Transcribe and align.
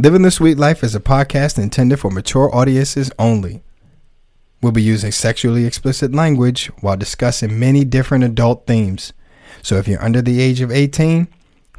Living 0.00 0.22
the 0.22 0.30
Sweet 0.30 0.58
Life 0.58 0.84
is 0.84 0.94
a 0.94 1.00
podcast 1.00 1.60
intended 1.60 1.98
for 1.98 2.08
mature 2.08 2.54
audiences 2.54 3.10
only. 3.18 3.64
We'll 4.62 4.70
be 4.70 4.80
using 4.80 5.10
sexually 5.10 5.64
explicit 5.64 6.14
language 6.14 6.66
while 6.82 6.96
discussing 6.96 7.58
many 7.58 7.84
different 7.84 8.22
adult 8.22 8.64
themes. 8.64 9.12
So 9.60 9.74
if 9.74 9.88
you're 9.88 10.00
under 10.00 10.22
the 10.22 10.40
age 10.40 10.60
of 10.60 10.70
18, 10.70 11.26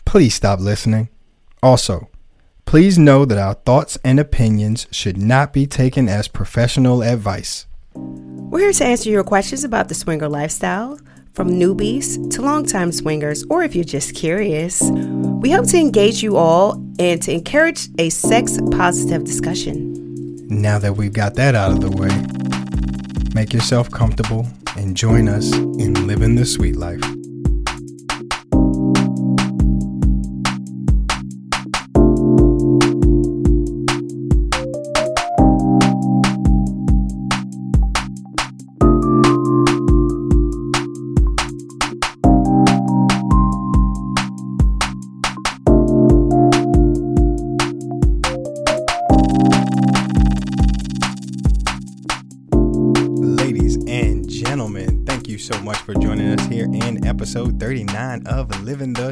please 0.04 0.36
stop 0.36 0.60
listening. 0.60 1.08
Also, 1.63 2.10
please 2.66 3.00
know 3.00 3.24
that 3.24 3.38
our 3.38 3.54
thoughts 3.54 3.97
and 4.03 4.20
opinions 4.20 4.86
should 4.92 5.17
not 5.17 5.54
be 5.54 5.65
taken 5.65 6.10
as 6.10 6.28
professional 6.28 7.01
advice. 7.01 7.67
We're 7.96 8.60
here 8.60 8.74
to 8.74 8.86
answer 8.86 9.10
your 9.10 9.24
questions 9.24 9.63
about 9.63 9.88
the 9.88 9.96
swinger 9.96 10.28
lifestyle, 10.28 10.99
from 11.40 11.51
newbies 11.51 12.29
to 12.29 12.42
longtime 12.42 12.92
swingers, 12.92 13.46
or 13.49 13.63
if 13.63 13.74
you're 13.74 13.85
just 13.85 14.13
curious. 14.13 14.81
We 15.42 15.51
hope 15.51 15.67
to 15.67 15.78
engage 15.78 16.21
you 16.21 16.35
all 16.35 16.73
and 16.99 17.21
to 17.21 17.31
encourage 17.31 17.88
a 17.98 18.09
sex 18.09 18.59
positive 18.71 19.23
discussion. 19.23 19.95
Now 20.49 20.79
that 20.79 20.98
we've 20.98 21.13
got 21.13 21.35
that 21.35 21.55
out 21.55 21.71
of 21.71 21.79
the 21.79 21.91
way, 21.91 22.09
make 23.34 23.53
yourself 23.53 23.89
comfortable 23.89 24.48
and 24.75 24.98
join 24.98 25.29
us 25.29 25.53
in 25.55 26.07
living 26.07 26.35
the 26.35 26.45
sweet 26.45 26.75
life. 26.75 26.99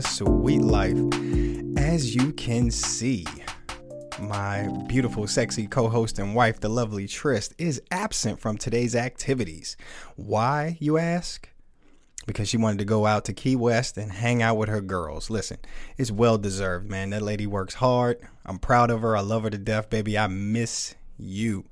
Sweet 0.07 0.61
Life. 0.61 0.97
As 1.77 2.15
you 2.15 2.31
can 2.33 2.71
see, 2.71 3.25
my 4.19 4.67
beautiful, 4.87 5.27
sexy 5.27 5.67
co 5.67 5.89
host 5.89 6.17
and 6.17 6.33
wife, 6.33 6.59
the 6.59 6.69
lovely 6.69 7.07
Trist, 7.07 7.53
is 7.57 7.81
absent 7.91 8.39
from 8.39 8.57
today's 8.57 8.95
activities. 8.95 9.75
Why, 10.15 10.77
you 10.79 10.97
ask? 10.97 11.49
Because 12.25 12.49
she 12.49 12.57
wanted 12.57 12.79
to 12.79 12.85
go 12.85 13.05
out 13.05 13.25
to 13.25 13.33
Key 13.33 13.55
West 13.55 13.97
and 13.97 14.11
hang 14.11 14.41
out 14.41 14.57
with 14.57 14.69
her 14.69 14.81
girls. 14.81 15.29
Listen, 15.29 15.57
it's 15.97 16.11
well 16.11 16.37
deserved, 16.37 16.89
man. 16.89 17.11
That 17.11 17.21
lady 17.21 17.45
works 17.45 17.75
hard. 17.75 18.19
I'm 18.45 18.59
proud 18.59 18.89
of 18.89 19.01
her. 19.01 19.15
I 19.15 19.21
love 19.21 19.43
her 19.43 19.49
to 19.49 19.57
death, 19.57 19.89
baby. 19.89 20.17
I 20.17 20.27
miss 20.27 20.95
you. 21.17 21.65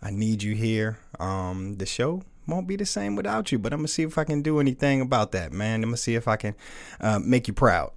I 0.00 0.10
need 0.10 0.42
you 0.42 0.54
here. 0.54 0.98
Um, 1.20 1.76
the 1.76 1.86
show 1.86 2.22
won't 2.46 2.66
be 2.66 2.76
the 2.76 2.86
same 2.86 3.16
without 3.16 3.52
you, 3.52 3.58
but 3.58 3.72
I'm 3.72 3.80
gonna 3.80 3.88
see 3.88 4.02
if 4.02 4.18
I 4.18 4.24
can 4.24 4.42
do 4.42 4.58
anything 4.60 5.00
about 5.00 5.32
that, 5.32 5.52
man. 5.52 5.82
I'm 5.82 5.90
gonna 5.90 5.96
see 5.96 6.14
if 6.14 6.28
I 6.28 6.36
can 6.36 6.54
uh, 7.00 7.18
make 7.18 7.48
you 7.48 7.54
proud. 7.54 7.92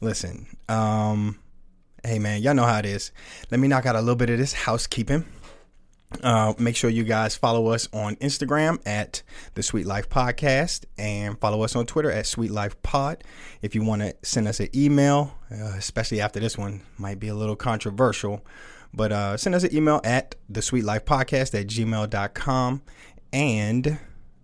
Listen, 0.00 0.46
um, 0.68 1.38
hey 2.04 2.18
man, 2.18 2.42
y'all 2.42 2.54
know 2.54 2.64
how 2.64 2.78
it 2.78 2.86
is. 2.86 3.12
Let 3.50 3.60
me 3.60 3.68
knock 3.68 3.86
out 3.86 3.96
a 3.96 4.00
little 4.00 4.16
bit 4.16 4.30
of 4.30 4.38
this 4.38 4.52
housekeeping. 4.52 5.24
Uh, 6.22 6.54
make 6.58 6.74
sure 6.74 6.90
you 6.90 7.04
guys 7.04 7.36
follow 7.36 7.68
us 7.68 7.88
on 7.92 8.16
Instagram 8.16 8.80
at 8.84 9.22
the 9.54 9.62
Sweet 9.62 9.86
Life 9.86 10.08
Podcast 10.08 10.84
and 10.98 11.38
follow 11.38 11.62
us 11.62 11.76
on 11.76 11.86
Twitter 11.86 12.10
at 12.10 12.26
Sweet 12.26 12.50
Life 12.50 12.80
Pod. 12.82 13.22
If 13.62 13.76
you 13.76 13.84
want 13.84 14.02
to 14.02 14.14
send 14.22 14.48
us 14.48 14.58
an 14.58 14.68
email, 14.74 15.36
uh, 15.52 15.74
especially 15.76 16.20
after 16.20 16.40
this 16.40 16.58
one 16.58 16.82
might 16.98 17.20
be 17.20 17.28
a 17.28 17.34
little 17.34 17.54
controversial, 17.54 18.44
but 18.92 19.12
uh, 19.12 19.36
send 19.36 19.54
us 19.54 19.62
an 19.62 19.74
email 19.74 20.00
at 20.02 20.34
the 20.48 20.62
Sweet 20.62 20.84
Life 20.84 21.04
Podcast 21.04 21.58
at 21.58 21.68
gmail.com 21.68 22.82
and 23.32 23.98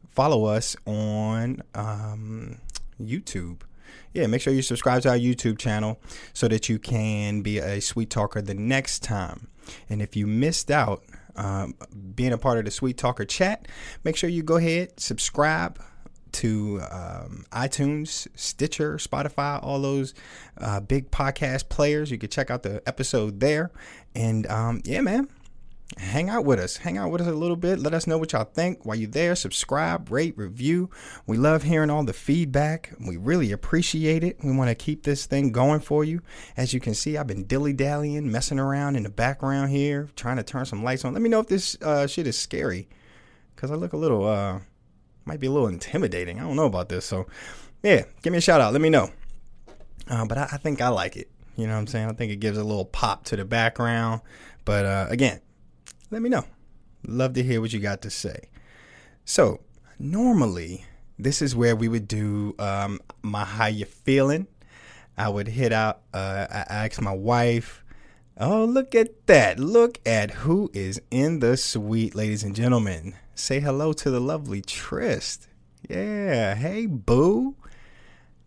follow 0.09 0.45
us 0.45 0.77
on 0.87 1.63
um, 1.75 2.59
YouTube. 3.01 3.61
Yeah, 4.13 4.27
make 4.27 4.41
sure 4.41 4.53
you 4.53 4.63
subscribe 4.63 5.03
to 5.03 5.11
our 5.11 5.19
YouTube 5.19 5.59
channel 5.59 6.01
so 6.33 6.49
that 6.49 6.69
you 6.69 6.79
can 6.79 7.43
be 7.43 7.59
a 7.59 7.81
sweet 7.81 8.11
talker 8.11 8.41
the 8.41 8.55
next 8.55 9.03
time. 9.03 9.49
And 9.89 10.01
if 10.01 10.17
you 10.17 10.27
missed 10.27 10.71
out 10.71 11.05
um, 11.37 11.75
being 12.15 12.33
a 12.33 12.39
part 12.39 12.59
of 12.59 12.65
the 12.65 12.71
Sweet 12.71 12.97
Talker 12.97 13.25
chat, 13.25 13.69
make 14.05 14.17
sure 14.17 14.31
you 14.31 14.43
go 14.43 14.57
ahead, 14.57 14.99
subscribe 14.99 15.81
to 16.33 16.81
um, 16.91 17.47
iTunes, 17.53 18.27
Stitcher, 18.35 18.97
Spotify, 18.97 19.63
all 19.63 19.81
those 19.81 20.15
uh, 20.59 20.81
big 20.81 21.11
podcast 21.11 21.69
players. 21.69 22.11
You 22.11 22.19
can 22.19 22.31
check 22.31 22.51
out 22.51 22.63
the 22.63 22.83
episode 22.87 23.41
there. 23.41 23.71
And 24.15 24.47
um, 24.47 24.83
yeah, 24.85 25.01
man, 25.01 25.29
hang 25.99 26.29
out 26.29 26.45
with 26.45 26.59
us. 26.59 26.79
Hang 26.79 26.99
out 26.99 27.11
with 27.11 27.21
us 27.21 27.29
a 27.29 27.33
little 27.33 27.57
bit. 27.57 27.79
Let 27.79 27.95
us 27.95 28.07
know 28.07 28.19
what 28.19 28.33
y'all 28.33 28.45
think 28.45 28.85
while 28.85 28.97
you're 28.97 29.09
there. 29.09 29.35
Subscribe, 29.35 30.11
rate, 30.11 30.37
review. 30.37 30.91
We 31.27 31.37
love 31.37 31.63
hearing 31.63 31.91
all 31.91 32.05
the 32.05 32.13
feedback. 32.13 32.93
We 33.05 33.17
really 33.17 33.53
appreciate 33.53 34.25
it. 34.25 34.39
We 34.43 34.57
want 34.57 34.69
to 34.69 34.75
keep 34.75 35.05
this 35.05 35.27
thing 35.27 35.53
going 35.53 35.81
for 35.81 36.05
you. 36.05 36.21
As 36.57 36.75
you 36.75 36.81
can 36.81 36.95
see, 36.95 37.17
I've 37.17 37.27
been 37.27 37.47
dilly 37.47 37.73
dallying, 37.73 38.31
messing 38.31 38.59
around 38.59 38.97
in 38.97 39.05
the 39.05 39.11
background 39.11 39.71
here, 39.71 40.09
trying 40.17 40.37
to 40.37 40.43
turn 40.43 40.67
some 40.67 40.83
lights 40.83 41.05
on. 41.05 41.13
Let 41.13 41.23
me 41.23 41.29
know 41.29 41.41
if 41.41 41.47
this 41.47 41.77
uh, 41.81 42.07
shit 42.07 42.27
is 42.27 42.39
scary 42.39 42.89
because 43.55 43.71
I 43.71 43.75
look 43.75 43.93
a 43.93 43.99
little, 43.99 44.27
uh, 44.27 44.61
might 45.25 45.41
be 45.41 45.47
a 45.47 45.53
little 45.53 45.69
intimidating. 45.69 46.39
I 46.39 46.43
don't 46.43 46.57
know 46.57 46.67
about 46.67 46.89
this. 46.89 47.05
So, 47.05 47.27
yeah, 47.83 48.05
give 48.23 48.33
me 48.33 48.39
a 48.39 48.43
shout 48.43 48.61
out. 48.61 48.73
Let 48.73 48.83
me 48.83 48.91
know. 48.91 49.11
Uh, 50.09 50.25
but 50.25 50.39
I, 50.39 50.49
I 50.53 50.57
think 50.57 50.81
I 50.81 50.89
like 50.89 51.17
it. 51.17 51.31
You 51.57 51.67
know 51.67 51.73
what 51.73 51.79
I'm 51.79 51.87
saying? 51.87 52.09
I 52.09 52.13
think 52.13 52.33
it 52.33 52.37
gives 52.37 52.59
a 52.59 52.65
little 52.65 52.85
pop 52.85 53.25
to 53.27 53.37
the 53.37 53.45
background. 53.45 54.21
But 54.65 54.85
uh, 54.85 55.07
again, 55.09 55.41
let 56.11 56.23
me 56.23 56.29
know. 56.29 56.45
Love 57.07 57.35
to 57.35 57.43
hear 57.43 57.61
what 57.61 57.73
you 57.73 57.81
got 57.81 58.03
to 58.03 58.11
say. 58.11 58.49
So, 59.25 59.61
normally, 59.99 60.85
this 61.19 61.43
is 61.43 61.57
where 61.57 61.75
we 61.75 61.89
would 61.89 62.07
do 62.07 62.55
um, 62.59 63.01
my 63.23 63.45
how 63.45 63.67
you 63.67 63.85
feeling. 63.85 64.47
I 65.19 65.29
would 65.29 65.49
hit 65.49 65.73
out, 65.73 66.03
uh, 66.13 66.47
I 66.51 66.87
ask 66.87 67.01
my 67.01 67.15
wife, 67.15 67.83
oh, 68.39 68.65
look 68.65 68.95
at 68.95 69.27
that. 69.27 69.59
Look 69.59 69.99
at 70.05 70.31
who 70.31 70.71
is 70.75 71.01
in 71.11 71.41
the 71.41 71.57
suite, 71.57 72.15
ladies 72.15 72.43
and 72.43 72.55
gentlemen. 72.55 73.15
Say 73.35 73.61
hello 73.61 73.93
to 73.95 74.11
the 74.11 74.21
lovely 74.21 74.63
Trist. 74.63 75.49
Yeah. 75.89 76.55
Hey, 76.55 76.87
boo. 76.87 77.57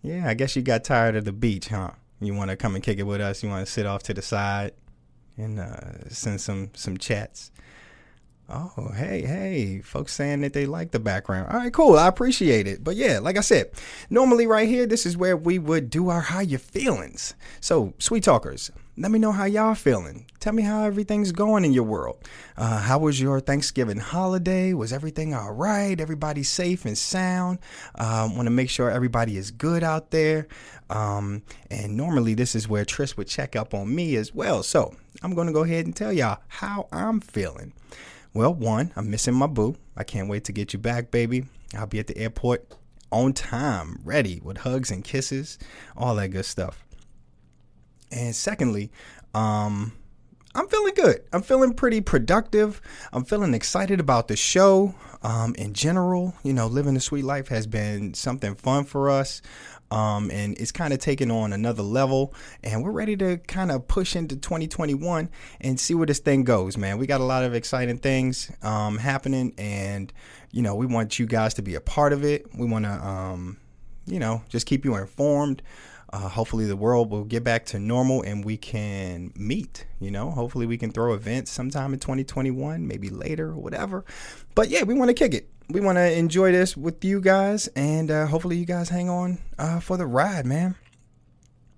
Yeah, 0.01 0.29
I 0.29 0.33
guess 0.33 0.55
you 0.55 0.61
got 0.61 0.83
tired 0.83 1.15
of 1.15 1.25
the 1.25 1.33
beach, 1.33 1.69
huh? 1.69 1.91
You 2.21 2.33
want 2.33 2.51
to 2.51 2.57
come 2.57 2.75
and 2.75 2.83
kick 2.83 2.99
it 2.99 3.03
with 3.03 3.21
us? 3.21 3.43
You 3.43 3.49
want 3.49 3.65
to 3.65 3.71
sit 3.71 3.85
off 3.85 4.03
to 4.03 4.13
the 4.13 4.21
side 4.21 4.73
and 5.39 5.59
uh, 5.59 6.09
send 6.09 6.41
some 6.41 6.71
some 6.73 6.97
chats? 6.97 7.51
Oh, 8.51 8.91
hey, 8.95 9.21
hey, 9.21 9.81
folks 9.81 10.11
saying 10.13 10.41
that 10.41 10.53
they 10.53 10.65
like 10.65 10.89
the 10.89 10.99
background. 10.99 11.51
All 11.51 11.59
right, 11.59 11.71
cool. 11.71 11.99
I 11.99 12.07
appreciate 12.07 12.65
it. 12.65 12.83
But 12.83 12.95
yeah, 12.95 13.19
like 13.19 13.37
I 13.37 13.41
said, 13.41 13.69
normally 14.09 14.47
right 14.47 14.67
here, 14.67 14.87
this 14.87 15.05
is 15.05 15.15
where 15.15 15.37
we 15.37 15.59
would 15.59 15.91
do 15.91 16.09
our 16.09 16.21
how 16.21 16.39
you 16.39 16.57
feelings. 16.57 17.35
So, 17.61 17.93
sweet 17.99 18.23
talkers, 18.23 18.71
let 18.97 19.11
me 19.11 19.19
know 19.19 19.31
how 19.31 19.45
y'all 19.45 19.75
feeling. 19.75 20.25
Tell 20.39 20.51
me 20.51 20.63
how 20.63 20.83
everything's 20.83 21.31
going 21.31 21.63
in 21.63 21.73
your 21.73 21.83
world. 21.83 22.27
Uh, 22.57 22.79
how 22.79 22.97
was 22.97 23.21
your 23.21 23.39
Thanksgiving 23.39 23.99
holiday? 23.99 24.73
Was 24.73 24.91
everything 24.91 25.35
all 25.35 25.53
right? 25.53 25.99
Everybody 26.01 26.41
safe 26.41 26.85
and 26.85 26.97
sound? 26.97 27.59
Um, 27.95 28.35
Want 28.35 28.47
to 28.47 28.51
make 28.51 28.71
sure 28.71 28.89
everybody 28.89 29.37
is 29.37 29.51
good 29.51 29.83
out 29.83 30.09
there. 30.09 30.47
Um, 30.89 31.43
and 31.69 31.95
normally 31.95 32.33
this 32.33 32.55
is 32.55 32.67
where 32.67 32.83
Tris 32.83 33.15
would 33.15 33.27
check 33.27 33.55
up 33.55 33.75
on 33.75 33.93
me 33.93 34.15
as 34.15 34.33
well. 34.33 34.63
So 34.63 34.95
I'm 35.21 35.33
going 35.35 35.47
to 35.47 35.53
go 35.53 35.63
ahead 35.63 35.85
and 35.85 35.95
tell 35.95 36.13
y'all 36.13 36.39
how 36.47 36.87
I'm 36.91 37.19
feeling. 37.19 37.73
Well, 38.33 38.53
one, 38.53 38.91
I'm 38.95 39.09
missing 39.09 39.33
my 39.33 39.47
boo. 39.47 39.75
I 39.97 40.03
can't 40.03 40.29
wait 40.29 40.45
to 40.45 40.51
get 40.51 40.73
you 40.73 40.79
back, 40.79 41.11
baby. 41.11 41.45
I'll 41.75 41.87
be 41.87 41.99
at 41.99 42.07
the 42.07 42.17
airport 42.17 42.73
on 43.11 43.33
time, 43.33 43.99
ready 44.03 44.39
with 44.43 44.57
hugs 44.57 44.91
and 44.91 45.03
kisses, 45.03 45.57
all 45.97 46.15
that 46.15 46.29
good 46.29 46.45
stuff. 46.45 46.85
And 48.11 48.35
secondly, 48.35 48.91
um, 49.33 49.93
I'm 50.55 50.67
feeling 50.67 50.93
good. 50.95 51.21
I'm 51.31 51.41
feeling 51.41 51.73
pretty 51.73 52.01
productive. 52.01 52.81
I'm 53.13 53.23
feeling 53.23 53.53
excited 53.53 53.99
about 53.99 54.27
the 54.27 54.35
show. 54.35 54.95
Um, 55.21 55.53
in 55.55 55.73
general, 55.73 56.33
you 56.43 56.53
know, 56.53 56.67
living 56.67 56.93
the 56.93 56.99
sweet 57.01 57.25
life 57.25 57.49
has 57.49 57.67
been 57.67 58.13
something 58.13 58.55
fun 58.55 58.85
for 58.85 59.09
us. 59.09 59.41
Um, 59.91 60.29
and 60.31 60.57
it's 60.57 60.71
kind 60.71 60.93
of 60.93 60.99
taken 60.99 61.31
on 61.31 61.53
another 61.53 61.83
level. 61.83 62.33
And 62.63 62.83
we're 62.83 62.91
ready 62.91 63.17
to 63.17 63.37
kind 63.37 63.71
of 63.71 63.87
push 63.87 64.15
into 64.15 64.35
2021 64.35 65.29
and 65.61 65.79
see 65.79 65.93
where 65.93 66.05
this 66.05 66.19
thing 66.19 66.43
goes, 66.43 66.77
man. 66.77 66.97
We 66.97 67.07
got 67.07 67.21
a 67.21 67.25
lot 67.25 67.43
of 67.43 67.53
exciting 67.53 67.97
things 67.97 68.51
um, 68.61 68.97
happening, 68.97 69.53
and 69.57 70.11
you 70.51 70.61
know, 70.61 70.75
we 70.75 70.85
want 70.85 71.19
you 71.19 71.25
guys 71.25 71.53
to 71.55 71.61
be 71.61 71.75
a 71.75 71.81
part 71.81 72.13
of 72.13 72.23
it. 72.23 72.47
We 72.55 72.67
want 72.67 72.85
to, 72.85 72.91
um, 72.91 73.57
you 74.05 74.19
know, 74.19 74.43
just 74.49 74.65
keep 74.65 74.85
you 74.85 74.95
informed. 74.95 75.61
Uh, 76.11 76.27
hopefully, 76.27 76.65
the 76.65 76.75
world 76.75 77.11
will 77.11 77.23
get 77.23 77.43
back 77.43 77.65
to 77.65 77.79
normal 77.79 78.23
and 78.23 78.43
we 78.43 78.57
can 78.57 79.31
meet. 79.35 79.85
You 79.99 80.09
know, 80.09 80.31
hopefully, 80.31 80.65
we 80.65 80.77
can 80.77 80.91
throw 80.91 81.13
events 81.13 81.51
sometime 81.51 81.93
in 81.93 81.99
2021, 81.99 82.87
maybe 82.87 83.09
later, 83.09 83.49
or 83.49 83.57
whatever. 83.57 84.05
But 84.55 84.69
yeah, 84.69 84.83
we 84.83 84.95
want 84.95 85.09
to 85.09 85.13
kick 85.13 85.33
it. 85.33 85.49
We 85.71 85.81
want 85.81 85.97
to 85.97 86.11
enjoy 86.11 86.51
this 86.51 86.75
with 86.75 87.05
you 87.05 87.21
guys, 87.21 87.67
and 87.75 88.09
uh, 88.09 88.25
hopefully, 88.25 88.57
you 88.57 88.65
guys 88.65 88.89
hang 88.89 89.07
on 89.07 89.37
uh, 89.59 89.79
for 89.79 89.97
the 89.97 90.07
ride, 90.07 90.45
man. 90.47 90.75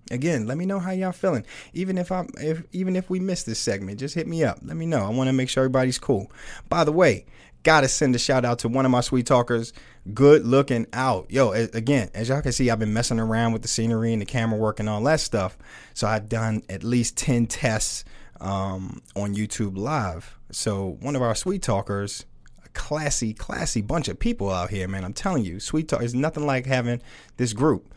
again, 0.10 0.46
let 0.48 0.58
me 0.58 0.66
know 0.66 0.80
how 0.80 0.92
y'all 0.92 1.12
feeling. 1.12 1.46
Even 1.74 1.98
if 1.98 2.12
I'm 2.12 2.30
if 2.38 2.64
even 2.72 2.96
if 2.96 3.10
we 3.10 3.20
miss 3.20 3.44
this 3.44 3.60
segment, 3.60 4.00
just 4.00 4.16
hit 4.16 4.28
me 4.28 4.44
up. 4.44 4.60
Let 4.64 4.78
me 4.78 4.86
know. 4.86 5.00
I 5.04 5.10
want 5.10 5.28
to 5.28 5.34
make 5.34 5.50
sure 5.50 5.64
everybody's 5.64 6.00
cool. 6.00 6.32
By 6.70 6.84
the 6.84 6.92
way, 6.92 7.26
gotta 7.64 7.88
send 7.88 8.16
a 8.16 8.20
shout 8.20 8.46
out 8.46 8.60
to 8.60 8.70
one 8.70 8.86
of 8.86 8.92
my 8.92 9.02
sweet 9.02 9.26
talkers. 9.26 9.74
Good 10.14 10.46
looking 10.46 10.88
out. 10.94 11.30
Yo, 11.30 11.52
again, 11.52 12.10
as 12.14 12.30
y'all 12.30 12.42
can 12.42 12.52
see, 12.52 12.70
I've 12.70 12.80
been 12.80 12.94
messing 12.94 13.20
around 13.20 13.54
with 13.54 13.62
the 13.62 13.68
scenery 13.68 14.14
and 14.14 14.22
the 14.22 14.26
camera 14.26 14.58
work 14.58 14.80
and 14.80 14.90
all 14.90 15.04
that 15.04 15.20
stuff. 15.20 15.58
So 15.94 16.08
I've 16.08 16.30
done 16.30 16.64
at 16.70 16.84
least 16.84 17.18
10 17.18 17.48
tests 17.48 18.04
um, 18.40 19.02
on 19.16 19.36
YouTube 19.36 19.78
Live. 19.78 20.38
So 20.52 20.98
one 21.02 21.16
of 21.16 21.22
our 21.22 21.36
sweet 21.36 21.62
talkers, 21.62 22.26
classy, 22.74 23.34
classy 23.34 23.82
bunch 23.82 24.08
of 24.08 24.20
people 24.20 24.50
out 24.50 24.70
here, 24.70 24.88
man. 24.88 25.04
I'm 25.04 25.14
telling 25.14 25.44
you, 25.44 25.60
sweet 25.60 25.88
talk 25.88 26.02
is 26.02 26.14
nothing 26.16 26.46
like 26.46 26.66
having 26.66 27.02
this 27.38 27.54
group 27.54 27.94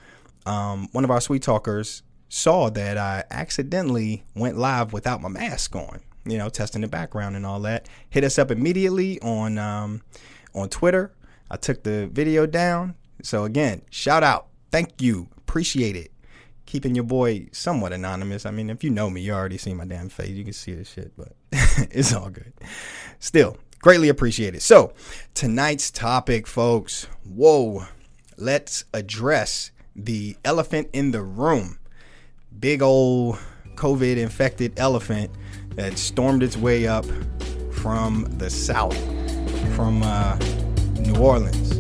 um, 0.47 0.89
one 0.93 1.05
of 1.05 1.11
our 1.11 1.21
sweet 1.21 1.43
talkers 1.43 2.03
saw 2.29 2.71
that 2.71 2.99
I 2.99 3.25
accidentally 3.31 4.25
went 4.35 4.57
live 4.57 4.93
without 4.93 5.21
my 5.21 5.29
mask 5.29 5.75
on, 5.75 6.01
you 6.27 6.39
know, 6.39 6.49
testing 6.49 6.83
the 6.83 6.89
background 6.89 7.37
and 7.37 7.47
all 7.47 7.61
that. 7.61 7.89
Hit 8.11 8.25
us 8.25 8.39
up 8.39 8.51
immediately 8.51 9.21
on 9.21 9.59
um, 9.59 10.03
on 10.55 10.69
Twitter. 10.69 11.15
I 11.51 11.57
took 11.57 11.83
the 11.83 12.09
video 12.09 12.47
down. 12.47 12.95
So 13.23 13.45
again, 13.45 13.83
shout 13.91 14.23
out. 14.23 14.49
Thank 14.71 15.01
you. 15.01 15.29
Appreciate 15.37 15.97
it. 15.97 16.11
Keeping 16.67 16.95
your 16.95 17.05
boy 17.05 17.49
somewhat 17.53 17.93
anonymous. 17.93 18.47
I 18.47 18.51
mean, 18.51 18.71
if 18.71 18.83
you 18.83 18.91
know 18.91 19.09
me, 19.09 19.21
you 19.21 19.33
already 19.33 19.59
see 19.59 19.75
my 19.75 19.85
damn 19.85 20.09
face. 20.09 20.31
You 20.31 20.45
can 20.45 20.53
see 20.53 20.75
this 20.75 20.91
shit, 20.91 21.13
but 21.17 21.33
it's 21.53 22.13
all 22.13 22.31
good. 22.31 22.53
Still, 23.19 23.59
greatly 23.85 24.09
appreciate 24.09 24.55
it. 24.55 24.63
So, 24.63 24.95
tonight's 25.35 25.91
topic, 25.91 26.47
folks. 26.47 27.07
Whoa. 27.23 27.85
Let's 28.39 28.87
address 28.95 29.73
the 29.95 30.39
elephant 30.43 30.89
in 30.95 31.11
the 31.11 31.21
room. 31.21 31.79
Big 32.59 32.81
old 32.81 33.39
COVID 33.75 34.17
infected 34.17 34.73
elephant 34.79 35.31
that 35.75 35.99
stormed 35.99 36.43
its 36.43 36.57
way 36.57 36.87
up 36.87 37.05
from 37.73 38.25
the 38.39 38.49
south, 38.49 38.97
from 39.77 40.03
uh, 40.03 40.37
New 41.01 41.17
Orleans. 41.17 41.75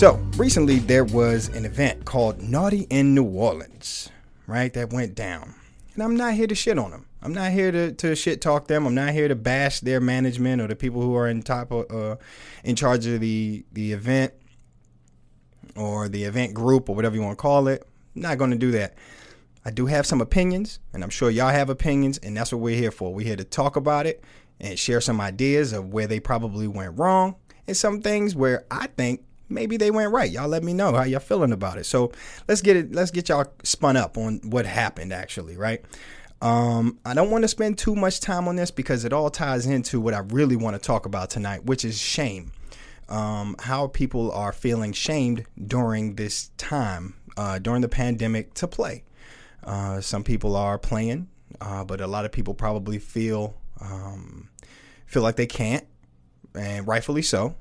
So, 0.00 0.14
recently 0.38 0.78
there 0.78 1.04
was 1.04 1.48
an 1.48 1.66
event 1.66 2.06
called 2.06 2.40
Naughty 2.40 2.86
in 2.88 3.14
New 3.14 3.24
Orleans, 3.24 4.08
right? 4.46 4.72
That 4.72 4.94
went 4.94 5.14
down. 5.14 5.56
And 5.94 6.02
I'm 6.02 6.16
not 6.16 6.34
here 6.34 6.46
to 6.46 6.54
shit 6.54 6.78
on 6.78 6.90
them. 6.90 7.06
I'm 7.22 7.32
not 7.32 7.52
here 7.52 7.70
to, 7.72 7.92
to 7.92 8.14
shit 8.16 8.40
talk 8.40 8.66
them. 8.66 8.86
I'm 8.86 8.94
not 8.94 9.12
here 9.12 9.28
to 9.28 9.34
bash 9.34 9.80
their 9.80 10.00
management 10.00 10.60
or 10.60 10.66
the 10.66 10.76
people 10.76 11.00
who 11.00 11.14
are 11.14 11.28
in 11.28 11.42
top 11.42 11.70
of, 11.70 11.90
uh, 11.90 12.16
in 12.64 12.76
charge 12.76 13.06
of 13.06 13.20
the 13.20 13.64
the 13.72 13.92
event 13.92 14.34
or 15.76 16.08
the 16.08 16.24
event 16.24 16.54
group 16.54 16.88
or 16.88 16.96
whatever 16.96 17.14
you 17.14 17.22
want 17.22 17.38
to 17.38 17.42
call 17.42 17.68
it. 17.68 17.86
I'm 18.14 18.22
not 18.22 18.38
going 18.38 18.50
to 18.50 18.58
do 18.58 18.72
that. 18.72 18.94
I 19.64 19.70
do 19.70 19.86
have 19.86 20.04
some 20.04 20.20
opinions, 20.20 20.78
and 20.92 21.02
I'm 21.02 21.10
sure 21.10 21.30
y'all 21.30 21.48
have 21.48 21.70
opinions, 21.70 22.18
and 22.18 22.36
that's 22.36 22.52
what 22.52 22.60
we're 22.60 22.76
here 22.76 22.90
for. 22.90 23.14
We're 23.14 23.26
here 23.26 23.36
to 23.36 23.44
talk 23.44 23.76
about 23.76 24.06
it 24.06 24.22
and 24.60 24.78
share 24.78 25.00
some 25.00 25.20
ideas 25.20 25.72
of 25.72 25.92
where 25.92 26.06
they 26.06 26.20
probably 26.20 26.68
went 26.68 26.98
wrong 26.98 27.36
and 27.66 27.76
some 27.76 28.02
things 28.02 28.36
where 28.36 28.64
I 28.70 28.88
think 28.88 29.24
maybe 29.48 29.76
they 29.76 29.90
went 29.90 30.12
right. 30.12 30.30
Y'all 30.30 30.48
let 30.48 30.62
me 30.64 30.72
know 30.72 30.92
how 30.92 31.04
y'all 31.04 31.20
feeling 31.20 31.52
about 31.52 31.78
it. 31.78 31.84
So 31.84 32.12
let's 32.48 32.62
get 32.62 32.76
it. 32.76 32.94
Let's 32.94 33.10
get 33.10 33.28
y'all 33.28 33.46
spun 33.62 33.96
up 33.96 34.16
on 34.16 34.40
what 34.44 34.66
happened 34.66 35.12
actually, 35.12 35.56
right? 35.56 35.84
Um, 36.40 36.98
I 37.06 37.14
don't 37.14 37.30
want 37.30 37.42
to 37.42 37.48
spend 37.48 37.78
too 37.78 37.94
much 37.94 38.20
time 38.20 38.48
on 38.48 38.56
this 38.56 38.70
because 38.70 39.04
it 39.04 39.12
all 39.12 39.30
ties 39.30 39.66
into 39.66 40.00
what 40.00 40.14
I 40.14 40.18
really 40.18 40.56
want 40.56 40.76
to 40.76 40.82
talk 40.82 41.06
about 41.06 41.30
tonight, 41.30 41.64
which 41.64 41.84
is 41.84 41.98
shame. 41.98 42.52
Um, 43.08 43.56
how 43.58 43.88
people 43.88 44.32
are 44.32 44.52
feeling 44.52 44.92
shamed 44.92 45.44
during 45.66 46.16
this 46.16 46.50
time, 46.56 47.14
uh, 47.36 47.58
during 47.58 47.82
the 47.82 47.88
pandemic, 47.88 48.54
to 48.54 48.66
play. 48.66 49.04
Uh, 49.62 50.00
some 50.00 50.24
people 50.24 50.56
are 50.56 50.78
playing, 50.78 51.28
uh, 51.60 51.84
but 51.84 52.00
a 52.00 52.06
lot 52.06 52.24
of 52.24 52.32
people 52.32 52.54
probably 52.54 52.98
feel 52.98 53.56
um, 53.80 54.48
feel 55.06 55.22
like 55.22 55.36
they 55.36 55.46
can't, 55.46 55.86
and 56.54 56.86
rightfully 56.86 57.22
so. 57.22 57.56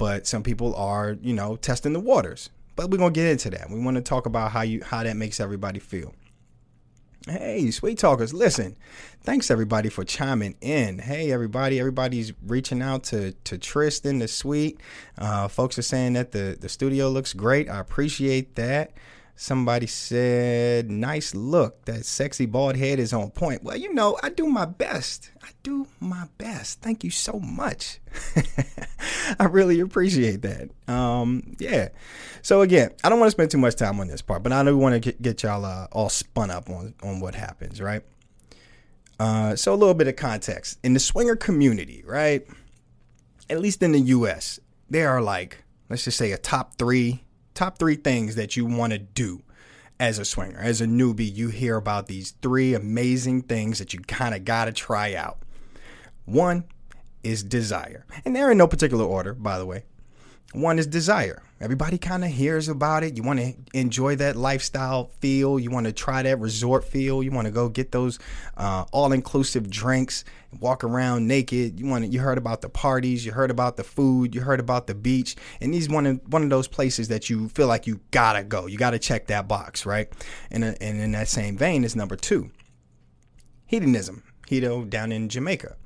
But 0.00 0.26
some 0.26 0.42
people 0.42 0.74
are, 0.76 1.18
you 1.20 1.34
know, 1.34 1.56
testing 1.56 1.92
the 1.92 2.00
waters. 2.00 2.48
But 2.74 2.90
we're 2.90 2.96
gonna 2.96 3.10
get 3.10 3.26
into 3.26 3.50
that. 3.50 3.68
We 3.68 3.78
want 3.78 3.96
to 3.96 4.02
talk 4.02 4.24
about 4.24 4.50
how 4.50 4.62
you 4.62 4.82
how 4.82 5.02
that 5.02 5.14
makes 5.14 5.40
everybody 5.40 5.78
feel. 5.78 6.14
Hey, 7.28 7.70
sweet 7.70 7.98
talkers, 7.98 8.32
listen. 8.32 8.78
Thanks 9.20 9.50
everybody 9.50 9.90
for 9.90 10.02
chiming 10.02 10.56
in. 10.62 11.00
Hey, 11.00 11.30
everybody, 11.30 11.78
everybody's 11.78 12.32
reaching 12.46 12.80
out 12.80 13.04
to 13.04 13.32
to 13.32 13.58
Tristan, 13.58 14.20
the 14.20 14.28
sweet. 14.28 14.80
Uh, 15.18 15.48
folks 15.48 15.78
are 15.78 15.82
saying 15.82 16.14
that 16.14 16.32
the 16.32 16.56
the 16.58 16.70
studio 16.70 17.10
looks 17.10 17.34
great. 17.34 17.68
I 17.68 17.78
appreciate 17.78 18.54
that. 18.54 18.92
Somebody 19.42 19.86
said, 19.86 20.90
nice 20.90 21.34
look. 21.34 21.86
That 21.86 22.04
sexy 22.04 22.44
bald 22.44 22.76
head 22.76 22.98
is 22.98 23.14
on 23.14 23.30
point. 23.30 23.62
Well, 23.62 23.74
you 23.74 23.94
know, 23.94 24.18
I 24.22 24.28
do 24.28 24.46
my 24.46 24.66
best. 24.66 25.30
I 25.42 25.48
do 25.62 25.86
my 25.98 26.28
best. 26.36 26.82
Thank 26.82 27.04
you 27.04 27.10
so 27.10 27.40
much. 27.40 28.00
I 29.38 29.44
really 29.46 29.80
appreciate 29.80 30.42
that. 30.42 30.68
Um, 30.92 31.56
yeah. 31.58 31.88
So 32.42 32.60
again, 32.60 32.90
I 33.02 33.08
don't 33.08 33.18
want 33.18 33.28
to 33.28 33.30
spend 33.30 33.50
too 33.50 33.56
much 33.56 33.76
time 33.76 33.98
on 33.98 34.08
this 34.08 34.20
part, 34.20 34.42
but 34.42 34.52
I 34.52 34.62
do 34.62 34.76
want 34.76 35.02
to 35.02 35.12
get, 35.12 35.42
y'all 35.42 35.64
uh, 35.64 35.86
all 35.90 36.10
spun 36.10 36.50
up 36.50 36.68
on, 36.68 36.92
on 37.02 37.20
what 37.20 37.34
happens, 37.34 37.80
right? 37.80 38.02
Uh, 39.18 39.56
so 39.56 39.72
a 39.72 39.74
little 39.74 39.94
bit 39.94 40.06
of 40.06 40.16
context. 40.16 40.78
In 40.84 40.92
the 40.92 41.00
swinger 41.00 41.34
community, 41.34 42.04
right? 42.04 42.46
At 43.48 43.58
least 43.58 43.82
in 43.82 43.92
the 43.92 44.00
US, 44.00 44.60
there 44.90 45.08
are 45.08 45.22
like, 45.22 45.64
let's 45.88 46.04
just 46.04 46.18
say 46.18 46.32
a 46.32 46.38
top 46.38 46.76
three 46.76 47.24
top 47.60 47.76
three 47.76 47.96
things 47.96 48.36
that 48.36 48.56
you 48.56 48.64
want 48.64 48.90
to 48.90 48.98
do 48.98 49.42
as 49.98 50.18
a 50.18 50.24
swinger. 50.24 50.58
As 50.58 50.80
a 50.80 50.86
newbie, 50.86 51.30
you 51.30 51.50
hear 51.50 51.76
about 51.76 52.06
these 52.06 52.30
three 52.40 52.72
amazing 52.72 53.42
things 53.42 53.78
that 53.80 53.92
you 53.92 54.00
kind 54.00 54.34
of 54.34 54.46
got 54.46 54.64
to 54.64 54.72
try 54.72 55.14
out. 55.14 55.42
One 56.24 56.64
is 57.22 57.42
desire. 57.42 58.06
And 58.24 58.34
they're 58.34 58.50
in 58.50 58.56
no 58.56 58.66
particular 58.66 59.04
order, 59.04 59.34
by 59.34 59.58
the 59.58 59.66
way. 59.66 59.84
One 60.52 60.80
is 60.80 60.86
desire. 60.88 61.42
Everybody 61.60 61.96
kind 61.96 62.24
of 62.24 62.30
hears 62.30 62.68
about 62.68 63.04
it. 63.04 63.16
You 63.16 63.22
want 63.22 63.38
to 63.38 63.54
enjoy 63.72 64.16
that 64.16 64.34
lifestyle 64.34 65.04
feel. 65.20 65.60
You 65.60 65.70
want 65.70 65.86
to 65.86 65.92
try 65.92 66.22
that 66.22 66.40
resort 66.40 66.82
feel. 66.84 67.22
You 67.22 67.30
want 67.30 67.46
to 67.46 67.52
go 67.52 67.68
get 67.68 67.92
those 67.92 68.18
uh, 68.56 68.84
all-inclusive 68.90 69.70
drinks, 69.70 70.24
walk 70.58 70.82
around 70.82 71.28
naked. 71.28 71.78
You 71.78 71.86
want 71.86 72.12
you 72.12 72.18
heard 72.18 72.38
about 72.38 72.62
the 72.62 72.68
parties. 72.68 73.24
You 73.24 73.30
heard 73.30 73.52
about 73.52 73.76
the 73.76 73.84
food. 73.84 74.34
You 74.34 74.40
heard 74.40 74.58
about 74.58 74.88
the 74.88 74.94
beach. 74.94 75.36
And 75.60 75.72
these 75.72 75.88
one 75.88 76.06
of 76.06 76.20
one 76.32 76.42
of 76.42 76.50
those 76.50 76.66
places 76.66 77.08
that 77.08 77.30
you 77.30 77.48
feel 77.50 77.68
like 77.68 77.86
you 77.86 78.00
gotta 78.10 78.42
go. 78.42 78.66
You 78.66 78.76
gotta 78.76 78.98
check 78.98 79.28
that 79.28 79.46
box, 79.46 79.86
right? 79.86 80.08
And 80.50 80.64
and 80.64 81.00
in 81.00 81.12
that 81.12 81.28
same 81.28 81.56
vein 81.56 81.84
is 81.84 81.94
number 81.94 82.16
two, 82.16 82.50
hedonism. 83.66 84.24
Hedo 84.48 84.90
down 84.90 85.12
in 85.12 85.28
Jamaica. 85.28 85.76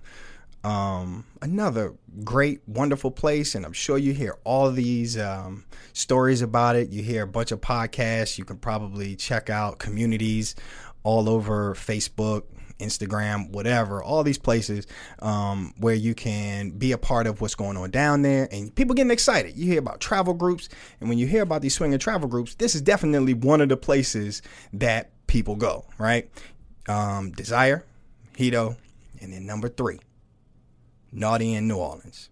Um, 0.64 1.26
another 1.42 1.92
great, 2.24 2.62
wonderful 2.66 3.10
place, 3.10 3.54
and 3.54 3.66
I'm 3.66 3.74
sure 3.74 3.98
you 3.98 4.14
hear 4.14 4.38
all 4.44 4.70
these 4.70 5.18
um, 5.18 5.66
stories 5.92 6.40
about 6.40 6.74
it. 6.74 6.88
You 6.88 7.02
hear 7.02 7.22
a 7.22 7.26
bunch 7.26 7.52
of 7.52 7.60
podcasts. 7.60 8.38
You 8.38 8.46
can 8.46 8.56
probably 8.56 9.14
check 9.14 9.50
out 9.50 9.78
communities 9.78 10.54
all 11.02 11.28
over 11.28 11.74
Facebook, 11.74 12.44
Instagram, 12.80 13.50
whatever, 13.50 14.02
all 14.02 14.22
these 14.22 14.38
places 14.38 14.86
um, 15.20 15.74
where 15.76 15.94
you 15.94 16.14
can 16.14 16.70
be 16.70 16.92
a 16.92 16.98
part 16.98 17.26
of 17.26 17.42
what's 17.42 17.54
going 17.54 17.76
on 17.76 17.90
down 17.90 18.22
there. 18.22 18.48
And 18.50 18.74
people 18.74 18.94
getting 18.94 19.12
excited. 19.12 19.56
You 19.56 19.66
hear 19.66 19.78
about 19.78 20.00
travel 20.00 20.32
groups. 20.32 20.70
And 20.98 21.10
when 21.10 21.18
you 21.18 21.26
hear 21.26 21.42
about 21.42 21.60
these 21.60 21.74
swinging 21.74 21.98
travel 21.98 22.26
groups, 22.26 22.54
this 22.54 22.74
is 22.74 22.80
definitely 22.80 23.34
one 23.34 23.60
of 23.60 23.68
the 23.68 23.76
places 23.76 24.40
that 24.72 25.10
people 25.26 25.56
go, 25.56 25.84
right? 25.98 26.30
Um, 26.88 27.32
Desire, 27.32 27.84
Hedo, 28.38 28.76
and 29.20 29.32
then 29.32 29.46
number 29.46 29.68
three, 29.68 30.00
Naughty 31.14 31.54
in 31.54 31.68
New 31.68 31.76
Orleans. 31.76 32.28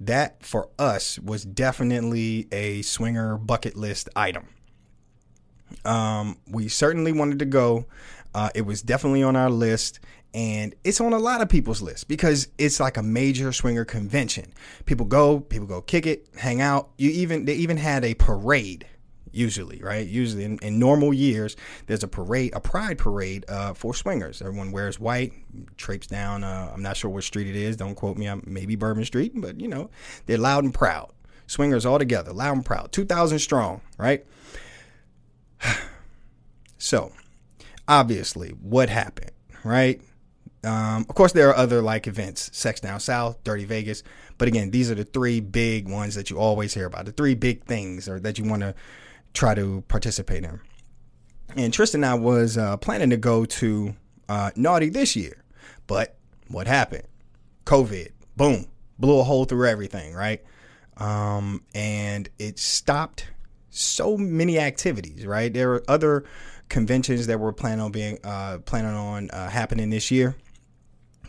That 0.00 0.44
for 0.44 0.68
us 0.78 1.18
was 1.18 1.44
definitely 1.44 2.46
a 2.52 2.82
swinger 2.82 3.36
bucket 3.36 3.76
list 3.76 4.08
item. 4.14 4.48
Um, 5.84 6.38
we 6.48 6.68
certainly 6.68 7.12
wanted 7.12 7.40
to 7.40 7.44
go. 7.44 7.86
Uh, 8.34 8.50
it 8.54 8.62
was 8.62 8.80
definitely 8.80 9.22
on 9.22 9.34
our 9.34 9.50
list, 9.50 10.00
and 10.32 10.74
it's 10.84 11.00
on 11.00 11.12
a 11.12 11.18
lot 11.18 11.40
of 11.40 11.48
people's 11.48 11.82
list 11.82 12.08
because 12.08 12.48
it's 12.58 12.78
like 12.78 12.96
a 12.96 13.02
major 13.02 13.52
swinger 13.52 13.84
convention. 13.84 14.52
People 14.86 15.06
go, 15.06 15.40
people 15.40 15.66
go 15.66 15.80
kick 15.82 16.06
it, 16.06 16.28
hang 16.38 16.60
out. 16.60 16.90
You 16.96 17.10
even 17.10 17.44
they 17.44 17.54
even 17.54 17.76
had 17.76 18.04
a 18.04 18.14
parade 18.14 18.86
usually, 19.32 19.80
right? 19.82 20.06
Usually 20.06 20.44
in, 20.44 20.58
in, 20.58 20.78
normal 20.78 21.12
years, 21.12 21.56
there's 21.86 22.02
a 22.02 22.08
parade, 22.08 22.52
a 22.54 22.60
pride 22.60 22.98
parade 22.98 23.44
uh, 23.48 23.74
for 23.74 23.94
swingers. 23.94 24.40
Everyone 24.40 24.72
wears 24.72 24.98
white, 24.98 25.32
traipse 25.76 26.06
down. 26.06 26.44
Uh, 26.44 26.70
I'm 26.72 26.82
not 26.82 26.96
sure 26.96 27.10
what 27.10 27.24
street 27.24 27.46
it 27.46 27.56
is. 27.56 27.76
Don't 27.76 27.94
quote 27.94 28.16
me. 28.16 28.26
I'm 28.26 28.42
maybe 28.46 28.76
Bourbon 28.76 29.04
Street, 29.04 29.32
but 29.34 29.60
you 29.60 29.68
know, 29.68 29.90
they're 30.26 30.38
loud 30.38 30.64
and 30.64 30.74
proud. 30.74 31.12
Swingers 31.46 31.86
all 31.86 31.98
together, 31.98 32.32
loud 32.32 32.56
and 32.56 32.64
proud, 32.64 32.92
2,000 32.92 33.38
strong, 33.38 33.80
right? 33.96 34.26
so, 36.78 37.12
obviously, 37.86 38.50
what 38.50 38.90
happened, 38.90 39.30
right? 39.64 40.02
Um, 40.64 41.06
of 41.08 41.14
course, 41.14 41.32
there 41.32 41.48
are 41.48 41.56
other 41.56 41.80
like 41.80 42.06
events, 42.06 42.50
Sex 42.52 42.80
Down 42.80 43.00
South, 43.00 43.42
Dirty 43.44 43.64
Vegas, 43.64 44.02
but 44.38 44.48
again, 44.48 44.70
these 44.70 44.90
are 44.90 44.94
the 44.94 45.04
three 45.04 45.40
big 45.40 45.88
ones 45.88 46.14
that 46.16 46.30
you 46.30 46.38
always 46.38 46.74
hear 46.74 46.86
about, 46.86 47.04
the 47.04 47.12
three 47.12 47.34
big 47.34 47.64
things 47.64 48.08
or 48.08 48.18
that 48.20 48.38
you 48.38 48.44
want 48.44 48.62
to 48.62 48.74
try 49.34 49.54
to 49.54 49.82
participate 49.88 50.44
in. 50.44 50.60
And 51.56 51.72
Tristan 51.72 52.04
and 52.04 52.10
I 52.10 52.14
was 52.14 52.58
uh, 52.58 52.76
planning 52.76 53.10
to 53.10 53.16
go 53.16 53.44
to 53.44 53.94
uh, 54.28 54.50
Naughty 54.54 54.90
this 54.90 55.16
year, 55.16 55.44
but 55.86 56.16
what 56.48 56.66
happened? 56.66 57.06
COVID, 57.64 58.10
boom, 58.36 58.66
blew 58.98 59.18
a 59.18 59.24
hole 59.24 59.44
through 59.44 59.68
everything, 59.68 60.14
right? 60.14 60.42
Um, 60.98 61.62
and 61.74 62.28
it 62.38 62.58
stopped 62.58 63.28
so 63.70 64.16
many 64.16 64.58
activities, 64.58 65.24
right? 65.24 65.52
There 65.52 65.68
were 65.68 65.84
other 65.88 66.24
conventions 66.68 67.26
that 67.28 67.40
were 67.40 67.52
planning 67.52 67.80
on 67.80 67.92
being 67.92 68.18
uh, 68.24 68.58
planning 68.58 68.94
on 68.94 69.30
uh, 69.30 69.48
happening 69.48 69.90
this 69.90 70.10
year 70.10 70.36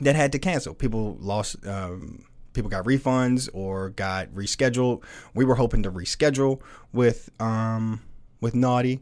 that 0.01 0.15
had 0.15 0.31
to 0.33 0.39
cancel. 0.39 0.73
People 0.73 1.17
lost. 1.19 1.65
Um, 1.65 2.25
people 2.53 2.69
got 2.69 2.85
refunds 2.85 3.49
or 3.53 3.89
got 3.89 4.29
rescheduled. 4.29 5.03
We 5.33 5.45
were 5.45 5.55
hoping 5.55 5.83
to 5.83 5.91
reschedule 5.91 6.61
with 6.93 7.29
um, 7.39 8.01
with 8.41 8.55
Naughty. 8.55 9.01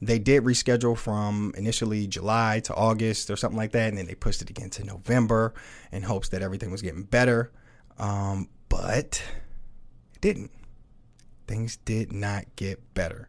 They 0.00 0.18
did 0.18 0.44
reschedule 0.44 0.96
from 0.96 1.52
initially 1.56 2.06
July 2.06 2.60
to 2.64 2.74
August 2.74 3.30
or 3.30 3.36
something 3.36 3.56
like 3.56 3.72
that, 3.72 3.88
and 3.88 3.98
then 3.98 4.06
they 4.06 4.14
pushed 4.14 4.42
it 4.42 4.50
again 4.50 4.70
to 4.70 4.84
November 4.84 5.54
in 5.90 6.02
hopes 6.02 6.28
that 6.28 6.40
everything 6.40 6.70
was 6.70 6.82
getting 6.82 7.02
better. 7.02 7.50
Um, 7.98 8.48
but 8.68 9.22
it 10.14 10.20
didn't. 10.20 10.52
Things 11.48 11.78
did 11.78 12.12
not 12.12 12.44
get 12.54 12.94
better. 12.94 13.28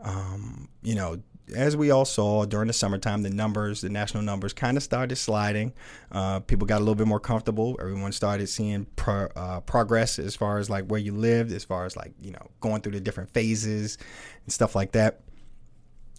Um, 0.00 0.68
you 0.82 0.96
know, 0.96 1.22
as 1.54 1.76
we 1.76 1.90
all 1.90 2.04
saw 2.04 2.44
during 2.44 2.66
the 2.66 2.72
summertime, 2.72 3.22
the 3.22 3.30
numbers, 3.30 3.80
the 3.80 3.88
national 3.88 4.22
numbers, 4.22 4.52
kind 4.52 4.76
of 4.76 4.82
started 4.82 5.16
sliding. 5.16 5.72
Uh, 6.10 6.40
people 6.40 6.66
got 6.66 6.76
a 6.76 6.80
little 6.80 6.94
bit 6.94 7.06
more 7.06 7.20
comfortable. 7.20 7.76
Everyone 7.80 8.12
started 8.12 8.48
seeing 8.48 8.86
pro, 8.96 9.26
uh, 9.36 9.60
progress 9.60 10.18
as 10.18 10.36
far 10.36 10.58
as 10.58 10.70
like 10.70 10.86
where 10.86 11.00
you 11.00 11.12
lived, 11.12 11.52
as 11.52 11.64
far 11.64 11.84
as 11.84 11.96
like 11.96 12.12
you 12.20 12.30
know 12.30 12.50
going 12.60 12.80
through 12.80 12.92
the 12.92 13.00
different 13.00 13.30
phases 13.30 13.98
and 14.44 14.52
stuff 14.52 14.74
like 14.74 14.92
that. 14.92 15.20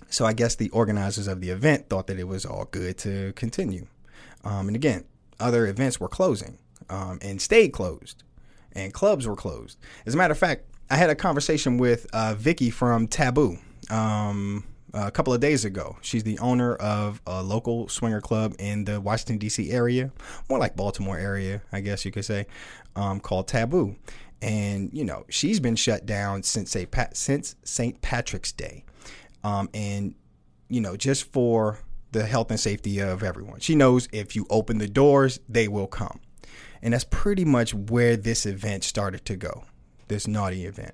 So 0.09 0.25
I 0.25 0.33
guess 0.33 0.55
the 0.55 0.69
organizers 0.69 1.27
of 1.27 1.41
the 1.41 1.49
event 1.49 1.89
thought 1.89 2.07
that 2.07 2.19
it 2.19 2.27
was 2.27 2.45
all 2.45 2.65
good 2.65 2.97
to 2.99 3.33
continue. 3.33 3.87
Um, 4.43 4.67
and 4.67 4.75
again, 4.75 5.05
other 5.39 5.65
events 5.67 5.99
were 5.99 6.09
closing 6.09 6.57
um, 6.89 7.19
and 7.21 7.41
stayed 7.41 7.69
closed, 7.69 8.23
and 8.73 8.93
clubs 8.93 9.27
were 9.27 9.35
closed. 9.35 9.77
As 10.05 10.13
a 10.13 10.17
matter 10.17 10.33
of 10.33 10.37
fact, 10.37 10.65
I 10.89 10.97
had 10.97 11.09
a 11.09 11.15
conversation 11.15 11.77
with 11.77 12.05
uh, 12.13 12.35
Vicky 12.35 12.69
from 12.69 13.07
Taboo. 13.07 13.57
Um, 13.89 14.65
a 14.93 15.11
couple 15.11 15.33
of 15.33 15.39
days 15.39 15.65
ago. 15.65 15.97
She's 16.01 16.23
the 16.23 16.37
owner 16.39 16.75
of 16.75 17.21
a 17.25 17.41
local 17.41 17.87
swinger 17.87 18.21
club 18.21 18.55
in 18.59 18.85
the 18.85 19.01
Washington 19.01 19.37
D.C. 19.37 19.71
area, 19.71 20.11
more 20.49 20.59
like 20.59 20.75
Baltimore 20.75 21.17
area, 21.17 21.61
I 21.71 21.81
guess 21.81 22.05
you 22.05 22.11
could 22.11 22.25
say, 22.25 22.47
um, 22.95 23.19
called 23.19 23.47
Taboo. 23.47 23.95
And 24.41 24.89
you 24.93 25.05
know 25.05 25.25
she's 25.29 25.59
been 25.59 25.75
shut 25.75 26.05
down 26.05 26.43
since 26.43 26.75
a 26.75 26.85
since 27.13 27.55
St. 27.63 28.01
Patrick's 28.01 28.51
Day, 28.51 28.83
um, 29.43 29.69
and 29.73 30.15
you 30.67 30.81
know 30.81 30.97
just 30.97 31.31
for 31.31 31.79
the 32.11 32.25
health 32.25 32.51
and 32.51 32.59
safety 32.59 32.99
of 32.99 33.23
everyone. 33.23 33.61
She 33.61 33.73
knows 33.73 34.07
if 34.11 34.35
you 34.35 34.45
open 34.49 34.79
the 34.79 34.87
doors, 34.89 35.39
they 35.47 35.69
will 35.69 35.87
come, 35.87 36.19
and 36.81 36.93
that's 36.93 37.05
pretty 37.05 37.45
much 37.45 37.73
where 37.73 38.17
this 38.17 38.45
event 38.45 38.83
started 38.83 39.23
to 39.25 39.37
go. 39.37 39.63
This 40.09 40.27
naughty 40.27 40.65
event. 40.65 40.93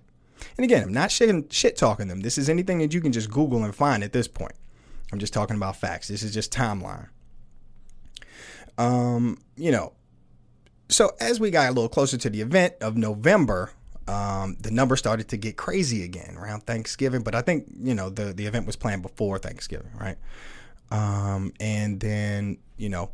And 0.57 0.63
again, 0.63 0.83
I'm 0.83 0.93
not 0.93 1.11
shit, 1.11 1.77
talking 1.77 2.07
them. 2.07 2.21
This 2.21 2.37
is 2.37 2.49
anything 2.49 2.79
that 2.79 2.93
you 2.93 3.01
can 3.01 3.11
just 3.11 3.29
Google 3.29 3.63
and 3.63 3.75
find 3.75 4.03
at 4.03 4.13
this 4.13 4.27
point. 4.27 4.53
I'm 5.11 5.19
just 5.19 5.33
talking 5.33 5.55
about 5.55 5.75
facts. 5.75 6.07
This 6.07 6.23
is 6.23 6.33
just 6.33 6.51
timeline. 6.51 7.07
Um, 8.77 9.37
you 9.57 9.71
know, 9.71 9.93
so 10.87 11.11
as 11.19 11.39
we 11.39 11.51
got 11.51 11.69
a 11.69 11.73
little 11.73 11.89
closer 11.89 12.17
to 12.17 12.29
the 12.29 12.41
event 12.41 12.75
of 12.81 12.95
November, 12.95 13.71
um, 14.07 14.57
the 14.59 14.71
number 14.71 14.95
started 14.95 15.27
to 15.29 15.37
get 15.37 15.57
crazy 15.57 16.03
again 16.03 16.35
around 16.37 16.61
Thanksgiving. 16.61 17.21
But 17.21 17.35
I 17.35 17.41
think 17.41 17.67
you 17.81 17.93
know 17.93 18.09
the 18.09 18.33
the 18.33 18.45
event 18.45 18.65
was 18.65 18.75
planned 18.75 19.01
before 19.01 19.37
Thanksgiving, 19.37 19.91
right? 19.99 20.17
Um, 20.91 21.53
and 21.59 21.99
then 21.99 22.57
you 22.77 22.89
know 22.89 23.11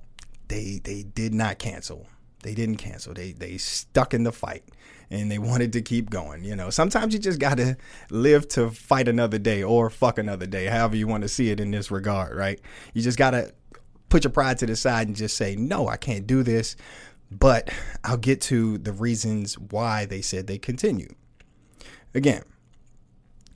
they 0.48 0.80
they 0.84 1.04
did 1.04 1.34
not 1.34 1.60
cancel. 1.60 2.08
They 2.46 2.54
didn't 2.54 2.78
cancel. 2.78 3.16
They 3.16 3.32
they 3.32 3.58
stuck 3.58 4.14
in 4.14 4.24
the 4.24 4.32
fight 4.32 4.64
and 5.10 5.32
they 5.32 5.40
wanted 5.52 5.74
to 5.74 5.82
keep 5.82 6.12
going. 6.12 6.44
You 6.44 6.56
know, 6.56 6.70
sometimes 6.70 7.14
you 7.14 7.20
just 7.20 7.40
got 7.40 7.58
to 7.58 7.76
live 8.12 8.48
to 8.50 8.70
fight 8.70 9.08
another 9.08 9.40
day 9.40 9.64
or 9.64 9.90
fuck 9.90 10.20
another 10.20 10.46
day, 10.46 10.68
however 10.68 10.96
you 10.96 11.08
want 11.08 11.24
to 11.24 11.28
see 11.28 11.50
it 11.50 11.60
in 11.60 11.72
this 11.72 11.90
regard, 11.90 12.38
right? 12.38 12.62
You 12.94 13.02
just 13.02 13.18
got 13.18 13.32
to 13.32 13.52
put 14.10 14.24
your 14.24 14.32
pride 14.32 14.60
to 14.60 14.68
the 14.68 14.76
side 14.76 15.08
and 15.08 15.16
just 15.16 15.36
say, 15.36 15.56
no, 15.56 15.88
I 15.88 15.98
can't 15.98 16.28
do 16.28 16.44
this. 16.44 16.76
But 17.32 17.72
I'll 18.04 18.18
get 18.18 18.42
to 18.42 18.78
the 18.78 18.94
reasons 18.94 19.58
why 19.58 20.06
they 20.06 20.22
said 20.22 20.46
they 20.46 20.60
continue. 20.60 21.10
Again, 22.14 22.44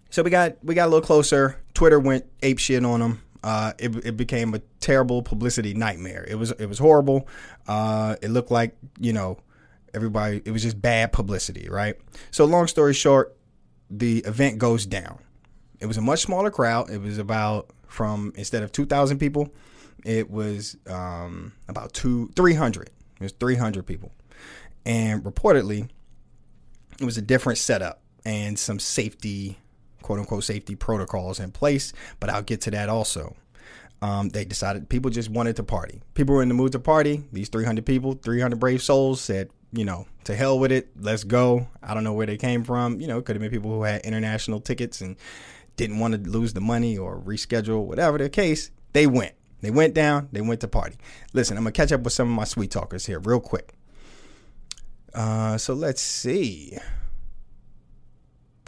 so 0.09 0.23
we 0.23 0.31
got 0.31 0.57
we 0.63 0.73
got 0.73 0.85
a 0.87 0.91
little 0.91 1.05
closer. 1.05 1.61
Twitter 1.75 1.99
went 1.99 2.25
ape 2.41 2.57
shit 2.57 2.83
on 2.83 2.99
them. 2.99 3.21
Uh, 3.43 3.73
it, 3.79 3.95
it 4.05 4.17
became 4.17 4.53
a 4.53 4.59
terrible 4.79 5.21
publicity 5.21 5.73
nightmare. 5.73 6.25
It 6.27 6.35
was 6.35 6.51
it 6.51 6.65
was 6.65 6.79
horrible. 6.79 7.27
Uh, 7.67 8.15
it 8.21 8.29
looked 8.29 8.51
like 8.51 8.75
you 8.99 9.13
know 9.13 9.37
everybody 9.93 10.41
it 10.45 10.51
was 10.51 10.63
just 10.63 10.81
bad 10.81 11.11
publicity 11.11 11.67
right? 11.69 11.95
So 12.31 12.45
long 12.45 12.67
story 12.67 12.93
short 12.93 13.35
the 13.89 14.19
event 14.19 14.57
goes 14.57 14.85
down. 14.85 15.19
It 15.79 15.85
was 15.85 15.97
a 15.97 16.01
much 16.01 16.19
smaller 16.19 16.51
crowd. 16.51 16.89
It 16.89 17.01
was 17.01 17.17
about 17.17 17.69
from 17.87 18.33
instead 18.35 18.61
of 18.61 18.71
2000 18.71 19.17
people 19.17 19.51
it 20.05 20.29
was 20.29 20.77
um, 20.87 21.53
about 21.67 21.93
two 21.93 22.29
300 22.35 22.87
it 22.87 23.23
was 23.23 23.31
300 23.33 23.85
people. 23.85 24.11
And 24.85 25.23
reportedly 25.23 25.89
it 26.99 27.05
was 27.05 27.17
a 27.17 27.21
different 27.21 27.57
setup 27.57 28.01
and 28.25 28.59
some 28.59 28.79
safety 28.79 29.57
quote 30.01 30.19
unquote 30.19 30.43
safety 30.43 30.75
protocols 30.75 31.39
in 31.39 31.51
place 31.51 31.93
but 32.19 32.29
i'll 32.29 32.41
get 32.41 32.61
to 32.61 32.71
that 32.71 32.89
also 32.89 33.35
um, 34.01 34.29
they 34.29 34.45
decided 34.45 34.87
people 34.87 35.11
just 35.11 35.29
wanted 35.29 35.55
to 35.57 35.63
party. 35.63 36.01
People 36.13 36.35
were 36.35 36.41
in 36.41 36.47
the 36.47 36.53
mood 36.53 36.71
to 36.71 36.79
party. 36.79 37.23
These 37.33 37.49
300 37.49 37.85
people, 37.85 38.13
300 38.13 38.59
brave 38.59 38.81
souls 38.81 39.19
said, 39.19 39.49
you 39.73 39.83
know, 39.83 40.07
to 40.23 40.35
hell 40.35 40.57
with 40.57 40.71
it. 40.71 40.89
Let's 40.99 41.23
go. 41.23 41.67
I 41.83 41.93
don't 41.93 42.03
know 42.03 42.13
where 42.13 42.25
they 42.25 42.37
came 42.37 42.63
from. 42.63 43.01
You 43.01 43.07
know, 43.07 43.17
it 43.17 43.25
could 43.25 43.35
have 43.35 43.41
been 43.41 43.51
people 43.51 43.71
who 43.71 43.83
had 43.83 44.01
international 44.01 44.61
tickets 44.61 45.01
and 45.01 45.17
didn't 45.75 45.99
want 45.99 46.13
to 46.13 46.29
lose 46.29 46.53
the 46.53 46.61
money 46.61 46.97
or 46.97 47.19
reschedule, 47.19 47.85
whatever 47.85 48.17
the 48.17 48.29
case. 48.29 48.71
They 48.93 49.05
went. 49.05 49.33
They 49.61 49.71
went 49.71 49.93
down. 49.93 50.29
They 50.31 50.41
went 50.41 50.61
to 50.61 50.67
party. 50.67 50.95
Listen, 51.33 51.57
I'm 51.57 51.63
gonna 51.63 51.73
catch 51.73 51.91
up 51.91 52.01
with 52.01 52.13
some 52.13 52.29
of 52.29 52.33
my 52.33 52.45
sweet 52.45 52.71
talkers 52.71 53.05
here 53.05 53.19
real 53.19 53.41
quick. 53.41 53.73
Uh, 55.13 55.57
so 55.57 55.73
let's 55.73 56.01
see. 56.01 56.77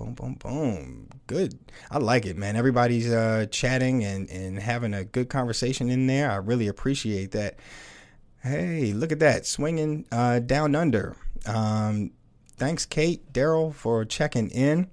Boom, 0.02 0.14
boom, 0.16 0.34
boom. 0.34 1.10
Good. 1.28 1.60
I 1.92 2.00
like 2.00 2.26
it, 2.26 2.36
man. 2.36 2.56
Everybody's 2.56 3.12
uh, 3.12 3.46
chatting 3.52 4.04
and, 4.04 4.28
and 4.32 4.58
having 4.58 4.96
a 4.96 5.04
good 5.04 5.30
conversation 5.30 5.92
in 5.92 6.08
there. 6.08 6.32
I 6.32 6.38
really 6.38 6.68
appreciate 6.68 7.32
that. 7.32 7.60
Hey, 8.42 8.94
look 8.94 9.12
at 9.12 9.20
that. 9.20 9.46
Swinging 9.46 10.08
uh, 10.12 10.40
down 10.40 10.74
under. 10.74 11.16
Um, 11.46 12.14
thanks, 12.58 12.84
Kate, 12.84 13.32
Daryl, 13.32 13.76
for 13.76 14.04
checking 14.04 14.50
in. 14.50 14.90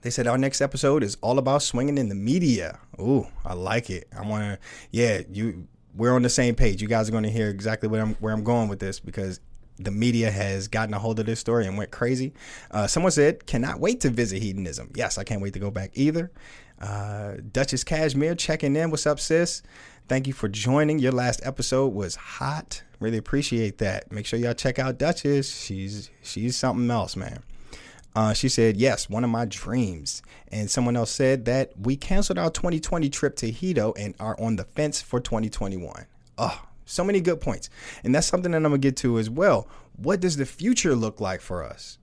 They 0.00 0.08
said 0.08 0.26
our 0.26 0.38
next 0.38 0.62
episode 0.62 1.02
is 1.02 1.18
all 1.20 1.38
about 1.38 1.62
swinging 1.62 1.98
in 1.98 2.08
the 2.08 2.14
media. 2.14 2.78
Ooh, 2.98 3.26
I 3.44 3.52
like 3.52 3.90
it. 3.90 4.08
I 4.16 4.26
want 4.26 4.44
to, 4.44 4.58
yeah, 4.90 5.20
you. 5.30 5.68
We're 5.94 6.14
on 6.14 6.22
the 6.22 6.30
same 6.30 6.54
page. 6.56 6.80
You 6.82 6.88
guys 6.88 7.08
are 7.08 7.12
going 7.12 7.24
to 7.24 7.30
hear 7.30 7.50
exactly 7.50 7.88
where 7.88 8.02
I'm 8.02 8.14
where 8.14 8.32
I'm 8.32 8.42
going 8.42 8.68
with 8.68 8.80
this 8.80 8.98
because 8.98 9.38
the 9.78 9.90
media 9.90 10.30
has 10.30 10.68
gotten 10.68 10.94
a 10.94 10.98
hold 10.98 11.18
of 11.18 11.26
this 11.26 11.40
story 11.40 11.66
and 11.66 11.76
went 11.76 11.90
crazy. 11.90 12.32
Uh, 12.70 12.86
someone 12.86 13.12
said, 13.12 13.46
cannot 13.46 13.80
wait 13.80 14.00
to 14.00 14.10
visit 14.10 14.42
hedonism. 14.42 14.90
Yes, 14.94 15.18
I 15.18 15.24
can't 15.24 15.40
wait 15.40 15.52
to 15.54 15.58
go 15.58 15.70
back 15.70 15.90
either. 15.94 16.30
Uh, 16.80 17.34
Duchess 17.52 17.84
Cashmere 17.84 18.34
checking 18.34 18.76
in. 18.76 18.90
What's 18.90 19.06
up, 19.06 19.20
sis? 19.20 19.62
Thank 20.08 20.26
you 20.26 20.32
for 20.32 20.48
joining. 20.48 20.98
Your 20.98 21.12
last 21.12 21.40
episode 21.44 21.94
was 21.94 22.14
hot. 22.14 22.82
Really 23.00 23.16
appreciate 23.18 23.78
that. 23.78 24.12
Make 24.12 24.26
sure 24.26 24.38
y'all 24.38 24.54
check 24.54 24.78
out 24.78 24.98
Duchess. 24.98 25.64
She's 25.64 26.10
she's 26.22 26.56
something 26.56 26.90
else, 26.90 27.16
man. 27.16 27.42
Uh, 28.16 28.32
she 28.32 28.48
said, 28.48 28.76
yes, 28.76 29.10
one 29.10 29.24
of 29.24 29.30
my 29.30 29.44
dreams. 29.44 30.22
And 30.52 30.70
someone 30.70 30.96
else 30.96 31.10
said 31.10 31.46
that 31.46 31.72
we 31.78 31.96
canceled 31.96 32.38
our 32.38 32.50
2020 32.50 33.08
trip 33.08 33.34
to 33.36 33.50
Hedo 33.50 33.92
and 33.98 34.14
are 34.20 34.40
on 34.40 34.56
the 34.56 34.64
fence 34.64 35.02
for 35.02 35.18
2021. 35.18 36.06
Oh, 36.38 36.62
so 36.84 37.04
many 37.04 37.20
good 37.20 37.40
points. 37.40 37.70
And 38.02 38.14
that's 38.14 38.26
something 38.26 38.52
that 38.52 38.58
I'm 38.58 38.62
going 38.62 38.72
to 38.72 38.78
get 38.78 38.96
to 38.98 39.18
as 39.18 39.30
well. 39.30 39.68
What 39.96 40.20
does 40.20 40.36
the 40.36 40.46
future 40.46 40.94
look 40.94 41.20
like 41.20 41.40
for 41.40 41.62
us? 41.62 41.98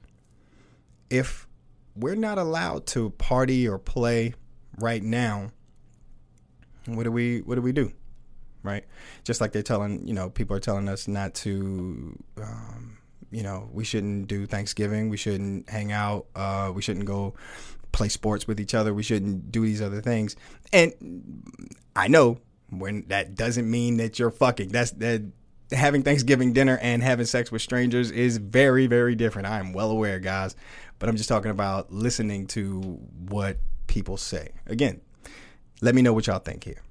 If 1.09 1.47
we're 1.95 2.15
not 2.15 2.37
allowed 2.37 2.87
to 2.87 3.09
party 3.11 3.67
or 3.67 3.77
play 3.77 4.33
right 4.77 5.03
now, 5.03 5.51
what 6.85 7.03
do 7.03 7.11
we 7.11 7.41
what 7.41 7.55
do 7.55 7.61
we 7.61 7.73
do? 7.73 7.91
Right? 8.63 8.85
Just 9.23 9.41
like 9.41 9.51
they're 9.51 9.63
telling, 9.63 10.07
you 10.07 10.13
know, 10.13 10.29
people 10.29 10.55
are 10.55 10.59
telling 10.59 10.87
us 10.87 11.07
not 11.07 11.33
to 11.35 12.17
um, 12.37 12.97
you 13.31 13.43
know, 13.43 13.69
we 13.71 13.83
shouldn't 13.83 14.27
do 14.27 14.45
Thanksgiving, 14.45 15.09
we 15.09 15.17
shouldn't 15.17 15.69
hang 15.69 15.91
out, 15.91 16.27
uh, 16.35 16.71
we 16.73 16.81
shouldn't 16.81 17.05
go 17.05 17.33
play 17.91 18.09
sports 18.09 18.47
with 18.47 18.59
each 18.59 18.73
other, 18.73 18.93
we 18.93 19.03
shouldn't 19.03 19.51
do 19.51 19.61
these 19.61 19.81
other 19.81 20.01
things. 20.01 20.35
And 20.73 20.93
I 21.95 22.07
know 22.07 22.39
when 22.71 23.05
that 23.07 23.35
doesn't 23.35 23.69
mean 23.69 23.97
that 23.97 24.17
you're 24.17 24.31
fucking. 24.31 24.69
That's 24.69 24.91
that 24.91 25.23
having 25.71 26.03
Thanksgiving 26.03 26.53
dinner 26.53 26.77
and 26.81 27.01
having 27.01 27.25
sex 27.25 27.51
with 27.51 27.61
strangers 27.61 28.11
is 28.11 28.37
very, 28.37 28.87
very 28.87 29.15
different. 29.15 29.47
I 29.47 29.59
am 29.59 29.73
well 29.73 29.91
aware, 29.91 30.19
guys. 30.19 30.55
But 30.99 31.09
I'm 31.09 31.17
just 31.17 31.29
talking 31.29 31.51
about 31.51 31.91
listening 31.91 32.47
to 32.47 32.99
what 33.29 33.57
people 33.87 34.17
say. 34.17 34.51
Again, 34.67 35.01
let 35.81 35.95
me 35.95 36.01
know 36.01 36.13
what 36.13 36.27
y'all 36.27 36.39
think 36.39 36.63
here. 36.63 36.81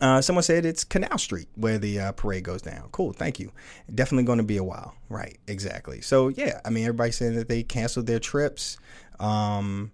Uh, 0.00 0.22
someone 0.22 0.42
said 0.42 0.64
it's 0.64 0.84
Canal 0.84 1.18
Street 1.18 1.48
where 1.56 1.76
the 1.76 1.98
uh, 1.98 2.12
parade 2.12 2.44
goes 2.44 2.62
down. 2.62 2.88
Cool, 2.92 3.12
thank 3.12 3.38
you. 3.38 3.52
Definitely 3.92 4.24
going 4.24 4.38
to 4.38 4.44
be 4.44 4.56
a 4.56 4.64
while. 4.64 4.94
Right, 5.08 5.38
exactly. 5.46 6.00
So, 6.00 6.28
yeah, 6.28 6.60
I 6.64 6.70
mean, 6.70 6.84
everybody's 6.84 7.16
saying 7.16 7.34
that 7.34 7.48
they 7.48 7.62
canceled 7.62 8.06
their 8.06 8.20
trips. 8.20 8.78
Um, 9.18 9.90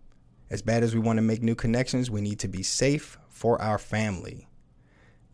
as 0.51 0.63
bad 0.63 0.85
as 0.85 0.95
we 0.95 1.01
want 1.01 1.17
to 1.17 1.23
make 1.23 1.43
new 1.43 1.57
connections, 1.57 2.11
we 2.11 2.21
need 2.21 2.39
to 2.41 2.49
be 2.49 2.63
safe 2.63 3.19
for 3.31 3.61
our 3.61 3.79
family. 3.79 4.47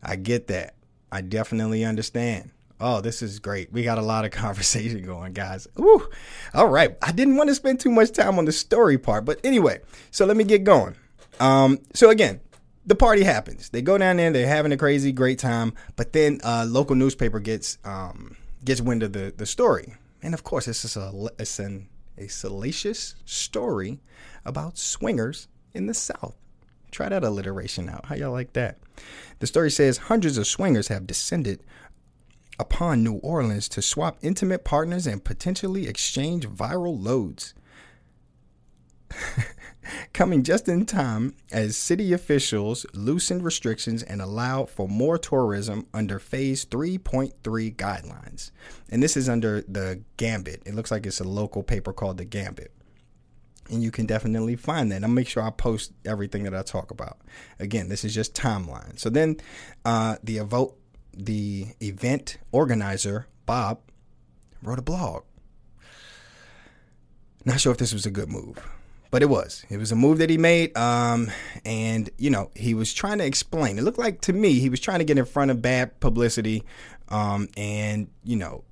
I 0.03 0.17
get 0.17 0.49
that. 0.49 0.75
I 1.11 1.21
definitely 1.21 1.85
understand. 1.85 2.51
Oh, 2.81 3.01
this 3.01 3.23
is 3.23 3.39
great. 3.39 3.73
We 3.73 3.85
got 3.85 3.99
a 3.99 4.03
lot 4.03 4.25
of 4.25 4.31
conversation 4.33 5.05
going, 5.05 5.33
guys. 5.33 5.69
Ooh. 5.79 6.09
All 6.53 6.69
right. 6.69 6.97
I 7.01 7.13
didn't 7.13 7.37
want 7.37 7.49
to 7.49 7.55
spend 7.55 7.81
too 7.81 7.91
much 7.91 8.11
time 8.13 8.39
on 8.39 8.45
the 8.45 8.53
story 8.53 8.99
part, 8.99 9.25
but 9.25 9.39
anyway, 9.45 9.81
so 10.11 10.27
let 10.27 10.37
me 10.37 10.45
get 10.45 10.65
going. 10.65 10.97
Um, 11.39 11.79
so 11.95 12.11
again, 12.11 12.41
the 12.85 12.95
party 12.95 13.23
happens. 13.23 13.69
They 13.69 13.83
go 13.83 13.97
down 13.99 14.17
there, 14.17 14.33
they're 14.33 14.49
having 14.49 14.73
a 14.73 14.77
crazy 14.77 15.13
great 15.13 15.39
time, 15.39 15.75
but 15.97 16.13
then 16.13 16.41
a 16.43 16.67
local 16.67 16.97
newspaper 16.97 17.39
gets 17.39 17.79
um, 17.85 18.37
gets 18.65 18.81
wind 18.81 19.03
of 19.03 19.13
the, 19.13 19.33
the 19.37 19.47
story. 19.47 19.95
And 20.23 20.35
of 20.35 20.45
course, 20.45 20.69
it's, 20.69 20.97
a, 20.97 21.13
it's 21.39 21.59
an, 21.59 21.89
a 22.17 22.29
salacious 22.29 23.17
story 23.25 24.01
about 24.45 24.79
swingers 24.79 25.49
in 25.73 25.87
the 25.87 25.95
South. 25.95 26.37
Try 26.93 27.09
that 27.09 27.25
alliteration 27.25 27.89
out. 27.89 28.07
How 28.07 28.15
y'all 28.15 28.31
like 28.31 28.53
that? 28.53 28.79
The 29.41 29.47
story 29.47 29.71
says 29.71 29.97
hundreds 29.97 30.39
of 30.39 30.47
swingers 30.47 30.89
have 30.89 31.07
descended 31.07 31.65
upon 32.59 33.03
New 33.03 33.15
Orleans 33.15 33.69
to 33.71 33.83
swap 33.83 34.19
intimate 34.23 34.63
partners 34.63 35.07
and 35.07 35.25
potentially 35.25 35.89
exchange 35.89 36.47
viral 36.47 37.03
loads. 37.03 37.55
Coming 40.13 40.43
just 40.43 40.69
in 40.69 40.87
time 40.87 41.35
as 41.51 41.77
city 41.77 42.13
officials 42.13 42.87
loosened 42.93 43.43
restrictions 43.43 44.03
and 44.03 44.21
allowed 44.23 44.71
for 44.71 44.87
more 44.87 45.19
tourism 45.19 45.87
under 45.93 46.19
Phase 46.19 46.65
3.3 46.67 47.75
guidelines. 47.75 48.51
And 48.91 49.03
this 49.03 49.17
is 49.17 49.29
under 49.29 49.63
the 49.63 50.03
Gambit. 50.19 50.63
It 50.67 50.75
looks 50.75 50.91
like 50.91 51.07
it's 51.07 51.21
a 51.21 51.25
local 51.25 51.63
paper 51.63 51.93
called 51.93 52.19
the 52.19 52.25
Gambit 52.25 52.71
and 53.71 53.83
you 53.83 53.91
can 53.91 54.07
definitely 54.07 54.57
find 54.57 54.91
that. 54.93 55.03
I'll 55.03 55.11
make 55.11 55.29
sure 55.29 55.43
I 55.43 55.51
post 55.51 55.93
everything 56.05 56.45
that 56.45 56.55
I 56.55 56.63
talk 56.63 56.91
about. 56.91 57.19
Again, 57.59 57.89
this 57.89 58.05
is 58.05 58.15
just 58.15 58.35
timeline. 58.35 58.99
So 58.99 59.11
then, 59.11 59.37
uh, 59.85 60.17
the 60.23 60.39
vote, 60.41 60.79
the 61.15 61.67
event 61.81 62.39
organizer 62.53 63.27
Bob 63.47 63.81
wrote 64.63 64.79
a 64.79 64.83
blog. 64.83 65.25
Not 67.45 67.61
sure 67.61 67.73
if 67.73 67.79
this 67.79 67.93
was 67.93 68.07
a 68.07 68.11
good 68.11 68.31
move, 68.31 68.57
but 69.11 69.23
it 69.23 69.27
was. 69.27 69.65
It 69.69 69.79
was 69.79 69.91
a 69.91 69.97
move 69.97 70.19
that 70.19 70.31
he 70.31 70.39
made, 70.39 70.77
um, 70.77 71.31
and 71.65 72.09
you 72.19 72.31
know 72.31 72.51
he 72.55 72.73
was 72.73 72.95
trying 72.95 73.19
to 73.19 73.27
explain. 73.27 73.79
It 73.79 73.83
looked 73.83 73.99
like 73.99 74.21
to 74.23 74.33
me 74.33 74.61
he 74.61 74.69
was 74.69 74.79
trying 74.79 75.01
to 75.01 75.05
get 75.05 75.19
in 75.19 75.25
front 75.25 75.51
of 75.51 75.61
bad 75.61 75.99
publicity, 75.99 76.63
um, 77.09 77.49
and 77.57 78.09
you 78.23 78.37
know 78.37 78.63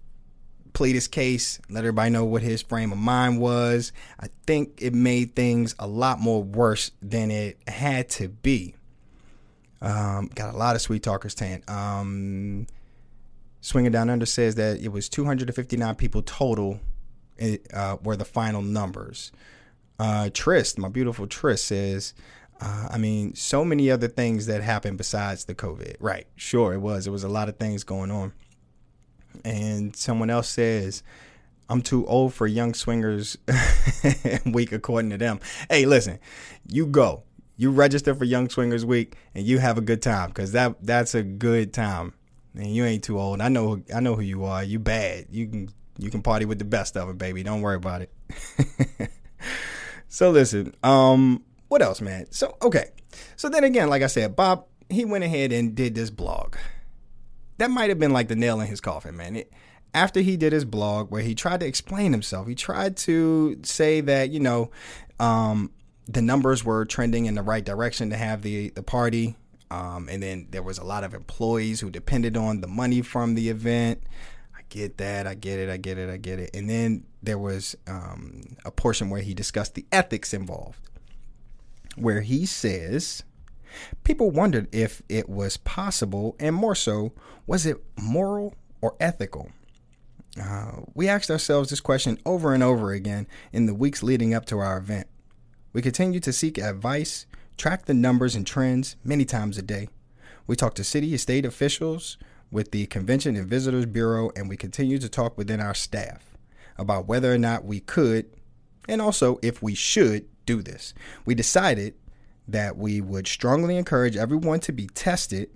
plead 0.72 0.94
his 0.94 1.08
case, 1.08 1.60
let 1.68 1.80
everybody 1.80 2.10
know 2.10 2.24
what 2.24 2.42
his 2.42 2.62
frame 2.62 2.92
of 2.92 2.98
mind 2.98 3.40
was. 3.40 3.92
I 4.18 4.28
think 4.46 4.80
it 4.80 4.94
made 4.94 5.34
things 5.34 5.74
a 5.78 5.86
lot 5.86 6.20
more 6.20 6.42
worse 6.42 6.90
than 7.02 7.30
it 7.30 7.58
had 7.68 8.08
to 8.10 8.28
be. 8.28 8.74
Um, 9.82 10.30
got 10.34 10.54
a 10.54 10.56
lot 10.56 10.76
of 10.76 10.82
sweet 10.82 11.02
talkers 11.02 11.34
tan. 11.34 11.62
Um, 11.68 12.66
Swinging 13.60 13.92
Down 13.92 14.10
Under 14.10 14.26
says 14.26 14.54
that 14.56 14.80
it 14.80 14.88
was 14.88 15.08
259 15.08 15.94
people 15.96 16.22
total 16.22 16.80
uh, 17.72 17.96
were 18.02 18.16
the 18.16 18.24
final 18.24 18.62
numbers. 18.62 19.32
Uh, 19.98 20.30
Trist, 20.32 20.78
my 20.78 20.88
beautiful 20.88 21.26
Trist 21.26 21.66
says, 21.66 22.14
uh, 22.60 22.88
I 22.90 22.98
mean, 22.98 23.34
so 23.34 23.64
many 23.64 23.90
other 23.90 24.08
things 24.08 24.46
that 24.46 24.62
happened 24.62 24.98
besides 24.98 25.46
the 25.46 25.54
COVID. 25.54 25.96
Right, 26.00 26.26
sure, 26.36 26.74
it 26.74 26.78
was. 26.78 27.06
It 27.06 27.10
was 27.10 27.24
a 27.24 27.28
lot 27.28 27.48
of 27.48 27.56
things 27.56 27.84
going 27.84 28.10
on 28.10 28.32
and 29.44 29.94
someone 29.94 30.30
else 30.30 30.48
says, 30.48 31.02
I'm 31.68 31.82
too 31.82 32.06
old 32.06 32.34
for 32.34 32.46
young 32.46 32.74
swingers 32.74 33.36
week, 34.46 34.72
according 34.72 35.10
to 35.10 35.18
them. 35.18 35.40
Hey, 35.68 35.86
listen, 35.86 36.18
you 36.66 36.86
go, 36.86 37.22
you 37.56 37.70
register 37.70 38.14
for 38.14 38.24
Young 38.24 38.48
Swingers 38.48 38.84
Week, 38.84 39.16
and 39.34 39.44
you 39.44 39.58
have 39.58 39.78
a 39.78 39.80
good 39.80 40.02
time 40.02 40.28
because 40.28 40.52
that 40.52 40.76
that's 40.84 41.14
a 41.14 41.22
good 41.22 41.72
time. 41.72 42.14
And 42.54 42.74
you 42.74 42.84
ain't 42.84 43.04
too 43.04 43.20
old. 43.20 43.40
I 43.40 43.48
know 43.48 43.82
I 43.94 44.00
know 44.00 44.16
who 44.16 44.22
you 44.22 44.44
are. 44.44 44.64
You 44.64 44.78
bad. 44.78 45.26
You 45.30 45.46
can 45.46 45.68
you 45.98 46.10
can 46.10 46.22
party 46.22 46.46
with 46.46 46.58
the 46.58 46.64
best 46.64 46.96
of 46.96 47.06
them, 47.06 47.18
baby. 47.18 47.42
Don't 47.42 47.60
worry 47.60 47.76
about 47.76 48.02
it. 48.02 48.10
so 50.08 50.30
listen, 50.30 50.74
um, 50.82 51.44
what 51.68 51.82
else, 51.82 52.00
man? 52.00 52.26
So 52.30 52.56
okay, 52.62 52.90
so 53.36 53.48
then 53.48 53.62
again, 53.62 53.88
like 53.88 54.02
I 54.02 54.08
said, 54.08 54.34
Bob 54.34 54.64
he 54.90 55.04
went 55.04 55.24
ahead 55.24 55.52
and 55.52 55.74
did 55.74 55.94
this 55.94 56.10
blog 56.10 56.56
that 57.60 57.70
might 57.70 57.90
have 57.90 57.98
been 57.98 58.10
like 58.10 58.28
the 58.28 58.36
nail 58.36 58.58
in 58.62 58.66
his 58.68 58.80
coffin, 58.80 59.18
man. 59.18 59.36
It, 59.36 59.52
after 59.92 60.20
he 60.20 60.38
did 60.38 60.50
his 60.50 60.64
blog 60.64 61.10
where 61.10 61.20
he 61.20 61.34
tried 61.34 61.60
to 61.60 61.66
explain 61.66 62.12
himself, 62.12 62.48
he 62.48 62.54
tried 62.54 62.96
to 62.98 63.60
say 63.62 64.00
that, 64.00 64.30
you 64.30 64.40
know, 64.40 64.70
um, 65.18 65.70
the 66.06 66.22
numbers 66.22 66.64
were 66.64 66.86
trending 66.86 67.26
in 67.26 67.34
the 67.34 67.42
right 67.42 67.62
direction 67.62 68.08
to 68.10 68.16
have 68.16 68.40
the, 68.40 68.70
the 68.70 68.82
party. 68.82 69.36
Um, 69.70 70.08
and 70.10 70.22
then 70.22 70.48
there 70.50 70.62
was 70.62 70.78
a 70.78 70.84
lot 70.84 71.04
of 71.04 71.12
employees 71.12 71.80
who 71.80 71.90
depended 71.90 72.34
on 72.34 72.62
the 72.62 72.66
money 72.66 73.02
from 73.02 73.34
the 73.34 73.50
event. 73.50 74.04
I 74.56 74.62
get 74.70 74.96
that. 74.96 75.26
I 75.26 75.34
get 75.34 75.58
it. 75.58 75.68
I 75.68 75.76
get 75.76 75.98
it. 75.98 76.08
I 76.08 76.16
get 76.16 76.38
it. 76.38 76.50
And 76.54 76.70
then 76.70 77.04
there 77.22 77.38
was 77.38 77.76
um, 77.86 78.56
a 78.64 78.70
portion 78.70 79.10
where 79.10 79.20
he 79.20 79.34
discussed 79.34 79.74
the 79.74 79.84
ethics 79.92 80.32
involved, 80.32 80.80
where 81.96 82.22
he 82.22 82.46
says 82.46 83.22
People 84.04 84.30
wondered 84.30 84.68
if 84.72 85.02
it 85.08 85.28
was 85.28 85.56
possible, 85.56 86.36
and 86.38 86.54
more 86.54 86.74
so, 86.74 87.12
was 87.50 87.66
it 87.66 87.82
moral 88.00 88.54
or 88.80 88.94
ethical? 89.00 89.50
Uh, 90.40 90.82
we 90.94 91.08
asked 91.08 91.32
ourselves 91.32 91.70
this 91.70 91.80
question 91.80 92.16
over 92.24 92.54
and 92.54 92.62
over 92.62 92.92
again 92.92 93.26
in 93.52 93.66
the 93.66 93.74
weeks 93.74 94.04
leading 94.04 94.32
up 94.32 94.46
to 94.46 94.60
our 94.60 94.78
event. 94.78 95.08
We 95.72 95.82
continued 95.82 96.22
to 96.22 96.32
seek 96.32 96.58
advice, 96.58 97.26
track 97.56 97.86
the 97.86 97.92
numbers 97.92 98.36
and 98.36 98.46
trends 98.46 98.94
many 99.02 99.24
times 99.24 99.58
a 99.58 99.62
day. 99.62 99.88
We 100.46 100.54
talked 100.54 100.76
to 100.76 100.84
city 100.84 101.10
and 101.10 101.20
state 101.20 101.44
officials 101.44 102.18
with 102.52 102.70
the 102.70 102.86
Convention 102.86 103.34
and 103.34 103.48
Visitors 103.48 103.86
Bureau, 103.86 104.30
and 104.36 104.48
we 104.48 104.56
continued 104.56 105.00
to 105.00 105.08
talk 105.08 105.36
within 105.36 105.60
our 105.60 105.74
staff 105.74 106.36
about 106.78 107.08
whether 107.08 107.34
or 107.34 107.38
not 107.38 107.64
we 107.64 107.80
could, 107.80 108.26
and 108.88 109.02
also 109.02 109.40
if 109.42 109.60
we 109.60 109.74
should, 109.74 110.24
do 110.46 110.62
this. 110.62 110.94
We 111.24 111.34
decided 111.34 111.94
that 112.46 112.76
we 112.76 113.00
would 113.00 113.26
strongly 113.26 113.76
encourage 113.76 114.16
everyone 114.16 114.60
to 114.60 114.72
be 114.72 114.86
tested 114.86 115.50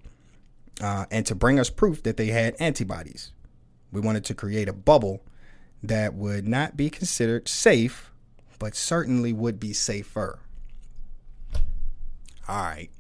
uh, 0.81 1.07
and 1.11 1.25
to 1.27 1.35
bring 1.35 1.59
us 1.59 1.71
proof 1.71 2.03
that 2.03 2.17
they 2.17 2.27
had 2.27 2.57
antibodies. 2.59 3.33
We 3.93 4.01
wanted 4.01 4.25
to 4.25 4.35
create 4.35 4.69
a 4.69 4.73
bubble 4.73 5.25
that 5.83 6.15
would 6.15 6.49
not 6.49 6.77
be 6.77 6.91
considered 6.91 7.49
safe, 7.49 8.11
but 8.59 8.75
certainly 8.75 9.33
would 9.33 9.61
be 9.61 9.73
safer. 9.73 10.41
All 12.49 12.63
right. 12.63 12.91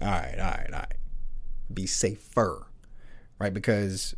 All 0.00 0.08
right, 0.08 0.38
all 0.38 0.50
right, 0.50 0.70
all 0.72 0.78
right. 0.80 0.94
Be 1.72 1.86
safer, 1.86 2.66
right? 3.38 3.54
Because 3.54 4.16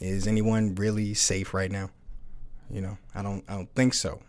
is 0.00 0.26
anyone 0.26 0.74
really 0.74 1.14
safe 1.14 1.54
right 1.54 1.70
now? 1.70 1.90
You 2.70 2.80
know, 2.80 2.98
I 3.14 3.22
don't 3.22 3.44
I 3.48 3.54
don't 3.54 3.72
think 3.74 3.94
so. 3.94 4.20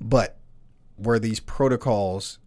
But 0.00 0.38
were 0.96 1.18
these 1.18 1.40
protocols 1.40 2.38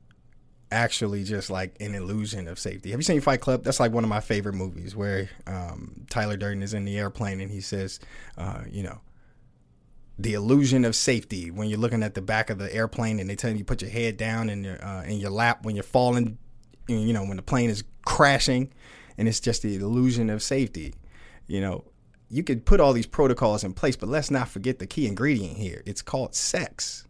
actually 0.71 1.23
just 1.23 1.49
like 1.49 1.75
an 1.79 1.93
illusion 1.95 2.47
of 2.47 2.57
safety. 2.57 2.91
Have 2.91 2.99
you 2.99 3.03
seen 3.03 3.21
Fight 3.21 3.41
Club? 3.41 3.63
That's 3.63 3.79
like 3.79 3.91
one 3.91 4.03
of 4.03 4.09
my 4.09 4.21
favorite 4.21 4.55
movies 4.55 4.95
where 4.95 5.29
um, 5.45 6.05
Tyler 6.09 6.37
Durden 6.37 6.63
is 6.63 6.73
in 6.73 6.85
the 6.85 6.97
airplane 6.97 7.41
and 7.41 7.51
he 7.51 7.61
says, 7.61 7.99
uh, 8.37 8.61
you 8.69 8.83
know, 8.83 9.01
the 10.17 10.33
illusion 10.33 10.85
of 10.85 10.95
safety 10.95 11.49
when 11.49 11.67
you're 11.67 11.79
looking 11.79 12.03
at 12.03 12.13
the 12.13 12.21
back 12.21 12.49
of 12.49 12.57
the 12.57 12.73
airplane 12.73 13.19
and 13.19 13.29
they 13.29 13.35
tell 13.35 13.55
you, 13.55 13.63
put 13.63 13.81
your 13.81 13.91
head 13.91 14.17
down 14.17 14.49
in 14.49 14.63
your 14.63 14.83
uh, 14.83 15.03
in 15.03 15.17
your 15.17 15.31
lap 15.31 15.65
when 15.65 15.75
you're 15.75 15.83
falling, 15.83 16.37
you 16.87 17.13
know, 17.13 17.23
when 17.23 17.37
the 17.37 17.43
plane 17.43 17.69
is 17.69 17.83
crashing, 18.05 18.71
and 19.17 19.27
it's 19.27 19.39
just 19.39 19.63
the 19.63 19.75
illusion 19.75 20.29
of 20.29 20.43
safety. 20.43 20.93
You 21.47 21.61
know, 21.61 21.83
you 22.29 22.43
could 22.43 22.65
put 22.65 22.79
all 22.79 22.93
these 22.93 23.07
protocols 23.07 23.63
in 23.63 23.73
place, 23.73 23.95
but 23.95 24.09
let's 24.09 24.31
not 24.31 24.47
forget 24.47 24.79
the 24.79 24.87
key 24.87 25.07
ingredient 25.07 25.57
here. 25.57 25.81
It's 25.85 26.01
called 26.01 26.35
sex. 26.35 27.05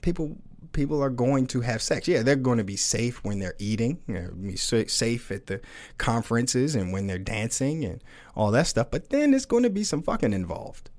People 0.00 0.36
people 0.76 1.02
are 1.02 1.10
going 1.10 1.46
to 1.48 1.62
have 1.62 1.82
sex. 1.82 2.06
Yeah, 2.06 2.22
they're 2.22 2.36
going 2.36 2.58
to 2.58 2.64
be 2.64 2.76
safe 2.76 3.24
when 3.24 3.40
they're 3.40 3.56
eating, 3.58 3.98
be 4.40 4.56
safe 4.56 5.30
at 5.32 5.46
the 5.46 5.60
conferences 5.98 6.76
and 6.76 6.92
when 6.92 7.08
they're 7.08 7.18
dancing 7.18 7.84
and 7.84 8.04
all 8.36 8.52
that 8.52 8.68
stuff. 8.68 8.88
But 8.92 9.10
then 9.10 9.32
there's 9.32 9.46
going 9.46 9.64
to 9.64 9.70
be 9.70 9.82
some 9.82 10.02
fucking 10.02 10.32
involved, 10.32 10.90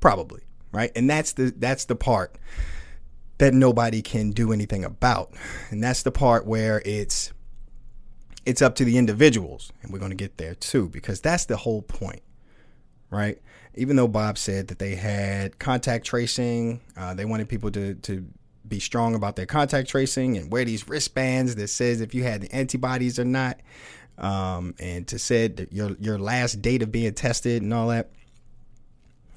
probably, 0.00 0.42
right? 0.72 0.90
And 0.96 1.08
that's 1.08 1.34
the 1.34 1.54
that's 1.56 1.84
the 1.84 1.94
part 1.94 2.36
that 3.38 3.52
nobody 3.52 4.00
can 4.02 4.30
do 4.30 4.52
anything 4.52 4.84
about, 4.84 5.32
and 5.70 5.84
that's 5.84 6.02
the 6.02 6.10
part 6.10 6.46
where 6.46 6.82
it's 6.84 7.32
it's 8.46 8.62
up 8.62 8.74
to 8.76 8.84
the 8.84 8.98
individuals. 8.98 9.70
And 9.82 9.92
we're 9.92 9.98
going 9.98 10.10
to 10.10 10.16
get 10.16 10.38
there 10.38 10.54
too, 10.54 10.88
because 10.88 11.20
that's 11.20 11.44
the 11.44 11.58
whole 11.58 11.82
point, 11.82 12.22
right? 13.10 13.38
Even 13.74 13.96
though 13.96 14.08
Bob 14.08 14.38
said 14.38 14.68
that 14.68 14.78
they 14.78 14.94
had 14.94 15.58
contact 15.58 16.06
tracing, 16.06 16.80
uh, 16.96 17.12
they 17.12 17.24
wanted 17.24 17.48
people 17.48 17.70
to, 17.72 17.94
to 17.96 18.24
be 18.66 18.80
strong 18.80 19.14
about 19.14 19.36
their 19.36 19.46
contact 19.46 19.88
tracing 19.88 20.36
and 20.36 20.50
wear 20.50 20.64
these 20.64 20.88
wristbands 20.88 21.54
that 21.56 21.68
says 21.68 22.00
if 22.00 22.14
you 22.14 22.22
had 22.22 22.42
the 22.42 22.54
antibodies 22.54 23.18
or 23.18 23.24
not, 23.24 23.60
um, 24.18 24.74
and 24.78 25.06
to 25.08 25.18
said 25.18 25.68
your 25.70 25.92
your 26.00 26.18
last 26.18 26.62
date 26.62 26.82
of 26.82 26.92
being 26.92 27.12
tested 27.14 27.62
and 27.62 27.72
all 27.74 27.88
that. 27.88 28.10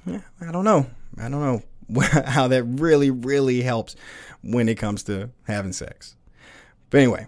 Yeah, 0.06 0.20
I 0.40 0.52
don't 0.52 0.64
know. 0.64 0.86
I 1.18 1.28
don't 1.28 1.40
know 1.40 2.00
how 2.24 2.48
that 2.48 2.64
really 2.64 3.10
really 3.10 3.62
helps 3.62 3.96
when 4.42 4.68
it 4.68 4.76
comes 4.76 5.02
to 5.04 5.30
having 5.44 5.72
sex. 5.72 6.16
But 6.90 6.98
anyway, 6.98 7.26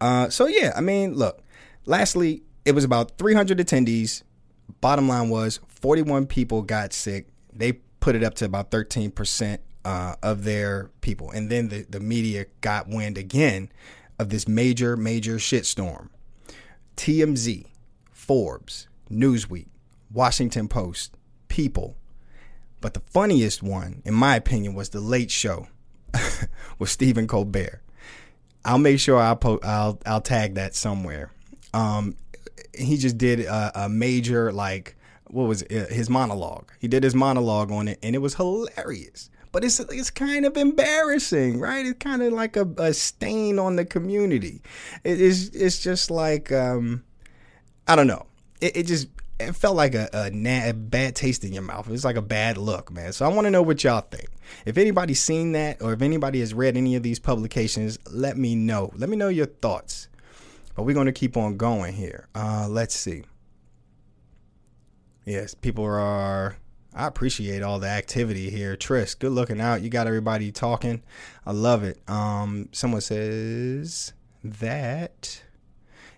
uh, 0.00 0.28
so 0.28 0.46
yeah, 0.46 0.72
I 0.76 0.80
mean, 0.80 1.14
look. 1.14 1.42
Lastly, 1.86 2.42
it 2.66 2.72
was 2.72 2.84
about 2.84 3.16
300 3.16 3.56
attendees. 3.56 4.22
Bottom 4.82 5.08
line 5.08 5.30
was 5.30 5.58
41 5.68 6.26
people 6.26 6.60
got 6.60 6.92
sick. 6.92 7.28
They 7.50 7.72
put 8.00 8.14
it 8.14 8.22
up 8.22 8.34
to 8.34 8.44
about 8.44 8.70
13 8.70 9.10
percent 9.10 9.62
uh, 9.84 10.16
of 10.22 10.44
their 10.44 10.90
people, 11.00 11.30
and 11.30 11.50
then 11.50 11.68
the 11.68 11.86
the 11.88 12.00
media 12.00 12.46
got 12.60 12.88
wind 12.88 13.18
again 13.18 13.70
of 14.18 14.30
this 14.30 14.48
major 14.48 14.96
major 14.96 15.36
shitstorm. 15.36 16.08
TMZ, 16.96 17.66
Forbes, 18.10 18.88
Newsweek, 19.10 19.68
Washington 20.12 20.68
Post, 20.68 21.16
People. 21.48 21.96
But 22.80 22.94
the 22.94 23.00
funniest 23.00 23.62
one, 23.62 24.02
in 24.04 24.14
my 24.14 24.36
opinion, 24.36 24.74
was 24.74 24.90
the 24.90 25.00
Late 25.00 25.30
Show 25.30 25.68
with 26.78 26.90
Stephen 26.90 27.26
Colbert. 27.26 27.82
I'll 28.64 28.78
make 28.78 29.00
sure 29.00 29.18
I'll 29.18 29.36
po- 29.36 29.60
I'll 29.62 30.00
I'll 30.04 30.20
tag 30.20 30.54
that 30.54 30.74
somewhere. 30.74 31.30
Um, 31.72 32.16
he 32.74 32.96
just 32.96 33.18
did 33.18 33.40
a, 33.40 33.84
a 33.84 33.88
major 33.88 34.52
like 34.52 34.96
what 35.28 35.44
was 35.44 35.62
it? 35.62 35.90
His 35.90 36.08
monologue. 36.10 36.70
He 36.78 36.88
did 36.88 37.02
his 37.02 37.14
monologue 37.14 37.70
on 37.70 37.88
it, 37.88 37.98
and 38.02 38.14
it 38.14 38.18
was 38.18 38.34
hilarious. 38.34 39.30
But 39.52 39.64
it's 39.64 39.80
it's 39.80 40.10
kind 40.10 40.44
of 40.44 40.56
embarrassing, 40.56 41.58
right? 41.58 41.86
It's 41.86 41.98
kind 41.98 42.22
of 42.22 42.32
like 42.32 42.56
a, 42.56 42.68
a 42.76 42.92
stain 42.92 43.58
on 43.58 43.76
the 43.76 43.84
community. 43.84 44.62
It 45.04 45.20
is 45.20 45.48
it's 45.54 45.80
just 45.80 46.10
like 46.10 46.52
um, 46.52 47.04
I 47.86 47.96
don't 47.96 48.06
know. 48.06 48.26
It, 48.60 48.76
it 48.76 48.86
just 48.86 49.08
it 49.40 49.54
felt 49.54 49.76
like 49.76 49.94
a, 49.94 50.08
a, 50.12 50.30
na- 50.30 50.70
a, 50.70 50.72
bad 50.72 51.14
taste 51.14 51.44
in 51.44 51.52
your 51.52 51.62
mouth. 51.62 51.88
It's 51.90 52.04
like 52.04 52.16
a 52.16 52.22
bad 52.22 52.58
look, 52.58 52.90
man. 52.90 53.12
So 53.12 53.24
I 53.24 53.28
want 53.28 53.46
to 53.46 53.50
know 53.50 53.62
what 53.62 53.84
y'all 53.84 54.00
think. 54.00 54.28
If 54.66 54.76
anybody's 54.76 55.20
seen 55.20 55.52
that 55.52 55.80
or 55.80 55.92
if 55.92 56.02
anybody 56.02 56.40
has 56.40 56.52
read 56.52 56.76
any 56.76 56.96
of 56.96 57.02
these 57.02 57.18
publications, 57.18 57.98
let 58.10 58.36
me 58.36 58.54
know. 58.54 58.90
Let 58.96 59.08
me 59.08 59.16
know 59.16 59.28
your 59.28 59.46
thoughts. 59.46 60.08
But 60.74 60.84
we're 60.84 60.94
going 60.94 61.06
to 61.06 61.12
keep 61.12 61.36
on 61.36 61.56
going 61.56 61.94
here. 61.94 62.28
Uh, 62.34 62.66
let's 62.68 62.96
see. 62.96 63.24
Yes, 65.24 65.54
people 65.54 65.84
are. 65.84 66.56
I 66.98 67.06
appreciate 67.06 67.62
all 67.62 67.78
the 67.78 67.88
activity 67.88 68.50
here. 68.50 68.76
Tris, 68.76 69.14
good 69.14 69.30
looking 69.30 69.60
out. 69.60 69.82
You 69.82 69.88
got 69.88 70.08
everybody 70.08 70.50
talking. 70.50 71.02
I 71.46 71.52
love 71.52 71.84
it. 71.84 72.00
Um, 72.08 72.68
someone 72.72 73.00
says 73.00 74.12
that 74.42 75.42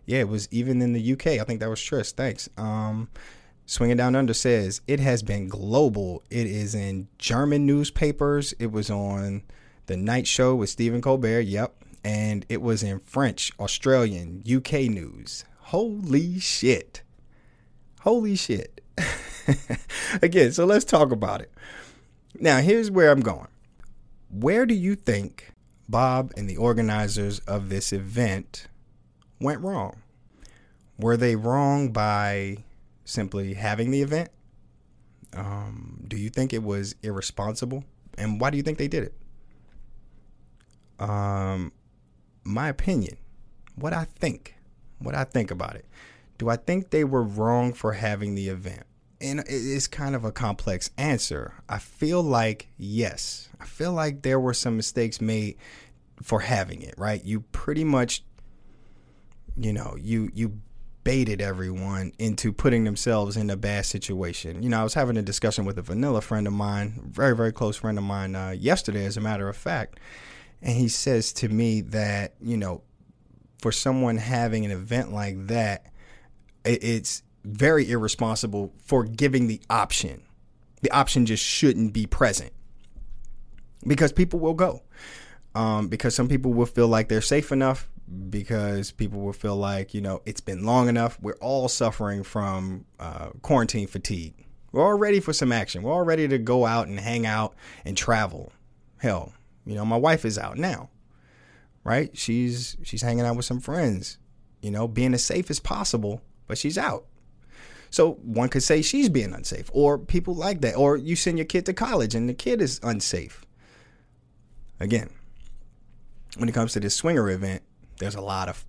yeah, 0.06 0.20
it 0.20 0.28
was 0.28 0.48
even 0.50 0.82
in 0.82 0.92
the 0.92 1.12
UK. 1.12 1.26
I 1.26 1.44
think 1.44 1.60
that 1.60 1.68
was 1.68 1.82
Tris. 1.82 2.12
Thanks. 2.12 2.48
Um, 2.56 3.08
Swinging 3.66 3.98
Down 3.98 4.16
Under 4.16 4.34
says 4.34 4.80
it 4.88 4.98
has 5.00 5.22
been 5.22 5.48
global. 5.48 6.24
It 6.30 6.46
is 6.46 6.74
in 6.74 7.08
German 7.18 7.66
newspapers. 7.66 8.52
It 8.58 8.72
was 8.72 8.90
on 8.90 9.42
the 9.86 9.96
Night 9.96 10.26
Show 10.26 10.56
with 10.56 10.70
Stephen 10.70 11.00
Colbert. 11.00 11.42
Yep. 11.42 11.74
And 12.02 12.46
it 12.48 12.62
was 12.62 12.82
in 12.82 13.00
French, 13.00 13.52
Australian, 13.60 14.42
UK 14.50 14.88
news. 14.90 15.44
Holy 15.58 16.40
shit. 16.40 17.02
Holy 18.00 18.34
shit. 18.34 18.79
Again, 20.22 20.52
so 20.52 20.64
let's 20.64 20.84
talk 20.84 21.12
about 21.12 21.40
it. 21.40 21.50
Now, 22.38 22.58
here's 22.58 22.90
where 22.90 23.10
I'm 23.10 23.20
going. 23.20 23.48
Where 24.30 24.66
do 24.66 24.74
you 24.74 24.94
think 24.94 25.52
Bob 25.88 26.32
and 26.36 26.48
the 26.48 26.56
organizers 26.56 27.40
of 27.40 27.68
this 27.68 27.92
event 27.92 28.68
went 29.40 29.60
wrong? 29.60 30.02
Were 30.98 31.16
they 31.16 31.34
wrong 31.34 31.92
by 31.92 32.58
simply 33.04 33.54
having 33.54 33.90
the 33.90 34.02
event? 34.02 34.30
Um, 35.34 36.04
do 36.06 36.16
you 36.16 36.28
think 36.30 36.52
it 36.52 36.62
was 36.62 36.94
irresponsible? 37.02 37.84
And 38.18 38.40
why 38.40 38.50
do 38.50 38.56
you 38.56 38.62
think 38.62 38.78
they 38.78 38.88
did 38.88 39.04
it? 39.04 39.14
Um, 41.00 41.72
my 42.44 42.68
opinion, 42.68 43.16
what 43.74 43.92
I 43.92 44.04
think, 44.04 44.56
what 44.98 45.14
I 45.14 45.24
think 45.24 45.50
about 45.50 45.76
it. 45.76 45.86
Do 46.38 46.48
I 46.48 46.56
think 46.56 46.90
they 46.90 47.04
were 47.04 47.22
wrong 47.22 47.72
for 47.72 47.94
having 47.94 48.34
the 48.34 48.48
event? 48.48 48.84
And 49.20 49.44
it's 49.46 49.87
kind 49.87 50.14
of 50.14 50.24
a 50.24 50.33
complex 50.33 50.90
answer. 50.96 51.54
I 51.68 51.78
feel 51.78 52.22
like 52.22 52.68
yes. 52.78 53.48
I 53.61 53.66
feel 53.66 53.92
like 53.92 54.22
there 54.22 54.40
were 54.40 54.54
some 54.54 54.76
mistakes 54.76 55.20
made 55.20 55.56
for 56.22 56.40
having 56.40 56.80
it, 56.83 56.94
right? 56.96 57.22
You 57.22 57.40
pretty 57.52 57.85
much 57.85 58.22
you 59.56 59.72
know, 59.72 59.96
you 59.98 60.30
you 60.35 60.61
baited 61.02 61.40
everyone 61.40 62.12
into 62.18 62.52
putting 62.52 62.85
themselves 62.85 63.37
in 63.37 63.50
a 63.50 63.56
bad 63.56 63.87
situation. 63.87 64.62
You 64.62 64.68
know, 64.68 64.80
I 64.80 64.85
was 64.85 64.94
having 64.94 65.16
a 65.16 65.22
discussion 65.22 65.64
with 65.64 65.78
a 65.78 65.83
vanilla 65.83 66.20
friend 66.20 66.46
of 66.46 66.52
mine, 66.52 67.00
very 67.11 67.37
very 67.37 67.52
close 67.52 67.76
friend 67.76 67.98
of 67.98 68.04
mine, 68.04 68.35
uh, 68.35 68.50
yesterday, 68.50 69.04
as 69.04 69.16
a 69.16 69.20
matter 69.20 69.48
of 69.48 69.56
fact, 69.56 69.98
and 70.62 70.76
he 70.76 70.88
says 70.88 71.33
to 71.35 71.48
me 71.48 71.80
that 71.83 72.35
you 72.40 72.56
know, 72.56 72.83
for 73.59 73.72
someone 73.72 74.16
having 74.16 74.64
an 74.64 74.70
event 74.70 75.12
like 75.12 75.46
that, 75.48 75.87
it, 76.64 76.83
it's 76.83 77.22
very 77.44 77.90
irresponsible 77.90 78.72
for 78.83 79.05
giving 79.05 79.46
the 79.46 79.61
option. 79.70 80.22
The 80.83 80.90
option 80.90 81.26
just 81.26 81.44
shouldn't 81.44 81.92
be 81.92 82.07
present 82.07 82.53
because 83.87 84.12
people 84.12 84.40
will 84.40 84.55
go. 84.55 84.83
Um, 85.55 85.88
because 85.88 86.14
some 86.14 86.29
people 86.29 86.53
will 86.53 86.66
feel 86.66 86.87
like 86.87 87.09
they're 87.09 87.20
safe 87.20 87.50
enough 87.50 87.90
because 88.29 88.92
people 88.92 89.20
will 89.20 89.33
feel 89.33 89.57
like, 89.57 89.94
you 89.94 90.00
know, 90.00 90.22
it's 90.24 90.40
been 90.40 90.64
long 90.64 90.88
enough. 90.88 91.18
We're 91.20 91.37
all 91.40 91.68
suffering 91.68 92.22
from 92.22 92.85
uh, 92.98 93.31
quarantine 93.42 93.87
fatigue. 93.87 94.35
We're 94.72 94.85
all 94.85 94.98
ready 94.98 95.18
for 95.20 95.33
some 95.33 95.50
action. 95.50 95.83
We're 95.83 95.92
all 95.92 96.05
ready 96.05 96.29
to 96.29 96.38
go 96.38 96.66
out 96.66 96.87
and 96.87 96.98
hang 97.00 97.26
out 97.26 97.55
and 97.85 97.96
travel. 97.96 98.53
Hell, 98.98 99.33
you 99.66 99.74
know, 99.74 99.85
my 99.85 99.96
wife 99.96 100.24
is 100.24 100.38
out 100.38 100.57
now, 100.57 100.90
right? 101.83 102.16
She's 102.16 102.76
she's 102.83 103.03
hanging 103.03 103.24
out 103.24 103.37
with 103.37 103.44
some 103.44 103.61
friends, 103.61 104.18
you 104.62 104.70
know, 104.70 104.87
being 104.87 105.14
as 105.14 105.24
safe 105.24 105.50
as 105.50 105.59
possible, 105.59 106.22
but 106.46 106.59
she's 106.59 106.79
out. 106.79 107.07
So 107.90 108.12
one 108.22 108.48
could 108.48 108.62
say 108.62 108.83
she's 108.83 109.09
being 109.09 109.35
unsafe, 109.35 109.70
or 109.72 109.98
people 109.98 110.35
like 110.35 110.61
that, 110.61 110.76
or 110.76 110.96
you 110.96 111.16
send 111.16 111.38
your 111.38 111.44
kid 111.44 111.66
to 111.66 111.72
college 111.72 112.14
and 112.14 112.29
the 112.29 112.35
kid 112.35 112.62
is 112.62 112.81
unsafe. 112.83 113.44
Again, 114.79 115.11
when 116.37 116.48
it 116.48 116.53
comes 116.53 116.72
to 116.72 116.81
this 116.81 116.94
swinger 116.94 117.29
event, 117.31 117.62
there's 117.98 118.14
a 118.14 118.20
lot 118.20 118.48
of 118.48 118.64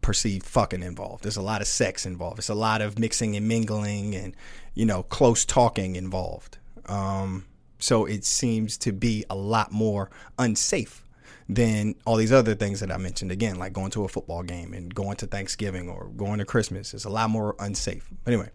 perceived 0.00 0.46
fucking 0.46 0.82
involved. 0.82 1.24
There's 1.24 1.36
a 1.36 1.42
lot 1.42 1.60
of 1.60 1.66
sex 1.66 2.06
involved. 2.06 2.38
There's 2.38 2.48
a 2.48 2.54
lot 2.54 2.80
of 2.80 2.98
mixing 2.98 3.36
and 3.36 3.48
mingling 3.48 4.14
and, 4.14 4.36
you 4.74 4.86
know, 4.86 5.02
close 5.02 5.44
talking 5.44 5.96
involved. 5.96 6.58
Um, 6.86 7.46
so 7.78 8.04
it 8.04 8.24
seems 8.24 8.78
to 8.78 8.92
be 8.92 9.24
a 9.28 9.34
lot 9.34 9.72
more 9.72 10.10
unsafe 10.38 11.03
than 11.48 11.94
all 12.06 12.16
these 12.16 12.32
other 12.32 12.54
things 12.54 12.80
that 12.80 12.90
I 12.90 12.96
mentioned 12.96 13.30
again, 13.30 13.56
like 13.56 13.72
going 13.72 13.90
to 13.92 14.04
a 14.04 14.08
football 14.08 14.42
game 14.42 14.72
and 14.72 14.94
going 14.94 15.16
to 15.16 15.26
Thanksgiving 15.26 15.88
or 15.88 16.06
going 16.16 16.38
to 16.38 16.44
Christmas. 16.44 16.94
It's 16.94 17.04
a 17.04 17.10
lot 17.10 17.30
more 17.30 17.54
unsafe. 17.58 18.08
Anyway, 18.26 18.50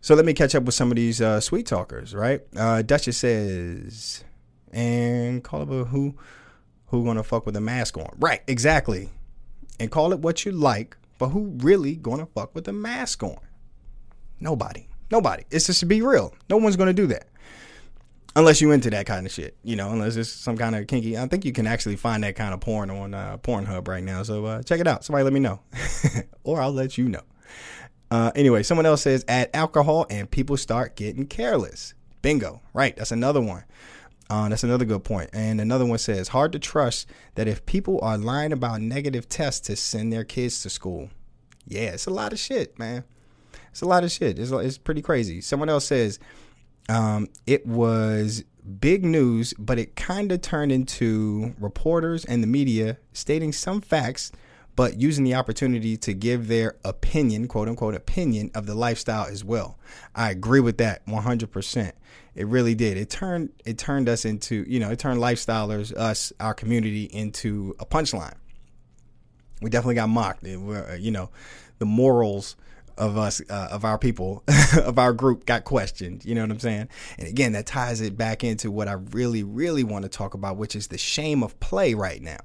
so 0.00 0.14
let 0.14 0.24
me 0.24 0.32
catch 0.32 0.54
up 0.54 0.64
with 0.64 0.74
some 0.74 0.90
of 0.90 0.96
these 0.96 1.20
uh, 1.20 1.40
sweet 1.40 1.66
talkers, 1.66 2.14
right? 2.14 2.42
Uh, 2.56 2.82
Duchess 2.82 3.18
says, 3.18 4.24
and 4.72 5.44
call 5.44 5.62
it 5.62 5.86
who 5.88 6.14
who 6.86 7.04
gonna 7.04 7.24
fuck 7.24 7.44
with 7.46 7.56
a 7.56 7.60
mask 7.60 7.98
on? 7.98 8.14
Right, 8.18 8.42
exactly 8.46 9.10
and 9.78 9.90
call 9.90 10.12
it 10.12 10.20
what 10.20 10.44
you 10.44 10.52
like, 10.52 10.96
but 11.18 11.28
who 11.28 11.52
really 11.58 11.96
gonna 11.96 12.26
fuck 12.26 12.54
with 12.54 12.68
a 12.68 12.72
mask 12.72 13.22
on? 13.22 13.38
Nobody. 14.40 14.88
Nobody. 15.10 15.44
It's 15.50 15.66
just 15.66 15.80
to 15.80 15.86
be 15.86 16.02
real. 16.02 16.34
No 16.48 16.56
one's 16.56 16.76
gonna 16.76 16.92
do 16.92 17.06
that. 17.08 17.28
Unless 18.36 18.60
you 18.60 18.70
into 18.70 18.90
that 18.90 19.06
kind 19.06 19.26
of 19.26 19.32
shit, 19.32 19.56
you 19.64 19.74
know, 19.76 19.90
unless 19.90 20.14
it's 20.16 20.30
some 20.30 20.56
kind 20.56 20.76
of 20.76 20.86
kinky. 20.86 21.18
I 21.18 21.26
think 21.26 21.44
you 21.44 21.52
can 21.52 21.66
actually 21.66 21.96
find 21.96 22.22
that 22.22 22.36
kind 22.36 22.54
of 22.54 22.60
porn 22.60 22.90
on 22.90 23.14
uh, 23.14 23.38
Pornhub 23.38 23.88
right 23.88 24.04
now. 24.04 24.22
So 24.22 24.44
uh, 24.44 24.62
check 24.62 24.78
it 24.78 24.86
out. 24.86 25.04
Somebody 25.04 25.24
let 25.24 25.32
me 25.32 25.40
know, 25.40 25.60
or 26.44 26.60
I'll 26.60 26.72
let 26.72 26.98
you 26.98 27.08
know. 27.08 27.22
Uh, 28.10 28.30
anyway, 28.36 28.62
someone 28.62 28.86
else 28.86 29.02
says 29.02 29.24
add 29.26 29.50
alcohol 29.52 30.06
and 30.10 30.30
people 30.30 30.56
start 30.56 30.96
getting 30.96 31.26
careless. 31.26 31.94
Bingo. 32.22 32.60
Right. 32.72 32.96
That's 32.96 33.12
another 33.12 33.40
one. 33.40 33.64
Uh, 34.28 34.48
that's 34.48 34.64
another 34.64 34.84
good 34.84 35.04
point. 35.04 35.30
And 35.32 35.60
another 35.60 35.86
one 35.86 35.98
says, 35.98 36.28
hard 36.28 36.52
to 36.52 36.58
trust 36.58 37.08
that 37.36 37.46
if 37.46 37.64
people 37.66 38.00
are 38.02 38.18
lying 38.18 38.52
about 38.52 38.80
negative 38.80 39.28
tests 39.28 39.60
to 39.68 39.76
send 39.76 40.12
their 40.12 40.24
kids 40.24 40.62
to 40.62 40.70
school. 40.70 41.10
Yeah, 41.66 41.90
it's 41.90 42.06
a 42.06 42.10
lot 42.10 42.32
of 42.32 42.38
shit, 42.38 42.78
man. 42.78 43.04
It's 43.70 43.82
a 43.82 43.86
lot 43.86 44.04
of 44.04 44.10
shit. 44.10 44.38
It's, 44.38 44.50
it's 44.50 44.78
pretty 44.78 45.02
crazy. 45.02 45.40
Someone 45.40 45.68
else 45.68 45.86
says, 45.86 46.18
um, 46.88 47.28
it 47.46 47.66
was 47.66 48.44
big 48.80 49.04
news, 49.04 49.54
but 49.58 49.78
it 49.78 49.96
kind 49.96 50.32
of 50.32 50.42
turned 50.42 50.72
into 50.72 51.54
reporters 51.58 52.24
and 52.24 52.42
the 52.42 52.46
media 52.46 52.98
stating 53.12 53.52
some 53.52 53.80
facts, 53.80 54.32
but 54.74 55.00
using 55.00 55.24
the 55.24 55.34
opportunity 55.34 55.96
to 55.96 56.12
give 56.12 56.48
their 56.48 56.76
opinion, 56.84 57.48
quote 57.48 57.68
unquote, 57.68 57.94
opinion 57.94 58.50
of 58.54 58.66
the 58.66 58.74
lifestyle 58.74 59.26
as 59.26 59.44
well. 59.44 59.78
I 60.14 60.30
agree 60.30 60.60
with 60.60 60.78
that 60.78 61.06
100%. 61.06 61.92
It 62.34 62.46
really 62.46 62.74
did. 62.74 62.98
It 62.98 63.08
turned 63.08 63.50
it 63.64 63.78
turned 63.78 64.08
us 64.08 64.26
into, 64.26 64.64
you 64.68 64.78
know, 64.78 64.90
it 64.90 64.98
turned 64.98 65.20
lifestylers, 65.20 65.94
us, 65.96 66.32
our 66.38 66.52
community 66.52 67.04
into 67.04 67.74
a 67.80 67.86
punchline. 67.86 68.34
We 69.62 69.70
definitely 69.70 69.94
got 69.94 70.10
mocked. 70.10 70.44
It, 70.44 71.00
you 71.00 71.10
know, 71.10 71.30
the 71.78 71.86
morals 71.86 72.56
of 72.98 73.16
us 73.16 73.42
uh, 73.50 73.68
of 73.70 73.84
our 73.84 73.98
people 73.98 74.42
of 74.82 74.98
our 74.98 75.12
group 75.12 75.46
got 75.46 75.64
questioned 75.64 76.24
you 76.24 76.34
know 76.34 76.42
what 76.42 76.50
i'm 76.50 76.60
saying? 76.60 76.88
And 77.18 77.28
again 77.28 77.52
that 77.52 77.66
ties 77.66 78.00
it 78.00 78.16
back 78.16 78.44
into 78.44 78.70
what 78.70 78.88
i 78.88 78.92
really 78.92 79.42
really 79.42 79.84
want 79.84 80.04
to 80.04 80.08
talk 80.08 80.34
about 80.34 80.56
which 80.56 80.74
is 80.74 80.88
the 80.88 80.98
shame 80.98 81.42
of 81.42 81.58
play 81.60 81.94
right 81.94 82.22
now. 82.22 82.38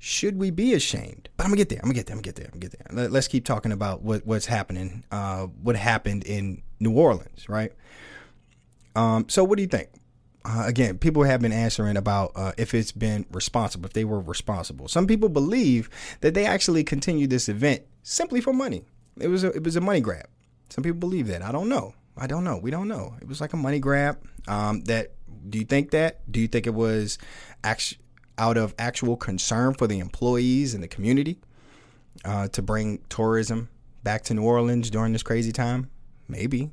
Should 0.00 0.38
we 0.38 0.50
be 0.50 0.74
ashamed? 0.74 1.28
But 1.36 1.44
i'm 1.44 1.50
gonna 1.50 1.58
get 1.58 1.68
there 1.68 1.80
i'm 1.82 1.88
gonna 1.88 1.94
get 1.94 2.06
there 2.06 2.14
i'm 2.14 2.22
gonna 2.22 2.32
get 2.32 2.36
there 2.36 2.46
i'm 2.46 2.60
gonna 2.60 2.70
get 2.70 2.94
there. 2.94 3.08
Let, 3.08 3.18
us 3.18 3.28
keep 3.28 3.44
talking 3.44 3.72
about 3.72 4.02
what, 4.02 4.26
what's 4.26 4.46
happening 4.46 5.04
uh, 5.10 5.46
what 5.62 5.76
happened 5.76 6.24
in 6.24 6.62
new 6.80 6.92
orleans 6.92 7.48
right? 7.48 7.72
Um, 8.96 9.28
so 9.28 9.44
what 9.44 9.56
do 9.56 9.62
you 9.62 9.68
think? 9.68 9.90
Uh, 10.44 10.64
again, 10.66 10.98
people 10.98 11.24
have 11.24 11.40
been 11.40 11.52
answering 11.52 11.96
about 11.96 12.32
uh, 12.34 12.52
if 12.56 12.74
it's 12.74 12.92
been 12.92 13.26
responsible, 13.30 13.86
if 13.86 13.92
they 13.92 14.04
were 14.04 14.20
responsible. 14.20 14.88
Some 14.88 15.06
people 15.06 15.28
believe 15.28 15.90
that 16.20 16.34
they 16.34 16.46
actually 16.46 16.84
continued 16.84 17.30
this 17.30 17.48
event 17.48 17.82
simply 18.02 18.40
for 18.40 18.52
money. 18.52 18.84
It 19.20 19.28
was 19.28 19.44
a, 19.44 19.50
it 19.50 19.64
was 19.64 19.76
a 19.76 19.80
money 19.80 20.00
grab. 20.00 20.28
Some 20.70 20.84
people 20.84 20.98
believe 20.98 21.26
that. 21.28 21.42
I 21.42 21.52
don't 21.52 21.68
know. 21.68 21.94
I 22.16 22.26
don't 22.26 22.44
know. 22.44 22.58
We 22.58 22.70
don't 22.70 22.88
know. 22.88 23.14
It 23.20 23.28
was 23.28 23.40
like 23.40 23.52
a 23.52 23.56
money 23.56 23.78
grab. 23.78 24.18
Um, 24.46 24.82
that 24.84 25.12
do 25.48 25.58
you 25.58 25.64
think 25.64 25.90
that? 25.92 26.30
Do 26.30 26.40
you 26.40 26.48
think 26.48 26.66
it 26.66 26.74
was 26.74 27.18
actually 27.64 28.00
out 28.38 28.56
of 28.56 28.74
actual 28.78 29.16
concern 29.16 29.74
for 29.74 29.86
the 29.86 29.98
employees 29.98 30.74
and 30.74 30.82
the 30.82 30.88
community 30.88 31.38
uh, 32.24 32.48
to 32.48 32.62
bring 32.62 33.00
tourism 33.08 33.68
back 34.02 34.22
to 34.24 34.34
New 34.34 34.42
Orleans 34.42 34.90
during 34.90 35.12
this 35.12 35.22
crazy 35.22 35.52
time? 35.52 35.90
Maybe, 36.28 36.70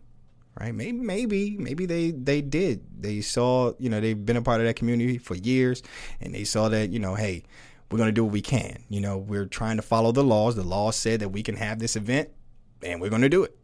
right? 0.59 0.73
Maybe, 0.73 0.97
maybe, 0.97 1.57
maybe 1.57 1.85
they 1.85 2.11
they 2.11 2.41
did. 2.41 3.01
They 3.01 3.21
saw, 3.21 3.73
you 3.79 3.89
know, 3.89 4.01
they've 4.01 4.25
been 4.25 4.37
a 4.37 4.41
part 4.41 4.61
of 4.61 4.67
that 4.67 4.75
community 4.75 5.17
for 5.17 5.35
years, 5.35 5.83
and 6.21 6.33
they 6.33 6.43
saw 6.43 6.69
that, 6.69 6.89
you 6.89 6.99
know, 6.99 7.15
hey, 7.15 7.43
we're 7.91 7.97
going 7.97 8.07
to 8.07 8.13
do 8.13 8.23
what 8.23 8.33
we 8.33 8.41
can. 8.41 8.83
You 8.89 9.01
know, 9.01 9.17
we're 9.17 9.45
trying 9.45 9.77
to 9.77 9.81
follow 9.81 10.11
the 10.11 10.23
laws. 10.23 10.55
The 10.55 10.63
law 10.63 10.91
said 10.91 11.19
that 11.19 11.29
we 11.29 11.43
can 11.43 11.55
have 11.55 11.79
this 11.79 11.95
event, 11.95 12.29
and 12.83 12.99
we're 12.99 13.09
going 13.09 13.21
to 13.21 13.29
do 13.29 13.43
it. 13.43 13.57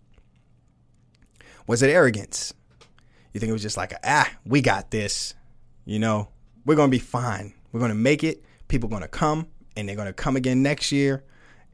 Was 1.67 1.81
it 1.81 1.89
arrogance? 1.89 2.53
You 3.33 3.39
think 3.39 3.49
it 3.49 3.53
was 3.53 3.61
just 3.61 3.77
like, 3.77 3.93
ah, 4.03 4.29
we 4.45 4.61
got 4.61 4.91
this. 4.91 5.33
You 5.85 5.99
know, 5.99 6.29
we're 6.65 6.75
going 6.75 6.89
to 6.89 6.95
be 6.95 6.99
fine. 6.99 7.53
We're 7.71 7.79
going 7.79 7.91
to 7.91 7.95
make 7.95 8.23
it. 8.23 8.43
People 8.67 8.87
are 8.87 8.91
going 8.91 9.01
to 9.01 9.07
come, 9.07 9.47
and 9.75 9.87
they're 9.87 9.95
going 9.95 10.07
to 10.07 10.13
come 10.13 10.35
again 10.35 10.61
next 10.61 10.91
year. 10.91 11.23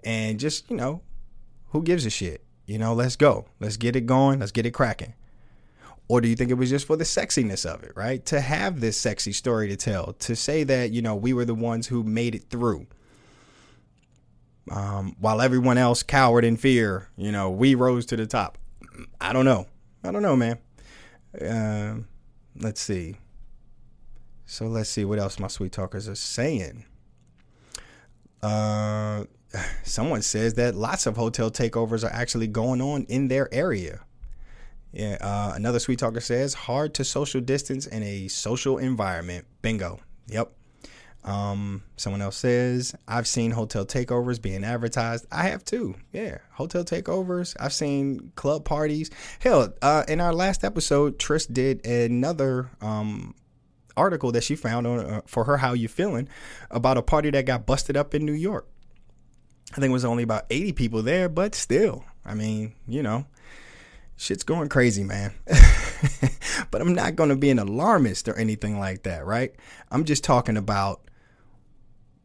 And 0.04 0.40
just, 0.40 0.70
you 0.70 0.78
know, 0.78 1.02
who 1.70 1.84
gives 1.84 2.06
a 2.06 2.10
shit? 2.10 2.44
You 2.66 2.78
know, 2.78 2.94
let's 2.94 3.16
go. 3.16 3.46
Let's 3.60 3.78
get 3.78 3.96
it 3.96 4.06
going. 4.06 4.40
Let's 4.40 4.52
get 4.52 4.66
it 4.66 4.72
cracking. 4.72 5.14
Or 6.10 6.22
do 6.22 6.28
you 6.30 6.36
think 6.36 6.52
it 6.52 6.56
was 6.56 6.70
just 6.70 6.88
for 6.88 6.96
the 6.96 7.04
sexiness 7.04 7.66
of 7.66 7.84
it, 7.84 7.92
right? 7.96 8.26
To 8.28 8.40
have 8.40 8.80
this 8.80 8.98
sexy 8.98 9.34
story 9.34 9.68
to 9.68 9.76
tell, 9.76 10.14
to 10.14 10.36
say 10.36 10.64
that, 10.64 10.92
you 10.92 11.02
know, 11.02 11.16
we 11.16 11.34
were 11.34 11.46
the 11.46 11.56
ones 11.56 11.88
who 11.88 12.04
made 12.04 12.34
it 12.34 12.50
through. 12.50 12.88
Um, 14.72 15.16
while 15.20 15.42
everyone 15.42 15.78
else 15.78 16.04
cowered 16.04 16.46
in 16.46 16.58
fear, 16.58 17.10
you 17.18 17.32
know, 17.32 17.50
we 17.50 17.76
rose 17.76 18.06
to 18.08 18.16
the 18.18 18.26
top. 18.26 18.58
I 19.20 19.34
don't 19.34 19.46
know. 19.46 19.68
I 20.04 20.12
don't 20.12 20.22
know, 20.22 20.36
man. 20.36 20.60
Uh, 21.40 21.96
let's 22.56 22.82
see. 22.82 23.18
So 24.46 24.68
let's 24.68 24.90
see 24.90 25.04
what 25.04 25.20
else 25.20 25.40
my 25.40 25.48
sweet 25.48 25.74
talkers 25.74 26.08
are 26.08 26.16
saying. 26.16 26.86
Uh, 28.42 29.26
someone 29.84 30.22
says 30.22 30.54
that 30.56 30.76
lots 30.76 31.06
of 31.06 31.18
hotel 31.18 31.52
takeovers 31.52 32.04
are 32.04 32.14
actually 32.14 32.48
going 32.48 32.82
on 32.82 33.04
in 33.04 33.28
their 33.28 33.54
area. 33.54 34.02
Yeah, 34.92 35.18
uh, 35.22 35.54
another 35.56 35.80
sweet 35.80 36.00
talker 36.00 36.22
says 36.22 36.54
hard 36.54 36.94
to 36.96 37.04
social 37.04 37.42
distance 37.42 37.86
in 37.88 38.04
a 38.04 38.28
social 38.28 38.78
environment. 38.78 39.46
Bingo. 39.62 40.00
Yep. 40.28 40.52
Um, 41.24 41.84
someone 41.98 42.22
else 42.22 42.38
says 42.38 42.96
I've 43.06 43.28
seen 43.28 43.52
hotel 43.52 43.86
takeovers 43.86 44.42
being 44.42 44.64
advertised. 44.64 45.26
I 45.32 45.50
have 45.50 45.66
too. 45.66 45.96
Yeah, 46.14 46.38
hotel 46.52 46.86
takeovers. 46.86 47.56
I've 47.60 47.74
seen 47.74 48.32
club 48.36 48.64
parties. 48.64 49.12
Hell, 49.40 49.74
uh, 49.82 50.04
in 50.08 50.22
our 50.22 50.34
last 50.34 50.64
episode, 50.64 51.20
Trish 51.20 51.52
did 51.52 51.86
another 51.86 52.70
um, 52.80 53.36
article 53.98 54.32
that 54.32 54.44
she 54.44 54.56
found 54.56 54.88
on 54.88 55.00
uh, 55.00 55.22
for 55.26 55.44
her 55.44 55.58
"How 55.58 55.74
You 55.74 55.90
Feeling" 55.90 56.30
about 56.72 56.98
a 56.98 57.02
party 57.02 57.30
that 57.32 57.46
got 57.46 57.66
busted 57.66 57.98
up 57.98 58.16
in 58.16 58.26
New 58.26 58.34
York. 58.34 58.68
I 59.74 59.76
think 59.76 59.90
it 59.90 59.94
was 59.94 60.06
only 60.06 60.24
about 60.24 60.46
80 60.50 60.72
people 60.74 61.02
there, 61.02 61.28
but 61.28 61.54
still, 61.56 62.06
I 62.26 62.36
mean, 62.36 62.74
you 62.88 63.04
know, 63.04 63.26
shit's 64.18 64.44
going 64.44 64.70
crazy, 64.70 65.04
man. 65.04 65.34
but 66.72 66.82
I'm 66.82 66.94
not 66.94 67.16
going 67.16 67.30
to 67.30 67.36
be 67.36 67.50
an 67.50 67.60
alarmist 67.60 68.28
or 68.28 68.36
anything 68.36 68.80
like 68.80 69.04
that, 69.04 69.26
right? 69.26 69.56
I'm 69.92 70.04
just 70.04 70.24
talking 70.24 70.58
about 70.58 71.10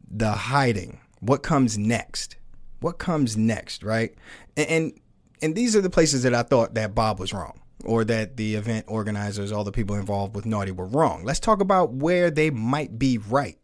the 0.09 0.31
hiding. 0.31 0.99
What 1.21 1.43
comes 1.43 1.77
next? 1.77 2.35
What 2.81 2.97
comes 2.97 3.37
next, 3.37 3.83
right? 3.83 4.13
And, 4.57 4.67
and 4.67 4.99
and 5.41 5.55
these 5.55 5.75
are 5.75 5.81
the 5.81 5.89
places 5.89 6.23
that 6.23 6.33
I 6.33 6.43
thought 6.43 6.75
that 6.75 6.95
Bob 6.95 7.19
was 7.19 7.33
wrong 7.33 7.59
or 7.83 8.05
that 8.05 8.37
the 8.37 8.55
event 8.55 8.85
organizers, 8.87 9.51
all 9.51 9.65
the 9.65 9.73
people 9.73 9.97
involved 9.97 10.35
with 10.35 10.45
Naughty 10.45 10.71
were 10.71 10.85
wrong. 10.85 11.25
Let's 11.25 11.41
talk 11.41 11.59
about 11.59 11.91
where 11.91 12.31
they 12.31 12.49
might 12.49 12.97
be 12.97 13.17
right. 13.17 13.57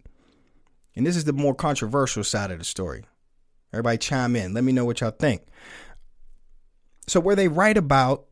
And 0.95 1.07
this 1.07 1.15
is 1.15 1.23
the 1.23 1.31
more 1.31 1.55
controversial 1.55 2.25
side 2.25 2.51
of 2.51 2.59
the 2.59 2.65
story. 2.65 3.05
Everybody 3.71 3.97
chime 3.97 4.35
in. 4.35 4.53
Let 4.53 4.65
me 4.65 4.73
know 4.73 4.83
what 4.83 4.99
y'all 4.99 5.11
think. 5.11 5.43
So 7.09 7.19
were 7.19 7.35
they 7.35 7.47
right 7.47 7.77
about 7.77 8.25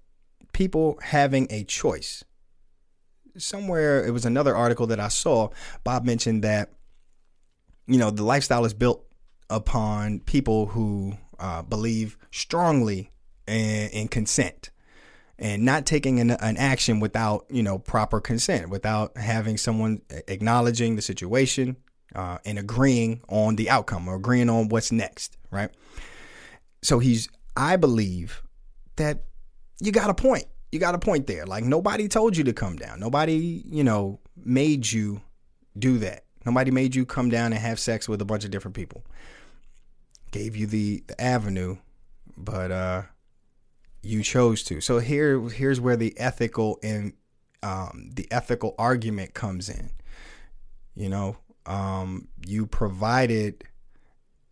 people 0.53 0.99
having 1.01 1.47
a 1.49 1.63
choice? 1.63 2.23
Somewhere 3.37 4.05
it 4.05 4.11
was 4.11 4.25
another 4.25 4.55
article 4.55 4.87
that 4.87 4.99
I 4.99 5.07
saw. 5.07 5.49
Bob 5.83 6.05
mentioned 6.05 6.43
that 6.43 6.71
you 7.87 7.97
know 7.97 8.11
the 8.11 8.23
lifestyle 8.23 8.65
is 8.65 8.73
built 8.73 9.03
upon 9.49 10.19
people 10.21 10.67
who 10.67 11.13
uh, 11.39 11.61
believe 11.61 12.17
strongly 12.31 13.11
in, 13.47 13.89
in, 13.89 14.07
consent 14.07 14.71
and 15.39 15.63
not 15.63 15.85
taking 15.85 16.19
an, 16.19 16.31
an, 16.31 16.57
action 16.57 16.99
without 16.99 17.45
you 17.49 17.63
know 17.63 17.79
proper 17.79 18.19
consent, 18.19 18.69
without 18.69 19.15
having 19.17 19.57
someone 19.57 20.01
acknowledging 20.27 20.95
the 20.95 21.01
situation 21.01 21.77
uh, 22.15 22.37
and 22.45 22.59
agreeing 22.59 23.21
on 23.29 23.55
the 23.55 23.69
outcome 23.69 24.07
or 24.07 24.15
agreeing 24.15 24.49
on 24.49 24.69
what's 24.69 24.91
next, 24.91 25.37
right? 25.51 25.69
So 26.81 26.99
he's, 26.99 27.29
I 27.55 27.75
believe, 27.75 28.41
that 28.97 29.23
you 29.79 29.91
got 29.91 30.09
a 30.09 30.13
point. 30.13 30.45
You 30.71 30.79
got 30.79 30.95
a 30.95 30.99
point 30.99 31.27
there. 31.27 31.45
Like 31.45 31.63
nobody 31.63 32.07
told 32.07 32.35
you 32.35 32.43
to 32.43 32.53
come 32.53 32.75
down. 32.75 32.99
Nobody, 32.99 33.63
you 33.69 33.83
know, 33.83 34.19
made 34.35 34.91
you 34.91 35.21
do 35.77 35.97
that. 35.99 36.25
Nobody 36.45 36.71
made 36.71 36.95
you 36.95 37.05
come 37.05 37.29
down 37.29 37.53
and 37.53 37.61
have 37.61 37.79
sex 37.79 38.07
with 38.07 38.21
a 38.21 38.25
bunch 38.25 38.45
of 38.45 38.51
different 38.51 38.75
people. 38.75 39.03
Gave 40.31 40.55
you 40.55 40.67
the, 40.67 41.03
the 41.07 41.19
avenue, 41.21 41.77
but 42.35 42.71
uh 42.71 43.01
you 44.03 44.23
chose 44.23 44.63
to. 44.63 44.81
So 44.81 44.99
here 44.99 45.41
here's 45.49 45.79
where 45.79 45.95
the 45.95 46.17
ethical 46.17 46.79
and 46.83 47.13
um 47.63 48.11
the 48.13 48.27
ethical 48.31 48.75
argument 48.77 49.33
comes 49.33 49.69
in. 49.69 49.91
You 50.95 51.09
know, 51.09 51.37
um 51.65 52.27
you 52.45 52.65
provided 52.65 53.63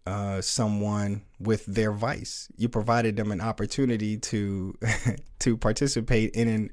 uh, 0.06 0.42
someone 0.42 1.24
with 1.40 1.66
their 1.66 1.92
vice. 1.92 2.48
You 2.58 2.70
provided 2.70 3.16
them 3.16 3.32
an 3.32 3.42
opportunity 3.42 4.18
to 4.18 4.78
to 5.40 5.58
participate 5.58 6.36
in 6.36 6.48
an 6.48 6.72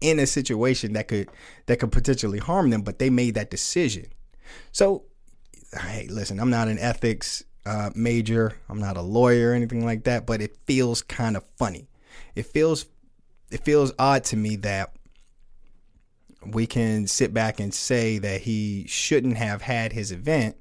in 0.00 0.18
a 0.18 0.26
situation 0.26 0.92
that 0.94 1.08
could 1.08 1.28
that 1.66 1.78
could 1.78 1.92
potentially 1.92 2.38
harm 2.38 2.70
them, 2.70 2.82
but 2.82 2.98
they 2.98 3.10
made 3.10 3.34
that 3.34 3.50
decision. 3.50 4.06
So, 4.72 5.04
hey, 5.78 6.06
listen, 6.10 6.40
I'm 6.40 6.50
not 6.50 6.68
an 6.68 6.78
ethics 6.78 7.44
uh, 7.66 7.90
major. 7.94 8.56
I'm 8.68 8.80
not 8.80 8.96
a 8.96 9.02
lawyer 9.02 9.50
or 9.50 9.54
anything 9.54 9.84
like 9.84 10.04
that, 10.04 10.26
but 10.26 10.40
it 10.40 10.56
feels 10.66 11.02
kind 11.02 11.36
of 11.36 11.44
funny. 11.58 11.88
It 12.34 12.46
feels 12.46 12.86
it 13.50 13.64
feels 13.64 13.92
odd 13.98 14.24
to 14.24 14.36
me 14.36 14.56
that 14.56 14.92
we 16.46 16.66
can 16.66 17.06
sit 17.06 17.34
back 17.34 17.60
and 17.60 17.74
say 17.74 18.18
that 18.18 18.42
he 18.42 18.86
shouldn't 18.86 19.36
have 19.36 19.62
had 19.62 19.92
his 19.92 20.12
event 20.12 20.56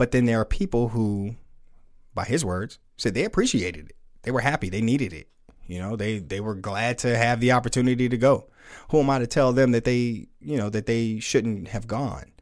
but 0.00 0.12
then 0.12 0.24
there 0.24 0.40
are 0.40 0.46
people 0.46 0.88
who, 0.88 1.36
by 2.14 2.24
his 2.24 2.42
words, 2.42 2.78
said 2.96 3.12
they 3.12 3.24
appreciated 3.24 3.90
it. 3.90 3.96
They 4.22 4.30
were 4.30 4.40
happy. 4.40 4.70
They 4.70 4.80
needed 4.80 5.12
it. 5.12 5.28
You 5.66 5.78
know, 5.78 5.94
they 5.94 6.20
they 6.20 6.40
were 6.40 6.54
glad 6.54 6.96
to 7.00 7.14
have 7.14 7.38
the 7.38 7.52
opportunity 7.52 8.08
to 8.08 8.16
go. 8.16 8.48
Who 8.92 9.00
am 9.00 9.10
I 9.10 9.18
to 9.18 9.26
tell 9.26 9.52
them 9.52 9.72
that 9.72 9.84
they, 9.84 10.28
you 10.40 10.56
know, 10.56 10.70
that 10.70 10.86
they 10.86 11.18
shouldn't 11.18 11.68
have 11.68 11.86
gone? 11.86 12.32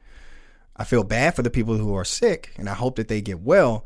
I 0.77 0.85
feel 0.85 1.03
bad 1.03 1.35
for 1.35 1.43
the 1.43 1.51
people 1.51 1.77
who 1.77 1.97
are 1.97 2.05
sick, 2.05 2.55
and 2.59 2.69
I 2.69 2.75
hope 2.75 2.95
that 2.95 3.09
they 3.09 3.21
get 3.21 3.41
well. 3.41 3.85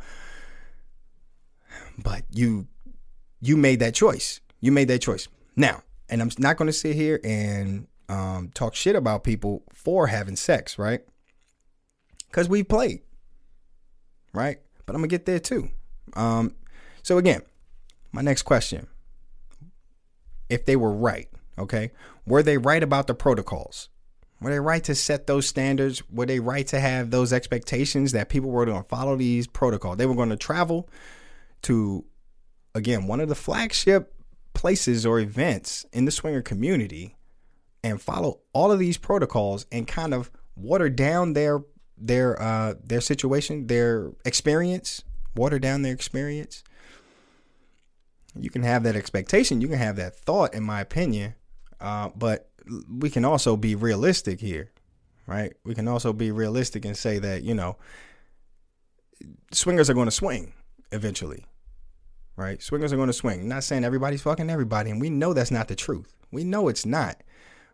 But 1.97 2.25
you 2.31 2.67
you 3.41 3.57
made 3.57 3.81
that 3.81 3.95
choice. 3.95 4.41
You 4.61 4.71
made 4.71 4.89
that 4.89 5.01
choice. 5.01 5.29
Now, 5.57 5.83
and 6.11 6.21
I'm 6.21 6.31
not 6.37 6.59
going 6.59 6.69
to 6.69 6.75
sit 6.75 6.95
here 6.95 7.21
and 7.25 7.87
um, 8.11 8.51
talk 8.53 8.75
shit 8.75 8.97
about 8.97 9.25
people 9.25 9.63
for 9.73 10.09
having 10.09 10.37
sex, 10.37 10.79
right? 10.79 11.01
Because 12.29 12.51
we 12.51 12.63
played 12.63 13.01
right? 14.33 14.59
but 14.87 14.95
I'm 14.95 15.01
gonna 15.01 15.09
get 15.09 15.27
there 15.27 15.39
too. 15.39 15.71
Um, 16.15 16.55
so 17.03 17.19
again, 17.19 17.43
my 18.13 18.23
next 18.23 18.43
question: 18.43 18.89
If 20.49 20.65
they 20.65 20.77
were 20.77 20.93
right, 20.93 21.29
okay, 21.59 21.93
were 22.27 22.43
they 22.43 22.59
right 22.59 22.83
about 22.83 23.07
the 23.07 23.15
protocols? 23.15 23.89
Were 24.41 24.51
they 24.51 24.61
right 24.61 24.83
to 24.85 24.95
set 24.95 25.27
those 25.27 25.47
standards? 25.47 26.03
Were 26.11 26.27
they 26.27 26.41
right 26.41 26.67
to 26.67 26.81
have 26.81 27.11
those 27.11 27.33
expectations 27.33 28.13
that 28.13 28.29
people 28.29 28.51
were 28.51 28.67
going 28.67 28.83
to 28.83 28.89
follow 28.89 29.15
these 29.15 29.47
protocols? 29.47 29.99
They 29.99 30.07
were 30.07 30.17
going 30.17 30.31
to 30.31 30.37
travel 30.37 30.89
to, 31.63 32.05
again, 32.75 33.07
one 33.07 33.21
of 33.21 33.29
the 33.29 33.37
flagship 33.37 34.13
places 34.53 35.07
or 35.07 35.21
events 35.21 35.87
in 35.93 36.07
the 36.07 36.11
swinger 36.11 36.43
community 36.43 37.15
and 37.85 38.03
follow 38.03 38.41
all 38.53 38.73
of 38.73 38.81
these 38.81 38.99
protocols 38.99 39.65
and 39.71 39.87
kind 39.87 40.13
of 40.13 40.29
water 40.57 40.91
down 40.91 41.35
their 41.35 41.61
their 42.03 42.41
uh 42.41 42.75
their 42.83 43.01
situation, 43.01 43.67
their 43.69 44.13
experience, 44.25 45.03
water 45.35 45.59
down 45.59 45.83
their 45.83 45.95
experience. 45.95 46.65
You 48.39 48.51
can 48.51 48.63
have 48.63 48.83
that 48.85 48.97
expectation, 48.97 49.61
you 49.61 49.69
can 49.69 49.79
have 49.79 49.97
that 49.97 50.17
thought, 50.17 50.55
in 50.55 50.63
my 50.63 50.81
opinion, 50.81 51.35
uh, 51.81 52.09
but 52.17 52.49
we 52.89 53.11
can 53.11 53.25
also 53.25 53.57
be 53.57 53.75
realistic 53.75 54.41
here, 54.41 54.71
right? 55.27 55.53
We 55.65 55.75
can 55.75 55.87
also 55.87 56.13
be 56.13 56.31
realistic 56.31 56.85
and 56.85 56.97
say 56.97 57.19
that 57.19 57.43
you 57.43 57.55
know 57.55 57.77
swingers 59.53 59.91
are 59.91 59.95
going 59.95 60.07
to 60.07 60.13
swing 60.13 60.55
eventually, 60.93 61.45
right? 62.37 62.63
Swingers 62.63 62.93
are 62.93 62.97
going 62.97 63.09
to 63.09 63.13
swing. 63.13 63.41
I'm 63.41 63.49
not 63.49 63.65
saying 63.65 63.85
everybody's 63.85 64.23
fucking 64.23 64.51
everybody, 64.51 64.91
and 64.91 65.01
we 65.01 65.11
know 65.11 65.33
that's 65.35 65.51
not 65.51 65.69
the 65.69 65.77
truth. 65.77 66.13
We 66.31 66.45
know 66.45 66.69
it's 66.69 66.87
not, 66.87 67.23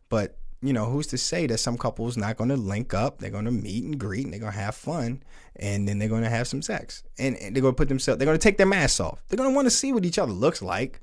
but 0.08 0.37
you 0.60 0.72
know, 0.72 0.86
who's 0.86 1.06
to 1.08 1.18
say 1.18 1.46
that 1.46 1.58
some 1.58 1.78
couples 1.78 2.16
not 2.16 2.36
going 2.36 2.50
to 2.50 2.56
link 2.56 2.92
up? 2.92 3.18
They're 3.18 3.30
going 3.30 3.44
to 3.44 3.50
meet 3.50 3.84
and 3.84 3.98
greet, 3.98 4.24
and 4.24 4.32
they're 4.32 4.40
going 4.40 4.52
to 4.52 4.58
have 4.58 4.74
fun, 4.74 5.22
and 5.56 5.86
then 5.86 5.98
they're 5.98 6.08
going 6.08 6.24
to 6.24 6.30
have 6.30 6.48
some 6.48 6.62
sex, 6.62 7.04
and, 7.18 7.36
and 7.36 7.54
they're 7.54 7.62
going 7.62 7.74
to 7.74 7.78
put 7.78 7.88
themselves. 7.88 8.18
They're 8.18 8.26
going 8.26 8.38
to 8.38 8.42
take 8.42 8.58
their 8.58 8.66
masks 8.66 8.98
off. 8.98 9.22
They're 9.28 9.36
going 9.36 9.50
to 9.50 9.54
want 9.54 9.66
to 9.66 9.70
see 9.70 9.92
what 9.92 10.04
each 10.04 10.18
other 10.18 10.32
looks 10.32 10.60
like. 10.60 11.00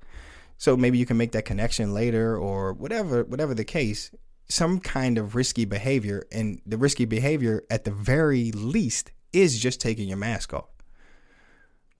So 0.57 0.75
maybe 0.75 0.97
you 0.97 1.05
can 1.05 1.17
make 1.17 1.31
that 1.33 1.45
connection 1.45 1.93
later, 1.93 2.37
or 2.37 2.73
whatever, 2.73 3.23
whatever 3.23 3.53
the 3.53 3.65
case. 3.65 4.11
Some 4.47 4.79
kind 4.79 5.17
of 5.17 5.35
risky 5.35 5.65
behavior, 5.65 6.25
and 6.31 6.61
the 6.65 6.77
risky 6.77 7.05
behavior, 7.05 7.63
at 7.69 7.83
the 7.83 7.91
very 7.91 8.51
least, 8.51 9.11
is 9.33 9.59
just 9.59 9.81
taking 9.81 10.07
your 10.07 10.17
mask 10.17 10.53
off. 10.53 10.69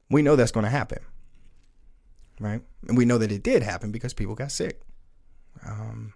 We 0.10 0.22
know 0.22 0.36
that's 0.36 0.52
going 0.52 0.66
to 0.66 0.70
happen, 0.70 1.00
right? 2.40 2.62
And 2.88 2.98
we 2.98 3.06
know 3.06 3.18
that 3.18 3.32
it 3.32 3.44
did 3.44 3.64
happen 3.64 3.92
because 3.92 4.14
people 4.14 4.36
got 4.36 4.52
sick. 4.52 4.82
Um, 5.66 6.14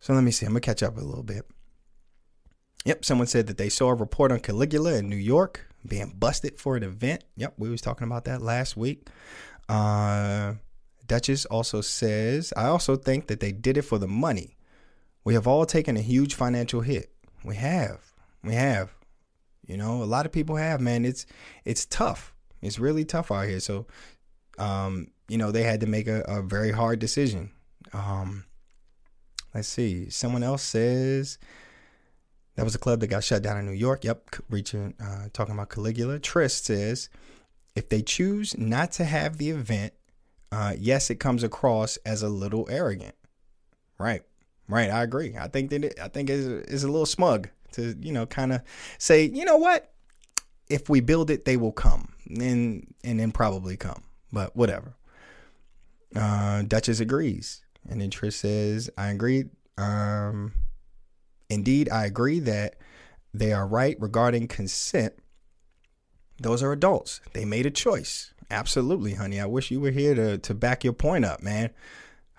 so 0.00 0.14
let 0.14 0.24
me 0.24 0.30
see. 0.30 0.46
I'm 0.46 0.52
gonna 0.52 0.60
catch 0.60 0.82
up 0.82 0.96
a 0.96 1.00
little 1.00 1.22
bit. 1.22 1.46
Yep, 2.84 3.04
someone 3.04 3.26
said 3.26 3.46
that 3.46 3.58
they 3.58 3.68
saw 3.68 3.90
a 3.90 3.94
report 3.94 4.32
on 4.32 4.40
Caligula 4.40 4.94
in 4.94 5.08
New 5.08 5.16
York 5.16 5.66
being 5.86 6.14
busted 6.18 6.58
for 6.58 6.76
an 6.76 6.82
event. 6.82 7.24
Yep, 7.36 7.54
we 7.58 7.68
was 7.68 7.80
talking 7.80 8.06
about 8.06 8.24
that 8.24 8.40
last 8.40 8.76
week. 8.76 9.08
Uh, 9.68 10.54
Duchess 11.06 11.44
also 11.46 11.80
says, 11.80 12.52
I 12.56 12.66
also 12.66 12.96
think 12.96 13.26
that 13.26 13.40
they 13.40 13.52
did 13.52 13.76
it 13.76 13.82
for 13.82 13.98
the 13.98 14.08
money. 14.08 14.56
We 15.24 15.34
have 15.34 15.46
all 15.46 15.66
taken 15.66 15.96
a 15.96 16.02
huge 16.02 16.34
financial 16.34 16.80
hit. 16.80 17.12
We 17.44 17.56
have. 17.56 18.00
We 18.42 18.54
have. 18.54 18.90
You 19.66 19.76
know, 19.76 20.02
a 20.02 20.04
lot 20.04 20.24
of 20.24 20.32
people 20.32 20.56
have, 20.56 20.80
man. 20.80 21.04
It's 21.04 21.26
it's 21.64 21.84
tough. 21.86 22.34
It's 22.62 22.78
really 22.78 23.04
tough 23.04 23.30
out 23.30 23.46
here. 23.46 23.60
So 23.60 23.86
um, 24.58 25.08
you 25.28 25.38
know, 25.38 25.50
they 25.50 25.62
had 25.62 25.80
to 25.80 25.86
make 25.86 26.06
a, 26.06 26.22
a 26.28 26.42
very 26.42 26.72
hard 26.72 26.98
decision. 26.98 27.50
Um, 27.92 28.44
Let's 29.54 29.68
see. 29.68 30.10
Someone 30.10 30.42
else 30.42 30.62
says 30.62 31.38
that 32.56 32.64
was 32.64 32.74
a 32.74 32.78
club 32.78 33.00
that 33.00 33.08
got 33.08 33.24
shut 33.24 33.42
down 33.42 33.58
in 33.58 33.66
New 33.66 33.72
York. 33.72 34.04
Yep, 34.04 34.36
reaching 34.48 34.94
uh, 35.02 35.28
talking 35.32 35.54
about 35.54 35.70
Caligula. 35.70 36.18
Trist 36.18 36.66
says 36.66 37.08
if 37.74 37.88
they 37.88 38.02
choose 38.02 38.56
not 38.58 38.92
to 38.92 39.04
have 39.04 39.38
the 39.38 39.50
event, 39.50 39.92
uh, 40.52 40.74
yes, 40.78 41.10
it 41.10 41.16
comes 41.16 41.42
across 41.42 41.96
as 41.98 42.22
a 42.22 42.28
little 42.28 42.68
arrogant. 42.70 43.14
Right, 43.98 44.22
right. 44.68 44.90
I 44.90 45.02
agree. 45.02 45.36
I 45.38 45.48
think 45.48 45.70
that 45.70 45.84
it, 45.84 46.00
I 46.00 46.08
think 46.08 46.30
it's, 46.30 46.82
a 46.82 46.86
little 46.88 47.06
smug 47.06 47.48
to 47.72 47.96
you 48.00 48.12
know 48.12 48.26
kind 48.26 48.52
of 48.52 48.62
say 48.98 49.24
you 49.24 49.44
know 49.44 49.56
what 49.56 49.92
if 50.68 50.88
we 50.88 51.00
build 51.00 51.30
it 51.30 51.44
they 51.44 51.56
will 51.56 51.72
come 51.72 52.12
and 52.28 52.92
and 53.04 53.20
then 53.20 53.30
probably 53.30 53.76
come 53.76 54.02
but 54.32 54.56
whatever 54.56 54.96
uh 56.16 56.62
duchess 56.62 56.98
agrees 57.00 57.62
and 57.88 58.00
then 58.00 58.10
Trish 58.10 58.34
says, 58.34 58.90
I 58.96 59.08
agree. 59.08 59.44
Um, 59.78 60.52
indeed, 61.48 61.88
I 61.90 62.06
agree 62.06 62.40
that 62.40 62.76
they 63.32 63.52
are 63.52 63.66
right 63.66 63.96
regarding 64.00 64.48
consent. 64.48 65.14
Those 66.40 66.62
are 66.62 66.72
adults. 66.72 67.20
They 67.32 67.44
made 67.44 67.66
a 67.66 67.70
choice. 67.70 68.32
Absolutely, 68.50 69.14
honey. 69.14 69.40
I 69.40 69.46
wish 69.46 69.70
you 69.70 69.80
were 69.80 69.90
here 69.90 70.14
to, 70.14 70.38
to 70.38 70.54
back 70.54 70.84
your 70.84 70.92
point 70.92 71.24
up, 71.24 71.42
man. 71.42 71.70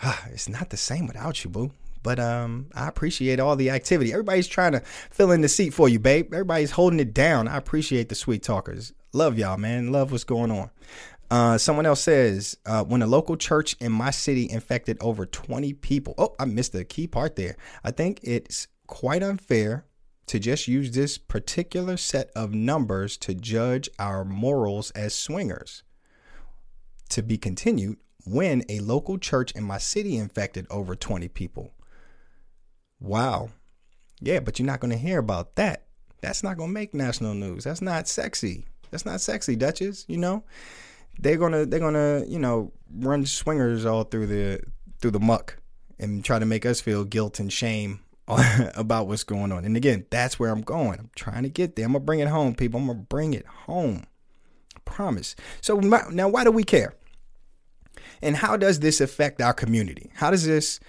it's 0.27 0.49
not 0.49 0.69
the 0.69 0.77
same 0.77 1.07
without 1.07 1.43
you, 1.43 1.49
boo. 1.49 1.71
But 2.03 2.19
um, 2.19 2.67
I 2.73 2.87
appreciate 2.87 3.39
all 3.39 3.55
the 3.55 3.69
activity. 3.69 4.11
Everybody's 4.11 4.47
trying 4.47 4.71
to 4.71 4.79
fill 4.79 5.31
in 5.31 5.41
the 5.41 5.49
seat 5.49 5.69
for 5.71 5.87
you, 5.87 5.99
babe. 5.99 6.33
Everybody's 6.33 6.71
holding 6.71 6.99
it 6.99 7.13
down. 7.13 7.47
I 7.47 7.57
appreciate 7.57 8.09
the 8.09 8.15
sweet 8.15 8.41
talkers. 8.41 8.93
Love 9.13 9.37
y'all, 9.37 9.57
man. 9.57 9.91
Love 9.91 10.11
what's 10.11 10.23
going 10.23 10.51
on. 10.51 10.71
Uh, 11.31 11.57
someone 11.57 11.85
else 11.85 12.01
says, 12.01 12.57
uh, 12.65 12.83
when 12.83 13.01
a 13.01 13.07
local 13.07 13.37
church 13.37 13.77
in 13.79 13.89
my 13.89 14.11
city 14.11 14.49
infected 14.49 14.97
over 14.99 15.25
20 15.25 15.71
people. 15.75 16.13
Oh, 16.17 16.35
I 16.37 16.43
missed 16.43 16.73
the 16.73 16.83
key 16.83 17.07
part 17.07 17.37
there. 17.37 17.55
I 17.85 17.91
think 17.91 18.19
it's 18.21 18.67
quite 18.85 19.23
unfair 19.23 19.85
to 20.27 20.39
just 20.39 20.67
use 20.67 20.91
this 20.91 21.17
particular 21.17 21.95
set 21.95 22.31
of 22.35 22.53
numbers 22.53 23.15
to 23.15 23.33
judge 23.33 23.89
our 23.97 24.25
morals 24.25 24.91
as 24.91 25.15
swingers. 25.15 25.83
To 27.11 27.23
be 27.23 27.37
continued, 27.37 27.97
when 28.25 28.63
a 28.67 28.81
local 28.81 29.17
church 29.17 29.53
in 29.53 29.63
my 29.63 29.77
city 29.77 30.17
infected 30.17 30.67
over 30.69 30.95
20 30.95 31.29
people. 31.29 31.73
Wow. 32.99 33.51
Yeah, 34.19 34.41
but 34.41 34.59
you're 34.59 34.65
not 34.65 34.81
going 34.81 34.91
to 34.91 34.97
hear 34.97 35.19
about 35.19 35.55
that. 35.55 35.85
That's 36.21 36.43
not 36.43 36.57
going 36.57 36.71
to 36.71 36.73
make 36.73 36.93
national 36.93 37.35
news. 37.35 37.63
That's 37.63 37.81
not 37.81 38.09
sexy. 38.09 38.65
That's 38.91 39.05
not 39.05 39.21
sexy, 39.21 39.55
Duchess, 39.55 40.03
you 40.09 40.17
know? 40.17 40.43
They're 41.21 41.37
gonna 41.37 41.65
they're 41.65 41.79
gonna 41.79 42.23
you 42.27 42.39
know 42.39 42.73
run 42.93 43.25
swingers 43.25 43.85
all 43.85 44.03
through 44.03 44.27
the 44.27 44.61
through 44.99 45.11
the 45.11 45.19
muck 45.19 45.57
and 45.99 46.25
try 46.25 46.39
to 46.39 46.45
make 46.45 46.65
us 46.65 46.81
feel 46.81 47.03
guilt 47.03 47.39
and 47.39 47.53
shame 47.53 48.01
about 48.75 49.07
what's 49.07 49.23
going 49.23 49.51
on. 49.51 49.65
And 49.65 49.75
again, 49.77 50.05
that's 50.09 50.39
where 50.39 50.51
I'm 50.51 50.61
going. 50.61 50.99
I'm 50.99 51.09
trying 51.15 51.43
to 51.43 51.49
get 51.49 51.75
there. 51.75 51.85
I'm 51.85 51.93
gonna 51.93 52.03
bring 52.03 52.19
it 52.19 52.27
home, 52.27 52.55
people. 52.55 52.79
I'm 52.79 52.87
gonna 52.87 52.99
bring 52.99 53.33
it 53.33 53.45
home. 53.45 54.05
I 54.75 54.79
promise. 54.85 55.35
So 55.61 55.79
now, 55.79 56.29
why 56.29 56.43
do 56.43 56.51
we 56.51 56.63
care? 56.63 56.95
And 58.21 58.35
how 58.35 58.57
does 58.57 58.79
this 58.79 59.01
affect 59.01 59.41
our 59.41 59.53
community? 59.53 60.11
How 60.15 60.31
does 60.31 60.45
this 60.45 60.79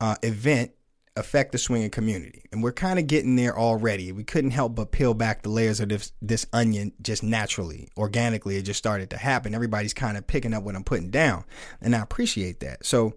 uh, 0.00 0.16
event 0.22 0.72
affect 1.18 1.52
the 1.52 1.58
swinging 1.58 1.90
community. 1.90 2.44
And 2.52 2.62
we're 2.62 2.72
kind 2.72 2.98
of 2.98 3.06
getting 3.06 3.36
there 3.36 3.58
already. 3.58 4.12
We 4.12 4.24
couldn't 4.24 4.52
help 4.52 4.74
but 4.74 4.92
peel 4.92 5.14
back 5.14 5.42
the 5.42 5.48
layers 5.48 5.80
of 5.80 5.88
this 5.88 6.12
this 6.22 6.46
onion 6.52 6.92
just 7.02 7.22
naturally, 7.22 7.88
organically. 7.96 8.56
It 8.56 8.62
just 8.62 8.78
started 8.78 9.10
to 9.10 9.16
happen. 9.16 9.54
Everybody's 9.54 9.94
kind 9.94 10.16
of 10.16 10.26
picking 10.26 10.54
up 10.54 10.62
what 10.62 10.76
I'm 10.76 10.84
putting 10.84 11.10
down, 11.10 11.44
and 11.80 11.94
I 11.94 12.00
appreciate 12.00 12.60
that. 12.60 12.86
So 12.86 13.14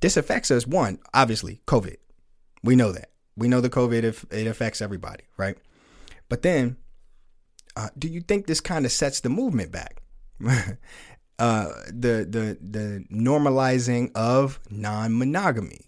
this 0.00 0.16
affects 0.16 0.50
us. 0.50 0.66
One, 0.66 0.98
obviously, 1.14 1.60
COVID. 1.66 1.96
We 2.62 2.76
know 2.76 2.92
that. 2.92 3.10
We 3.36 3.48
know 3.48 3.60
the 3.60 3.70
COVID 3.70 4.32
it 4.32 4.46
affects 4.46 4.80
everybody, 4.80 5.24
right? 5.36 5.58
But 6.28 6.42
then, 6.42 6.76
uh, 7.76 7.90
do 7.98 8.08
you 8.08 8.20
think 8.20 8.46
this 8.46 8.60
kind 8.60 8.86
of 8.86 8.92
sets 8.92 9.20
the 9.20 9.28
movement 9.28 9.70
back? 9.70 10.02
uh, 11.38 11.68
the 11.86 12.26
the 12.28 12.58
the 12.60 13.04
normalizing 13.12 14.10
of 14.14 14.58
non-monogamy 14.70 15.86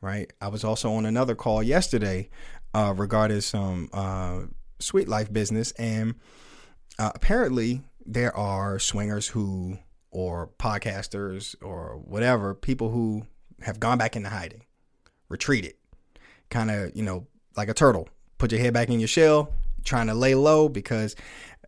right? 0.00 0.32
I 0.40 0.48
was 0.48 0.64
also 0.64 0.92
on 0.92 1.06
another 1.06 1.34
call 1.34 1.62
yesterday 1.62 2.30
uh, 2.74 2.94
regarding 2.96 3.40
some 3.40 3.88
uh, 3.92 4.42
sweet 4.78 5.08
life 5.08 5.32
business, 5.32 5.72
and 5.72 6.14
uh, 6.98 7.12
apparently 7.14 7.82
there 8.04 8.34
are 8.36 8.78
swingers 8.78 9.28
who, 9.28 9.78
or 10.10 10.50
podcasters, 10.58 11.54
or 11.62 12.00
whatever, 12.04 12.54
people 12.54 12.90
who 12.90 13.26
have 13.62 13.80
gone 13.80 13.98
back 13.98 14.16
into 14.16 14.28
hiding, 14.28 14.64
retreated, 15.28 15.74
kind 16.50 16.70
of, 16.70 16.94
you 16.94 17.02
know, 17.02 17.26
like 17.56 17.68
a 17.68 17.74
turtle, 17.74 18.08
put 18.38 18.52
your 18.52 18.60
head 18.60 18.72
back 18.72 18.88
in 18.88 19.00
your 19.00 19.08
shell, 19.08 19.52
trying 19.84 20.06
to 20.06 20.14
lay 20.14 20.34
low 20.34 20.68
because, 20.68 21.16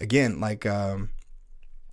again, 0.01 0.41
like 0.41 0.65
um, 0.67 1.11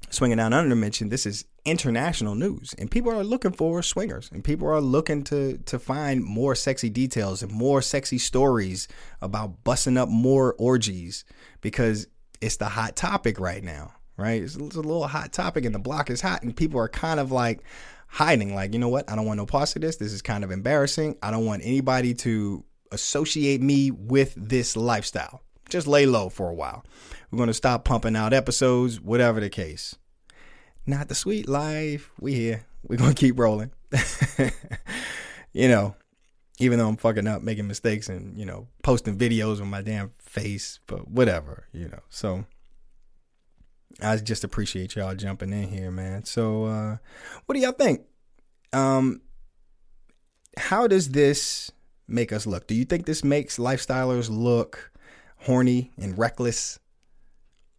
swinging 0.09 0.37
down 0.37 0.53
under 0.53 0.75
mentioned, 0.75 1.11
this 1.11 1.25
is 1.25 1.45
international 1.65 2.33
news 2.33 2.73
and 2.77 2.89
people 2.89 3.11
are 3.11 3.23
looking 3.23 3.51
for 3.51 3.81
swingers 3.83 4.29
and 4.31 4.43
people 4.43 4.67
are 4.67 4.79
looking 4.79 5.21
to 5.21 5.57
to 5.65 5.77
find 5.77 6.23
more 6.23 6.55
sexy 6.55 6.89
details 6.89 7.43
and 7.43 7.51
more 7.51 7.81
sexy 7.81 8.17
stories 8.17 8.87
about 9.21 9.65
busting 9.65 9.97
up 9.97 10.07
more 10.07 10.55
orgies 10.57 11.25
because 11.59 12.07
it's 12.39 12.55
the 12.55 12.69
hot 12.69 12.95
topic 12.95 13.37
right 13.37 13.63
now 13.63 13.91
right? 14.15 14.41
It's, 14.41 14.55
it's 14.55 14.75
a 14.75 14.81
little 14.81 15.07
hot 15.07 15.31
topic 15.31 15.65
and 15.65 15.75
the 15.75 15.79
block 15.79 16.09
is 16.09 16.21
hot 16.21 16.41
and 16.41 16.55
people 16.55 16.79
are 16.79 16.89
kind 16.89 17.19
of 17.19 17.31
like 17.31 17.61
hiding 18.07 18.55
like 18.55 18.73
you 18.73 18.79
know 18.79 18.89
what? 18.89 19.09
I 19.09 19.15
don't 19.15 19.25
want 19.25 19.37
no 19.37 19.45
parts 19.45 19.75
of 19.75 19.81
this. 19.81 19.97
This 19.97 20.13
is 20.13 20.21
kind 20.21 20.43
of 20.43 20.51
embarrassing. 20.51 21.17
I 21.21 21.31
don't 21.31 21.45
want 21.45 21.63
anybody 21.63 22.13
to 22.15 22.63
associate 22.91 23.61
me 23.61 23.91
with 23.91 24.33
this 24.37 24.77
lifestyle 24.77 25.41
Just 25.69 25.87
lay 25.87 26.05
low 26.05 26.29
for 26.29 26.49
a 26.49 26.53
while. 26.53 26.85
We're 27.31 27.37
going 27.37 27.47
to 27.47 27.53
stop 27.53 27.83
pumping 27.83 28.15
out 28.15 28.33
episodes, 28.33 29.01
whatever 29.01 29.39
the 29.39 29.49
case. 29.49 29.95
Not 30.85 31.09
the 31.09 31.15
sweet 31.15 31.49
life. 31.49 32.11
We 32.19 32.33
here. 32.33 32.65
We're 32.83 32.97
going 32.97 33.13
to 33.13 33.19
keep 33.19 33.37
rolling. 33.37 33.71
you 35.53 35.67
know, 35.67 35.95
even 36.59 36.79
though 36.79 36.87
I'm 36.87 36.97
fucking 36.97 37.27
up, 37.27 37.41
making 37.41 37.67
mistakes, 37.67 38.09
and 38.09 38.37
you 38.37 38.45
know, 38.45 38.67
posting 38.83 39.17
videos 39.17 39.59
with 39.59 39.67
my 39.67 39.81
damn 39.81 40.11
face, 40.19 40.79
but 40.87 41.09
whatever, 41.09 41.67
you 41.73 41.89
know. 41.89 41.99
So 42.09 42.45
I 44.01 44.17
just 44.17 44.43
appreciate 44.43 44.95
y'all 44.95 45.15
jumping 45.15 45.51
in 45.51 45.69
here, 45.69 45.91
man. 45.91 46.23
So, 46.25 46.65
uh, 46.65 46.97
what 47.45 47.55
do 47.55 47.61
y'all 47.61 47.71
think? 47.71 48.01
Um, 48.73 49.21
how 50.57 50.87
does 50.87 51.09
this 51.09 51.71
make 52.07 52.31
us 52.31 52.45
look? 52.45 52.67
Do 52.67 52.75
you 52.75 52.85
think 52.85 53.05
this 53.05 53.23
makes 53.23 53.57
lifestylers 53.57 54.29
look 54.29 54.91
horny 55.37 55.91
and 55.97 56.17
reckless 56.17 56.79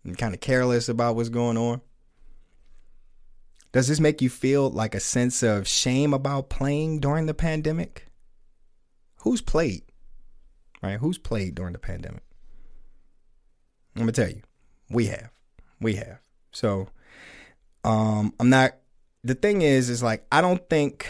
and 0.05 0.17
kind 0.17 0.35
of 0.35 0.41
careless 0.41 0.89
about 0.89 1.17
what's 1.17 1.29
going 1.29 1.57
on? 1.57 1.81
Does 3.73 3.89
this 3.89 4.01
make 4.01 4.23
you 4.23 4.31
feel 4.31 4.71
like 4.71 4.95
a 4.95 5.01
sense 5.01 5.43
of 5.43 5.69
shame 5.69 6.15
about 6.15 6.49
playing 6.49 7.01
during 7.01 7.27
the 7.27 7.35
pandemic? 7.35 8.07
Who's 9.23 9.43
played? 9.43 9.83
Right? 10.83 10.99
Who's 10.99 11.19
played 11.19 11.55
during 11.55 11.73
the 11.75 11.79
pandemic? 11.79 12.23
I'm 13.95 14.03
gonna 14.03 14.13
tell 14.13 14.29
you, 14.29 14.43
we 14.91 15.07
have, 15.07 15.31
we 15.81 15.97
have. 15.97 16.21
So, 16.53 16.89
um, 17.85 18.33
I'm 18.39 18.49
not. 18.49 18.77
The 19.25 19.35
thing 19.35 19.63
is, 19.63 19.91
is 19.91 20.03
like 20.03 20.25
I 20.31 20.41
don't 20.41 20.67
think, 20.71 21.07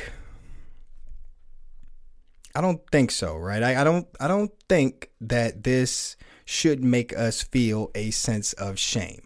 I 2.54 2.60
don't 2.60 2.80
think 2.90 3.10
so, 3.10 3.36
right? 3.36 3.62
I, 3.62 3.82
I 3.82 3.84
don't, 3.84 4.06
I 4.18 4.26
don't 4.26 4.50
think 4.68 5.10
that 5.20 5.62
this 5.62 6.16
should 6.48 6.82
make 6.82 7.14
us 7.14 7.42
feel 7.42 7.90
a 7.94 8.10
sense 8.10 8.54
of 8.54 8.78
shame. 8.78 9.20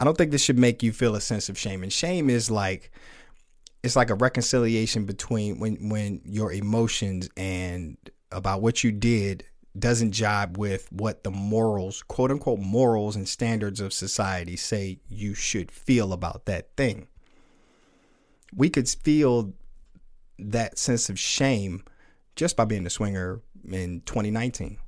I 0.00 0.06
don't 0.06 0.16
think 0.16 0.30
this 0.30 0.42
should 0.42 0.58
make 0.58 0.82
you 0.82 0.90
feel 0.90 1.14
a 1.14 1.20
sense 1.20 1.50
of 1.50 1.58
shame. 1.58 1.82
And 1.82 1.92
shame 1.92 2.30
is 2.30 2.50
like 2.50 2.90
it's 3.82 3.94
like 3.94 4.08
a 4.08 4.14
reconciliation 4.14 5.04
between 5.04 5.60
when 5.60 5.90
when 5.90 6.22
your 6.24 6.50
emotions 6.50 7.28
and 7.36 7.98
about 8.32 8.62
what 8.62 8.82
you 8.82 8.90
did 8.90 9.44
doesn't 9.78 10.12
jibe 10.12 10.56
with 10.56 10.90
what 10.90 11.24
the 11.24 11.30
morals, 11.30 12.02
quote 12.04 12.30
unquote 12.30 12.58
morals 12.58 13.16
and 13.16 13.28
standards 13.28 13.78
of 13.78 13.92
society 13.92 14.56
say 14.56 14.98
you 15.10 15.34
should 15.34 15.70
feel 15.70 16.10
about 16.10 16.46
that 16.46 16.74
thing. 16.74 17.06
We 18.56 18.70
could 18.70 18.88
feel 18.88 19.52
that 20.38 20.78
sense 20.78 21.10
of 21.10 21.18
shame 21.18 21.84
just 22.34 22.56
by 22.56 22.64
being 22.64 22.86
a 22.86 22.90
swinger 22.90 23.42
in 23.70 24.00
2019, 24.06 24.78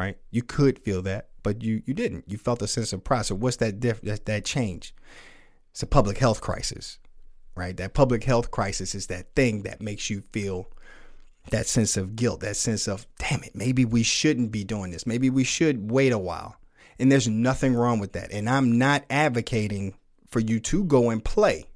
right? 0.00 0.18
You 0.30 0.42
could 0.42 0.78
feel 0.78 1.02
that, 1.02 1.28
but 1.42 1.62
you 1.62 1.82
you 1.86 1.94
didn't. 1.94 2.24
You 2.26 2.38
felt 2.38 2.62
a 2.62 2.66
sense 2.66 2.92
of 2.92 3.04
pride. 3.04 3.26
So 3.26 3.34
what's 3.34 3.56
that 3.56 3.80
diff- 3.80 4.02
that, 4.02 4.26
that 4.26 4.44
change? 4.44 4.94
It's 5.70 5.82
a 5.82 5.86
public 5.86 6.18
health 6.18 6.40
crisis 6.40 6.98
right? 7.60 7.76
That 7.76 7.94
public 7.94 8.24
health 8.24 8.50
crisis 8.50 8.94
is 8.94 9.08
that 9.08 9.34
thing 9.34 9.62
that 9.62 9.80
makes 9.80 10.10
you 10.10 10.22
feel 10.32 10.68
that 11.50 11.66
sense 11.66 11.96
of 11.96 12.16
guilt, 12.16 12.40
that 12.40 12.56
sense 12.56 12.86
of, 12.86 13.06
damn 13.18 13.42
it, 13.42 13.54
maybe 13.54 13.84
we 13.84 14.02
shouldn't 14.02 14.50
be 14.50 14.64
doing 14.64 14.90
this. 14.90 15.06
Maybe 15.06 15.30
we 15.30 15.44
should 15.44 15.90
wait 15.90 16.12
a 16.12 16.18
while. 16.18 16.56
And 16.98 17.10
there's 17.10 17.28
nothing 17.28 17.74
wrong 17.74 17.98
with 17.98 18.12
that. 18.12 18.32
And 18.32 18.48
I'm 18.48 18.78
not 18.78 19.04
advocating 19.10 19.94
for 20.28 20.40
you 20.40 20.60
to 20.60 20.84
go 20.84 21.10
and 21.10 21.24
play. 21.24 21.66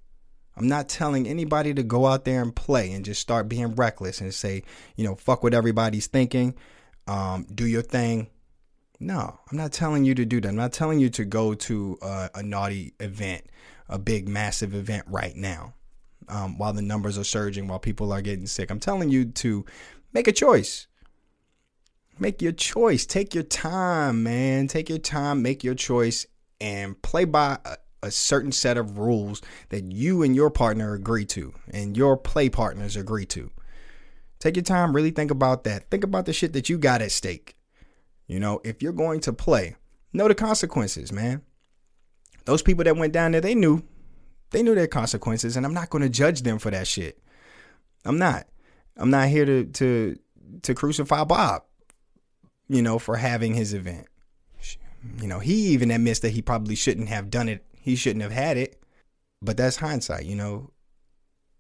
I'm 0.57 0.69
not 0.69 0.89
telling 0.89 1.27
anybody 1.27 1.75
to 1.75 1.83
go 1.83 2.07
out 2.07 2.25
there 2.25 2.41
and 2.41 2.55
play 2.55 2.93
and 2.93 3.05
just 3.05 3.21
start 3.21 3.49
being 3.49 3.75
reckless 3.75 4.21
and 4.21 4.33
say, 4.33 4.63
you 4.97 5.05
know, 5.05 5.17
fuck 5.17 5.43
what 5.43 5.55
everybody's 5.55 6.07
thinking. 6.07 6.55
Um, 7.07 7.47
do 7.55 7.67
your 7.67 7.83
thing. 7.83 8.29
No, 9.01 9.39
I'm 9.51 9.59
not 9.59 9.73
telling 9.73 10.05
you 10.05 10.15
to 10.15 10.25
do 10.25 10.41
that. 10.41 10.49
I'm 10.49 10.57
not 10.57 10.73
telling 10.73 10.99
you 10.99 11.11
to 11.11 11.25
go 11.25 11.55
to 11.55 11.99
a, 12.01 12.31
a 12.37 12.43
naughty 12.43 12.95
event 13.01 13.45
a 13.89 13.99
big, 13.99 14.29
massive 14.29 14.75
event 14.75 15.05
right 15.09 15.37
now 15.37 15.75
um, 16.29 16.59
while 16.59 16.73
the 16.73 16.83
numbers 16.83 17.19
are 17.19 17.25
surging, 17.25 17.69
while 17.69 17.79
people 17.79 18.13
are 18.13 18.23
getting 18.23 18.47
sick. 18.47 18.71
I'm 18.71 18.81
telling 18.81 19.11
you 19.11 19.27
to 19.27 19.65
make 20.13 20.29
a 20.29 20.33
choice. 20.33 20.87
Make 22.19 22.41
your 22.41 22.53
choice. 22.53 23.05
Take 23.07 23.35
your 23.35 23.45
time, 23.45 24.23
man. 24.23 24.69
Take 24.69 24.89
your 24.89 24.99
time, 24.99 25.43
make 25.43 25.65
your 25.65 25.75
choice, 25.75 26.27
and 26.61 27.01
play 27.03 27.25
by 27.25 27.59
a, 27.65 27.77
a 28.05 28.11
certain 28.11 28.53
set 28.53 28.77
of 28.77 28.99
rules 28.99 29.43
that 29.71 29.91
you 29.91 30.23
and 30.23 30.35
your 30.35 30.51
partner 30.51 30.95
agree 30.95 31.25
to 31.27 31.53
and 31.71 31.97
your 31.97 32.17
play 32.17 32.49
partners 32.49 32.97
agree 32.97 33.27
to. 33.27 33.51
Take 34.45 34.55
your 34.55 34.63
time, 34.63 34.95
really 34.95 35.11
think 35.11 35.33
about 35.33 35.65
that. 35.65 35.91
Think 35.91 36.05
about 36.05 36.27
the 36.27 36.33
shit 36.33 36.53
that 36.53 36.69
you 36.69 36.79
got 36.79 37.03
at 37.03 37.11
stake. 37.11 37.57
You 38.29 38.39
know, 38.39 38.61
if 38.63 38.81
you're 38.81 38.93
going 38.93 39.19
to 39.21 39.33
play, 39.33 39.75
know 40.13 40.29
the 40.29 40.37
consequences, 40.37 41.11
man 41.11 41.43
those 42.45 42.63
people 42.63 42.85
that 42.85 42.97
went 42.97 43.13
down 43.13 43.33
there, 43.33 43.41
they 43.41 43.55
knew. 43.55 43.83
They 44.51 44.63
knew 44.63 44.75
their 44.75 44.87
consequences, 44.87 45.57
and 45.57 45.67
I'm 45.67 45.75
not 45.75 45.91
going 45.91 46.03
to 46.03 46.09
judge 46.09 46.43
them 46.43 46.59
for 46.59 46.71
that 46.71 46.87
shit. 46.87 47.19
I'm 48.05 48.19
not. 48.19 48.47
I'm 48.97 49.11
not 49.11 49.29
here 49.29 49.45
to 49.45 49.65
to 49.65 50.19
to 50.63 50.75
crucify 50.75 51.25
Bob, 51.25 51.65
you 52.69 52.83
know, 52.83 52.99
for 52.99 53.17
having 53.17 53.55
his 53.55 53.75
event. 53.75 54.07
You 55.21 55.27
know, 55.27 55.41
he 55.41 55.55
even 55.69 55.91
admits 55.91 56.21
that 56.21 56.31
he 56.31 56.43
probably 56.43 56.77
shouldn't 56.77 57.09
have 57.09 57.31
done 57.31 57.49
it. 57.49 57.65
He 57.81 57.97
shouldn't 57.97 58.23
have 58.23 58.33
had 58.33 58.57
it. 58.57 58.81
But 59.43 59.57
that's 59.57 59.77
hindsight, 59.77 60.25
you 60.25 60.37
know. 60.37 60.71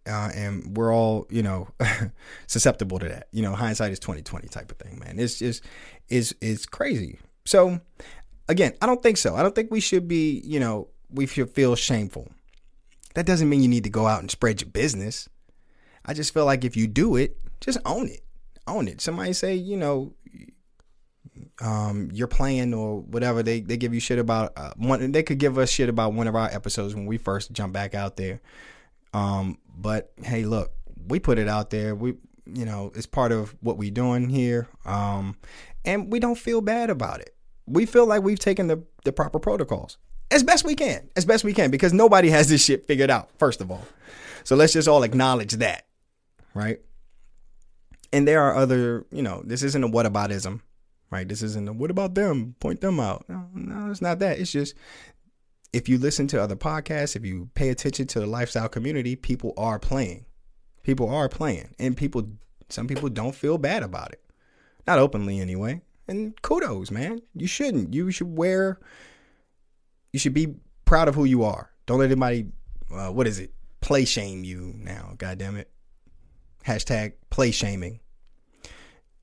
Uh, 0.07 0.31
and 0.35 0.77
we're 0.77 0.95
all, 0.95 1.27
you 1.31 1.43
know, 1.43 1.69
susceptible 2.47 2.99
to 2.99 3.09
that. 3.09 3.29
You 3.33 3.43
know, 3.43 3.55
hindsight 3.55 3.93
is 3.93 3.99
2020 3.99 4.49
type 4.49 4.71
of 4.71 4.79
thing, 4.79 4.99
man. 4.99 5.19
It's 5.19 5.39
just 5.39 5.65
is 6.09 6.35
it's 6.41 6.67
crazy. 6.67 7.19
So 7.47 7.81
again, 8.49 8.75
I 8.83 8.87
don't 8.87 9.03
think 9.03 9.17
so. 9.17 9.35
I 9.35 9.43
don't 9.43 9.55
think 9.55 9.71
we 9.71 9.81
should 9.81 10.07
be, 10.07 10.43
you 10.45 10.61
know, 10.61 10.89
we 11.11 11.27
should 11.27 11.51
feel 11.51 11.75
shameful. 11.77 12.29
That 13.15 13.27
doesn't 13.27 13.49
mean 13.49 13.63
you 13.63 13.69
need 13.69 13.85
to 13.85 13.91
go 13.91 14.07
out 14.07 14.21
and 14.21 14.31
spread 14.31 14.61
your 14.61 14.71
business. 14.71 15.29
I 16.05 16.15
just 16.15 16.35
feel 16.35 16.45
like 16.45 16.65
if 16.65 16.77
you 16.77 16.87
do 16.87 17.17
it, 17.17 17.39
just 17.61 17.79
own 17.87 18.09
it. 18.09 18.21
Own 18.67 18.89
it. 18.89 19.01
Somebody 19.01 19.33
say, 19.33 19.55
you 19.55 19.77
know, 19.77 20.15
um, 21.61 22.11
you're 22.13 22.29
playing 22.29 22.75
or 22.75 23.01
whatever. 23.01 23.43
They 23.43 23.61
they 23.61 23.77
give 23.77 23.95
you 23.95 24.01
shit 24.01 24.19
about 24.19 24.53
uh, 24.57 24.73
one. 24.77 25.13
They 25.13 25.23
could 25.23 25.39
give 25.39 25.59
us 25.59 25.71
shit 25.71 25.89
about 25.89 26.13
one 26.13 26.27
of 26.27 26.35
our 26.35 26.49
episodes 26.49 26.95
when 26.95 27.07
we 27.07 27.19
first 27.19 27.53
jump 27.53 27.73
back 27.73 27.95
out 27.95 28.17
there. 28.17 28.41
Um, 29.13 29.59
but 29.77 30.13
hey, 30.23 30.45
look, 30.45 30.73
we 31.09 31.19
put 31.19 31.39
it 31.39 31.49
out 31.49 31.71
there. 31.71 31.95
We 31.95 32.15
you 32.47 32.65
know 32.65 32.93
it's 32.95 33.07
part 33.07 33.33
of 33.33 33.55
what 33.61 33.79
we're 33.79 33.91
doing 33.91 34.29
here. 34.29 34.69
Um, 34.85 35.37
and 35.85 36.11
we 36.11 36.19
don't 36.19 36.39
feel 36.39 36.61
bad 36.61 36.91
about 36.91 37.21
it 37.21 37.35
we 37.67 37.87
feel 37.87 38.07
like 38.07 38.23
we've 38.23 38.39
taken 38.39 38.67
the, 38.67 38.83
the 39.05 39.13
proper 39.13 39.39
protocols 39.39 39.99
as 40.31 40.43
best 40.43 40.65
we 40.65 40.75
can, 40.75 41.09
as 41.17 41.25
best 41.25 41.45
we 41.45 41.53
can, 41.53 41.71
because 41.71 41.93
nobody 41.93 42.31
has 42.31 42.49
this 42.49 42.65
shit 42.65 42.87
figured 42.87 43.11
out, 43.11 43.31
first 43.39 43.61
of 43.61 43.71
all. 43.71 43.85
So 44.43 44.57
let's 44.57 44.73
just 44.73 44.89
all 44.89 45.03
acknowledge 45.03 45.53
that, 45.55 45.87
right? 46.55 46.81
And 48.13 48.29
there 48.29 48.43
are 48.43 48.55
other, 48.55 49.07
you 49.11 49.23
know, 49.23 49.43
this 49.45 49.63
isn't 49.63 49.83
a 49.83 49.89
whataboutism, 49.89 50.61
right? 51.11 51.27
This 51.27 51.43
isn't 51.43 51.69
a 51.69 51.73
what 51.73 51.91
about 51.91 52.15
them? 52.15 52.55
Point 52.61 52.81
them 52.81 53.01
out. 53.01 53.25
No, 53.29 53.49
no, 53.55 53.91
it's 53.91 54.03
not 54.03 54.19
that. 54.21 54.39
It's 54.39 54.53
just 54.53 54.75
if 55.75 55.89
you 55.89 55.99
listen 55.99 56.29
to 56.29 56.41
other 56.41 56.55
podcasts, 56.55 57.17
if 57.17 57.25
you 57.25 57.51
pay 57.55 57.69
attention 57.69 58.07
to 58.07 58.21
the 58.21 58.27
lifestyle 58.27 58.69
community, 58.69 59.17
people 59.17 59.53
are 59.57 59.81
playing. 59.81 60.25
People 60.85 61.11
are 61.11 61.29
playing. 61.29 61.75
And 61.81 61.97
people, 61.97 62.29
some 62.69 62.87
people 62.87 63.09
don't 63.09 63.35
feel 63.35 63.59
bad 63.59 63.83
about 63.83 64.13
it. 64.13 64.23
Not 64.87 65.01
openly 65.01 65.41
anyway. 65.41 65.83
And 66.07 66.41
kudos, 66.43 66.93
man. 66.93 67.23
You 67.35 67.49
shouldn't. 67.49 67.93
You 67.93 68.13
should 68.13 68.37
wear. 68.37 68.79
You 70.13 70.21
should 70.21 70.35
be 70.35 70.55
proud 70.85 71.09
of 71.09 71.17
who 71.17 71.25
you 71.25 71.43
are. 71.43 71.71
Don't 71.87 71.99
let 71.99 72.07
anybody. 72.07 72.47
Uh, 72.93 73.09
what 73.09 73.27
is 73.27 73.41
it? 73.41 73.53
Play 73.81 74.05
shame 74.05 74.45
you 74.45 74.75
now. 74.77 75.15
God 75.19 75.39
damn 75.39 75.57
it. 75.57 75.71
Hashtag 76.65 77.15
play 77.31 77.51
shaming. 77.51 77.99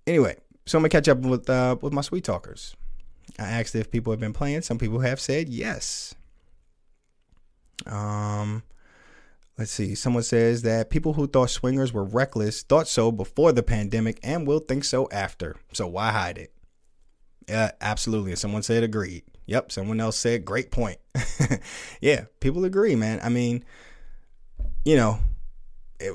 Anyway, 0.05 0.35
so 0.65 0.77
I'm 0.77 0.81
gonna 0.81 0.89
catch 0.89 1.07
up 1.07 1.19
with 1.19 1.49
uh, 1.49 1.77
with 1.81 1.93
my 1.93 2.01
sweet 2.01 2.25
talkers. 2.25 2.75
I 3.39 3.43
asked 3.43 3.73
if 3.75 3.89
people 3.89 4.11
have 4.11 4.19
been 4.19 4.33
playing. 4.33 4.63
Some 4.63 4.77
people 4.77 4.99
have 4.99 5.19
said 5.19 5.47
yes. 5.47 6.13
Um, 7.85 8.63
let's 9.57 9.71
see. 9.71 9.95
Someone 9.95 10.23
says 10.23 10.61
that 10.63 10.89
people 10.89 11.13
who 11.13 11.27
thought 11.27 11.49
swingers 11.49 11.93
were 11.93 12.03
reckless 12.03 12.63
thought 12.63 12.87
so 12.87 13.11
before 13.11 13.51
the 13.51 13.63
pandemic 13.63 14.19
and 14.23 14.47
will 14.47 14.59
think 14.59 14.83
so 14.83 15.07
after. 15.11 15.55
So 15.73 15.87
why 15.87 16.11
hide 16.11 16.37
it? 16.37 16.53
Yeah, 17.47 17.71
absolutely. 17.81 18.31
And 18.31 18.39
someone 18.39 18.63
said 18.63 18.83
agreed. 18.83 19.23
Yep. 19.45 19.71
Someone 19.71 19.99
else 19.99 20.17
said 20.17 20.45
great 20.45 20.71
point. 20.71 20.97
yeah, 22.01 22.25
people 22.39 22.63
agree, 22.65 22.95
man. 22.95 23.19
I 23.21 23.29
mean, 23.29 23.65
you 24.85 24.95
know, 24.95 25.19
it, 25.99 26.13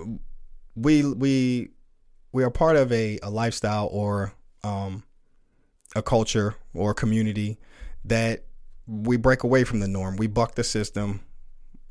we 0.75 1.05
we 1.05 1.71
we 2.33 2.45
are 2.45 2.51
part 2.51 2.77
of 2.77 2.93
a, 2.93 3.19
a 3.23 3.31
lifestyle 3.31 3.89
or 3.91 4.33
um, 4.63 5.03
a 5.95 6.03
culture 6.03 6.55
or 6.75 6.91
a 6.91 6.95
community 6.95 7.59
that 8.05 8.45
we 8.87 9.17
break 9.17 9.43
away 9.43 9.65
from 9.65 9.81
the 9.81 9.89
norm. 9.89 10.17
We 10.17 10.27
buck 10.27 10.55
the 10.55 10.65
system. 10.65 11.21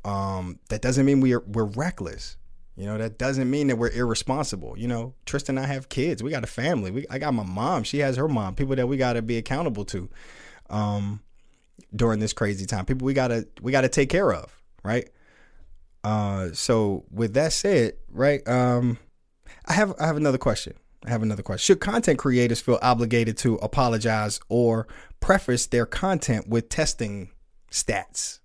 Um, 0.06 0.60
that 0.68 0.82
doesn't 0.82 1.04
mean 1.04 1.20
we 1.20 1.34
are, 1.34 1.42
we're 1.46 1.64
reckless. 1.64 2.36
You 2.76 2.86
know, 2.86 2.98
that 2.98 3.18
doesn't 3.18 3.50
mean 3.50 3.68
that 3.68 3.76
we're 3.76 3.90
irresponsible. 3.90 4.78
You 4.78 4.88
know, 4.88 5.14
Tristan 5.26 5.58
and 5.58 5.66
I 5.66 5.72
have 5.72 5.88
kids. 5.88 6.22
We 6.22 6.30
got 6.30 6.44
a 6.44 6.46
family. 6.46 6.90
We, 6.90 7.06
I 7.10 7.18
got 7.18 7.34
my 7.34 7.44
mom. 7.44 7.84
She 7.84 7.98
has 8.00 8.16
her 8.16 8.28
mom. 8.28 8.54
People 8.54 8.76
that 8.76 8.86
we 8.88 8.96
got 8.98 9.14
to 9.14 9.22
be 9.22 9.38
accountable 9.38 9.84
to. 9.86 10.08
um, 10.70 11.20
during 11.94 12.20
this 12.20 12.32
crazy 12.32 12.66
time. 12.66 12.84
People 12.84 13.06
we 13.06 13.14
gotta 13.14 13.46
we 13.60 13.72
gotta 13.72 13.88
take 13.88 14.08
care 14.10 14.32
of, 14.32 14.54
right? 14.82 15.08
Uh, 16.04 16.48
so 16.52 17.04
with 17.10 17.34
that 17.34 17.52
said, 17.52 17.94
right, 18.10 18.46
um, 18.48 18.98
I 19.66 19.72
have 19.74 19.94
I 20.00 20.06
have 20.06 20.16
another 20.16 20.38
question. 20.38 20.74
I 21.04 21.10
have 21.10 21.22
another 21.22 21.42
question. 21.42 21.64
Should 21.64 21.80
content 21.80 22.18
creators 22.18 22.60
feel 22.60 22.78
obligated 22.82 23.36
to 23.38 23.56
apologize 23.56 24.40
or 24.48 24.88
preface 25.20 25.66
their 25.66 25.86
content 25.86 26.48
with 26.48 26.68
testing 26.68 27.30
stats? 27.70 28.40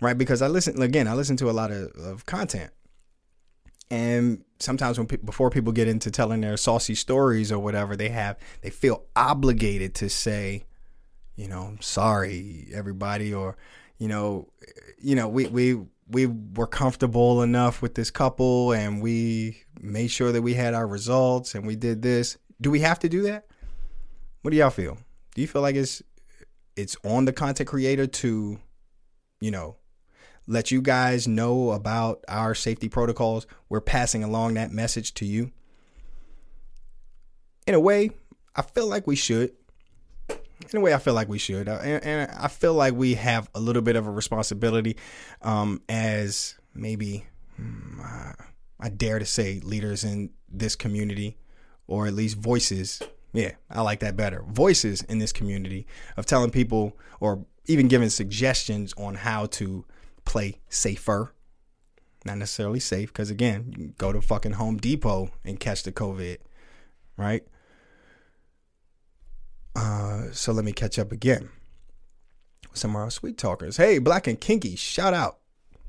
Right, 0.00 0.18
because 0.18 0.42
I 0.42 0.48
listen 0.48 0.80
again. 0.82 1.06
I 1.06 1.14
listen 1.14 1.36
to 1.38 1.50
a 1.50 1.52
lot 1.52 1.70
of, 1.70 1.92
of 1.96 2.26
content, 2.26 2.72
and 3.90 4.44
sometimes 4.58 4.98
when 4.98 5.06
pe- 5.06 5.18
before 5.18 5.50
people 5.50 5.72
get 5.72 5.88
into 5.88 6.10
telling 6.10 6.40
their 6.40 6.56
saucy 6.56 6.94
stories 6.94 7.52
or 7.52 7.58
whatever, 7.58 7.96
they 7.96 8.08
have 8.08 8.38
they 8.62 8.70
feel 8.70 9.04
obligated 9.14 9.94
to 9.96 10.08
say, 10.08 10.64
you 11.36 11.46
know, 11.46 11.76
sorry 11.80 12.68
everybody, 12.74 13.32
or 13.32 13.56
you 13.98 14.08
know, 14.08 14.48
you 15.00 15.14
know, 15.14 15.28
we 15.28 15.46
we 15.46 15.78
we 16.08 16.26
were 16.26 16.66
comfortable 16.66 17.42
enough 17.42 17.80
with 17.82 17.94
this 17.94 18.10
couple 18.10 18.72
and 18.72 19.00
we 19.00 19.62
made 19.80 20.08
sure 20.08 20.32
that 20.32 20.42
we 20.42 20.54
had 20.54 20.74
our 20.74 20.86
results 20.86 21.54
and 21.54 21.66
we 21.66 21.76
did 21.76 22.02
this. 22.02 22.36
Do 22.60 22.70
we 22.70 22.80
have 22.80 22.98
to 23.00 23.08
do 23.08 23.22
that? 23.22 23.46
What 24.42 24.50
do 24.50 24.56
y'all 24.56 24.70
feel? 24.70 24.98
Do 25.34 25.40
you 25.40 25.48
feel 25.48 25.62
like 25.62 25.76
it's 25.76 26.02
it's 26.76 26.96
on 27.04 27.24
the 27.24 27.32
content 27.32 27.68
creator 27.68 28.06
to, 28.06 28.58
you 29.40 29.50
know, 29.50 29.76
let 30.46 30.70
you 30.70 30.82
guys 30.82 31.26
know 31.26 31.70
about 31.70 32.24
our 32.28 32.54
safety 32.54 32.88
protocols? 32.88 33.46
We're 33.68 33.80
passing 33.80 34.24
along 34.24 34.54
that 34.54 34.72
message 34.72 35.14
to 35.14 35.26
you. 35.26 35.52
In 37.66 37.74
a 37.74 37.80
way, 37.80 38.10
I 38.54 38.62
feel 38.62 38.86
like 38.86 39.06
we 39.06 39.16
should 39.16 39.52
in 40.72 40.78
a 40.78 40.80
way, 40.80 40.94
I 40.94 40.98
feel 40.98 41.14
like 41.14 41.28
we 41.28 41.38
should, 41.38 41.68
uh, 41.68 41.78
and, 41.82 42.30
I 42.30 42.48
feel 42.48 42.74
like 42.74 42.94
we 42.94 43.14
have 43.14 43.50
a 43.54 43.60
little 43.60 43.82
bit 43.82 43.96
of 43.96 44.06
a 44.06 44.10
responsibility 44.10 44.96
um, 45.42 45.82
as 45.88 46.54
maybe 46.74 47.26
hmm, 47.56 48.00
I 48.80 48.88
dare 48.88 49.18
to 49.18 49.26
say 49.26 49.60
leaders 49.60 50.04
in 50.04 50.30
this 50.48 50.76
community, 50.76 51.38
or 51.86 52.06
at 52.06 52.14
least 52.14 52.36
voices. 52.36 53.02
Yeah, 53.32 53.52
I 53.70 53.82
like 53.82 54.00
that 54.00 54.16
better. 54.16 54.44
Voices 54.48 55.02
in 55.02 55.18
this 55.18 55.32
community 55.32 55.86
of 56.16 56.26
telling 56.26 56.50
people, 56.50 56.96
or 57.20 57.44
even 57.66 57.88
giving 57.88 58.08
suggestions 58.08 58.94
on 58.96 59.14
how 59.16 59.46
to 59.46 59.84
play 60.24 60.60
safer. 60.68 61.34
Not 62.24 62.38
necessarily 62.38 62.80
safe, 62.80 63.12
because 63.12 63.30
again, 63.30 63.74
you 63.76 63.88
go 63.98 64.10
to 64.10 64.22
fucking 64.22 64.52
Home 64.52 64.78
Depot 64.78 65.30
and 65.44 65.60
catch 65.60 65.82
the 65.82 65.92
COVID, 65.92 66.38
right? 67.18 67.46
Uh, 69.76 70.30
so 70.32 70.52
let 70.52 70.64
me 70.64 70.72
catch 70.72 70.98
up 70.98 71.12
again. 71.12 71.50
Some 72.72 72.92
of 72.92 73.02
our 73.02 73.10
sweet 73.10 73.36
talkers. 73.36 73.76
Hey, 73.76 73.98
Black 73.98 74.26
and 74.26 74.40
Kinky, 74.40 74.74
shout 74.74 75.12
out. 75.12 75.38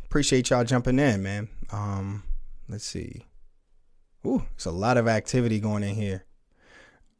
Appreciate 0.03 0.49
y'all 0.49 0.63
jumping 0.65 0.99
in, 0.99 1.23
man. 1.23 1.47
Um, 1.71 2.23
let's 2.67 2.85
see. 2.85 3.25
Ooh, 4.25 4.43
it's 4.55 4.65
a 4.65 4.71
lot 4.71 4.97
of 4.97 5.07
activity 5.07 5.59
going 5.59 5.83
in 5.83 5.95
here. 5.95 6.24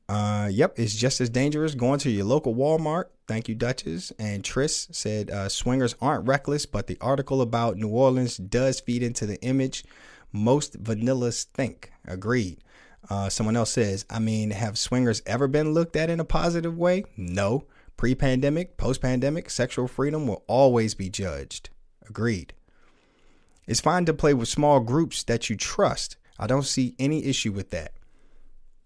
Uh, 0.07 0.49
yep, 0.51 0.77
it's 0.77 0.95
just 0.95 1.19
as 1.19 1.29
dangerous 1.29 1.73
going 1.73 1.99
to 1.99 2.11
your 2.11 2.25
local 2.25 2.53
Walmart. 2.53 3.05
Thank 3.27 3.49
you, 3.49 3.55
Duchess. 3.55 4.11
And 4.19 4.43
Tris 4.43 4.87
said 4.91 5.31
uh, 5.31 5.49
swingers 5.49 5.95
aren't 5.99 6.27
reckless, 6.27 6.65
but 6.65 6.87
the 6.87 6.97
article 7.01 7.41
about 7.41 7.77
New 7.77 7.89
Orleans 7.89 8.37
does 8.37 8.79
feed 8.79 9.01
into 9.01 9.25
the 9.25 9.41
image 9.41 9.83
most 10.31 10.83
vanillas 10.83 11.45
think. 11.45 11.91
Agreed. 12.05 12.59
Uh, 13.09 13.29
someone 13.29 13.55
else 13.55 13.71
says, 13.71 14.05
I 14.09 14.19
mean, 14.19 14.51
have 14.51 14.77
swingers 14.77 15.21
ever 15.25 15.47
been 15.47 15.73
looked 15.73 15.95
at 15.95 16.09
in 16.09 16.19
a 16.19 16.25
positive 16.25 16.77
way? 16.77 17.05
No. 17.17 17.65
Pre 17.97 18.13
pandemic, 18.13 18.77
post 18.77 19.01
pandemic, 19.01 19.49
sexual 19.49 19.87
freedom 19.87 20.27
will 20.27 20.43
always 20.47 20.93
be 20.93 21.09
judged. 21.09 21.69
Agreed. 22.07 22.53
It's 23.67 23.79
fine 23.79 24.05
to 24.05 24.13
play 24.13 24.33
with 24.33 24.49
small 24.49 24.79
groups 24.79 25.23
that 25.23 25.49
you 25.49 25.55
trust. 25.55 26.17
I 26.37 26.45
don't 26.45 26.63
see 26.65 26.95
any 26.99 27.25
issue 27.25 27.51
with 27.51 27.71
that. 27.71 27.93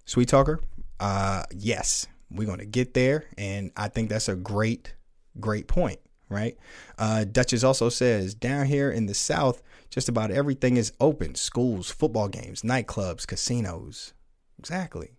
Sweet 0.06 0.30
Talker, 0.30 0.62
uh, 1.00 1.44
yes, 1.56 2.08
we're 2.32 2.48
going 2.48 2.60
to 2.60 2.66
get 2.66 2.94
there. 2.94 3.26
And 3.38 3.72
I 3.76 3.88
think 3.88 4.10
that's 4.10 4.30
a 4.30 4.36
great, 4.36 4.94
great 5.40 5.68
point, 5.68 6.00
right? 6.30 6.58
Uh, 6.98 7.26
Duchess 7.26 7.64
also 7.64 7.90
says, 7.90 8.34
down 8.34 8.66
here 8.66 8.92
in 8.92 9.06
the 9.06 9.14
South, 9.14 9.62
just 9.90 10.10
about 10.10 10.32
everything 10.32 10.78
is 10.78 10.94
open 11.00 11.36
schools, 11.36 11.90
football 11.90 12.28
games, 12.28 12.62
nightclubs, 12.62 13.26
casinos. 13.26 14.14
Exactly. 14.60 15.12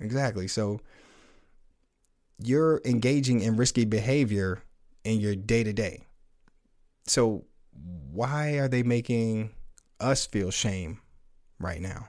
Exactly. 0.00 0.48
So 0.48 0.80
you're 2.42 2.80
engaging 2.84 3.40
in 3.40 3.56
risky 3.56 3.84
behavior 3.84 4.62
in 5.04 5.20
your 5.20 5.34
day 5.34 5.64
to 5.64 5.72
day. 5.72 6.04
So 7.06 7.44
why 8.12 8.58
are 8.58 8.68
they 8.68 8.82
making 8.82 9.50
us 10.00 10.26
feel 10.26 10.50
shame 10.50 11.00
right 11.58 11.80
now? 11.80 12.08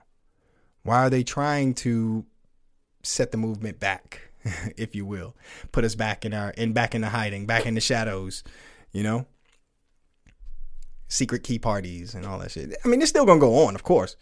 Why 0.83 1.05
are 1.05 1.09
they 1.09 1.23
trying 1.23 1.73
to 1.75 2.25
set 3.03 3.31
the 3.31 3.37
movement 3.37 3.79
back, 3.79 4.31
if 4.77 4.95
you 4.95 5.05
will, 5.05 5.35
put 5.71 5.83
us 5.83 5.95
back 5.95 6.25
in 6.25 6.33
our 6.33 6.51
in 6.51 6.73
back 6.73 6.95
in 6.95 7.01
the 7.01 7.09
hiding, 7.09 7.45
back 7.45 7.65
in 7.65 7.75
the 7.75 7.81
shadows, 7.81 8.43
you 8.91 9.03
know? 9.03 9.25
secret 11.09 11.43
key 11.43 11.59
parties 11.59 12.13
and 12.13 12.25
all 12.25 12.39
that 12.39 12.51
shit. 12.51 12.73
I 12.85 12.87
mean, 12.87 13.01
it's 13.01 13.09
still 13.09 13.25
gonna 13.25 13.39
go 13.39 13.65
on, 13.65 13.75
of 13.75 13.83
course, 13.83 14.15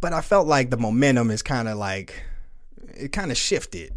but 0.00 0.12
I 0.12 0.22
felt 0.22 0.46
like 0.48 0.70
the 0.70 0.76
momentum 0.76 1.30
is 1.30 1.42
kind 1.42 1.68
of 1.68 1.78
like 1.78 2.22
it 2.94 3.12
kind 3.12 3.30
of 3.30 3.36
shifted 3.36 3.92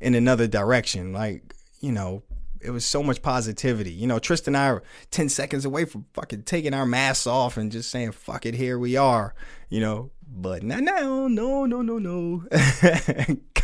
in 0.00 0.14
another 0.14 0.46
direction. 0.46 1.12
Like, 1.12 1.54
you 1.80 1.92
know, 1.92 2.22
it 2.60 2.70
was 2.70 2.84
so 2.84 3.02
much 3.02 3.22
positivity. 3.22 3.92
You 3.92 4.06
know, 4.06 4.18
Tristan 4.18 4.54
and 4.54 4.62
I 4.62 4.68
are 4.68 4.82
10 5.10 5.28
seconds 5.28 5.64
away 5.64 5.84
from 5.84 6.06
fucking 6.14 6.42
taking 6.42 6.74
our 6.74 6.86
masks 6.86 7.26
off 7.26 7.56
and 7.56 7.70
just 7.70 7.90
saying, 7.90 8.12
fuck 8.12 8.44
it, 8.44 8.54
here 8.54 8.78
we 8.78 8.96
are, 8.96 9.34
you 9.68 9.80
know. 9.80 10.10
But 10.26 10.62
no, 10.62 10.78
no, 10.80 11.28
no, 11.28 11.64
no, 11.64 11.82
no, 11.82 11.98
no. 11.98 12.44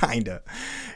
Kinda. 0.01 0.42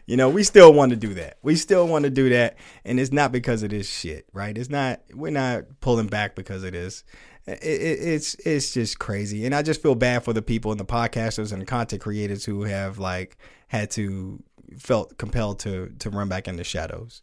You 0.06 0.16
know, 0.16 0.28
we 0.28 0.42
still 0.42 0.72
want 0.72 0.90
to 0.90 0.96
do 0.96 1.14
that. 1.14 1.38
We 1.42 1.56
still 1.56 1.86
want 1.86 2.04
to 2.04 2.10
do 2.10 2.28
that. 2.30 2.56
And 2.84 2.98
it's 2.98 3.12
not 3.12 3.32
because 3.32 3.62
of 3.62 3.70
this 3.70 3.88
shit, 3.88 4.26
right? 4.32 4.56
It's 4.56 4.70
not, 4.70 5.00
we're 5.12 5.30
not 5.30 5.64
pulling 5.80 6.06
back 6.06 6.34
because 6.34 6.62
of 6.62 6.72
this. 6.72 7.04
It, 7.46 7.62
it, 7.62 7.98
it's 8.00 8.34
it's 8.46 8.72
just 8.72 8.98
crazy, 8.98 9.44
and 9.44 9.54
I 9.54 9.60
just 9.60 9.82
feel 9.82 9.94
bad 9.94 10.24
for 10.24 10.32
the 10.32 10.40
people 10.40 10.70
and 10.70 10.80
the 10.80 10.86
podcasters 10.86 11.52
and 11.52 11.60
the 11.60 11.66
content 11.66 12.00
creators 12.00 12.42
who 12.46 12.62
have 12.62 12.98
like 12.98 13.36
had 13.68 13.90
to 13.92 14.42
felt 14.78 15.18
compelled 15.18 15.58
to 15.60 15.92
to 15.98 16.08
run 16.08 16.30
back 16.30 16.48
in 16.48 16.56
the 16.56 16.64
shadows. 16.64 17.20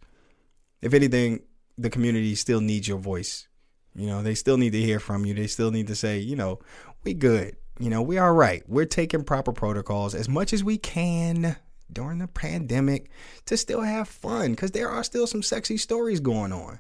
If 0.80 0.94
anything, 0.94 1.42
the 1.76 1.90
community 1.90 2.36
still 2.36 2.62
needs 2.62 2.88
your 2.88 3.00
voice. 3.00 3.48
You 3.96 4.06
know, 4.06 4.22
they 4.22 4.36
still 4.36 4.58
need 4.58 4.74
to 4.74 4.80
hear 4.82 5.00
from 5.00 5.26
you. 5.26 5.34
They 5.34 5.48
still 5.48 5.72
need 5.72 5.88
to 5.88 5.96
say, 5.96 6.20
you 6.20 6.36
know, 6.36 6.60
we 7.04 7.16
good. 7.16 7.56
You 7.80 7.90
know, 7.90 8.04
we 8.04 8.20
all 8.20 8.34
right. 8.34 8.64
We're 8.68 8.86
taking 8.86 9.24
proper 9.24 9.52
protocols 9.52 10.14
as 10.14 10.30
much 10.30 10.54
as 10.54 10.64
we 10.64 10.78
can 10.78 11.58
during 11.92 12.20
the 12.20 12.28
pandemic 12.28 13.10
to 13.46 13.58
still 13.58 13.82
have 13.82 14.08
fun 14.08 14.52
because 14.52 14.72
there 14.72 14.90
are 14.90 15.04
still 15.04 15.28
some 15.28 15.44
sexy 15.44 15.78
stories 15.78 16.20
going 16.20 16.52
on. 16.54 16.80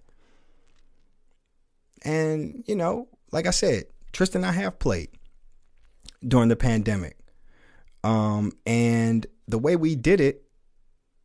And, 2.03 2.63
you 2.67 2.75
know, 2.75 3.07
like 3.31 3.47
I 3.47 3.51
said, 3.51 3.85
Tristan 4.11 4.43
and 4.43 4.49
I 4.49 4.53
have 4.53 4.79
played 4.79 5.09
during 6.27 6.49
the 6.49 6.55
pandemic. 6.55 7.17
Um, 8.03 8.53
and 8.65 9.25
the 9.47 9.59
way 9.59 9.75
we 9.75 9.95
did 9.95 10.19
it, 10.19 10.43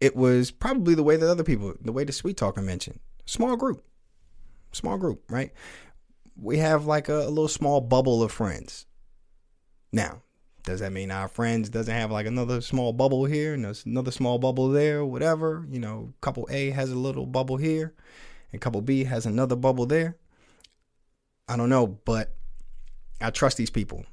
it 0.01 0.15
was 0.15 0.51
probably 0.51 0.95
the 0.95 1.03
way 1.03 1.17
that 1.17 1.31
other 1.31 1.45
people, 1.45 1.75
the 1.81 1.93
way 1.93 2.05
the 2.05 2.13
Sweet 2.13 2.37
Talker 2.37 2.63
mentioned. 2.63 3.01
Small 3.25 3.57
group. 3.57 3.83
Small 4.73 4.99
group, 4.99 5.23
right? 5.31 5.53
We 6.37 6.59
have 6.59 6.85
like 6.85 7.09
a, 7.09 7.21
a 7.23 7.31
little 7.31 7.49
small 7.49 7.81
bubble 7.81 8.23
of 8.23 8.31
friends. 8.31 8.85
Now, 9.91 10.23
does 10.67 10.81
that 10.81 10.93
mean 10.93 11.13
our 11.13 11.29
friends 11.29 11.71
doesn't 11.71 11.95
have 11.95 12.11
like 12.11 12.27
another 12.27 12.61
small 12.61 12.93
bubble 12.93 13.25
here 13.25 13.55
and 13.55 13.65
there's 13.65 13.87
another 13.87 14.11
small 14.11 14.39
bubble 14.39 14.69
there, 14.69 15.05
whatever? 15.05 15.65
You 15.71 15.79
know, 15.79 16.13
couple 16.21 16.47
A 16.51 16.71
has 16.71 16.91
a 16.91 16.99
little 16.99 17.25
bubble 17.25 17.57
here 17.57 17.95
and 18.53 18.61
couple 18.61 18.83
B 18.83 19.05
has 19.05 19.27
another 19.27 19.55
bubble 19.55 19.87
there. 19.87 20.17
I 21.49 21.57
don't 21.57 21.69
know, 21.71 21.87
but 21.87 22.35
I 23.21 23.31
trust 23.31 23.57
these 23.57 23.71
people. 23.71 24.05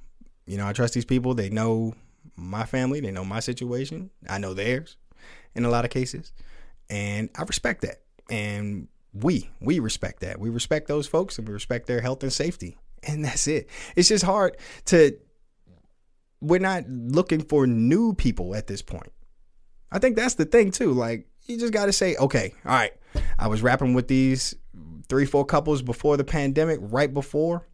You 0.45 0.58
know, 0.58 0.68
I 0.68 0.74
trust 0.74 0.93
these 0.93 1.06
people. 1.06 1.34
They 1.34 1.49
know 1.49 1.95
my 2.36 2.66
family, 2.66 2.99
they 2.99 3.12
know 3.12 3.26
my 3.26 3.39
situation, 3.39 4.12
I 4.30 4.38
know 4.38 4.54
theirs 4.54 4.97
in 5.56 5.66
a 5.66 5.70
lot 5.70 5.86
of 5.86 5.91
cases, 5.91 6.34
and 6.88 7.30
I 7.36 7.43
respect 7.43 7.82
that. 7.82 8.01
And 8.30 8.88
we 9.12 9.49
we 9.60 9.80
respect 9.80 10.20
that. 10.20 10.39
We 10.39 10.51
respect 10.51 10.88
those 10.88 11.08
folks 11.08 11.39
and 11.39 11.47
we 11.47 11.54
respect 11.54 11.88
their 11.88 12.01
health 12.01 12.22
and 12.22 12.32
safety. 12.32 12.78
And 13.06 13.26
that's 13.26 13.47
it. 13.47 13.68
It's 13.95 14.08
just 14.08 14.24
hard 14.24 14.56
to 14.86 15.18
we're 16.44 16.60
not 16.60 16.84
looking 16.88 17.41
for 17.41 17.66
new 17.66 18.14
people 18.14 18.56
at 18.56 18.68
this 18.68 18.82
point. 18.82 19.12
I 19.91 20.00
think 20.00 20.16
that's 20.16 20.36
the 20.36 20.46
thing 20.46 20.72
too. 20.72 20.91
Like 20.91 21.28
you 21.46 21.58
just 21.58 21.74
got 21.74 21.86
to 21.86 21.94
say, 21.94 22.16
okay, 22.18 22.54
all 22.66 22.74
right. 22.74 22.94
I 23.38 23.48
was 23.48 23.62
rapping 23.62 23.94
with 23.94 24.08
these 24.08 24.56
three, 25.08 25.26
four 25.26 25.46
couples 25.46 25.82
before 25.82 26.18
the 26.18 26.24
pandemic, 26.24 26.80
right 26.82 27.14
before. 27.14 27.68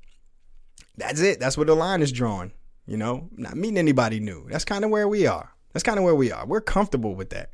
That's 0.98 1.22
it. 1.22 1.40
That's 1.40 1.58
where 1.58 1.66
the 1.66 1.76
line 1.76 2.02
is 2.02 2.12
drawn. 2.12 2.52
You 2.86 2.98
know, 2.98 3.30
not 3.36 3.56
meeting 3.56 3.78
anybody 3.78 4.20
new. 4.20 4.48
That's 4.50 4.66
kind 4.66 4.84
of 4.84 4.92
where 4.92 5.08
we 5.08 5.28
are. 5.28 5.54
That's 5.74 5.84
kind 5.84 5.98
of 5.98 6.04
where 6.04 6.16
we 6.16 6.32
are. 6.32 6.46
We're 6.46 6.62
comfortable 6.62 7.16
with 7.16 7.30
that. 7.30 7.52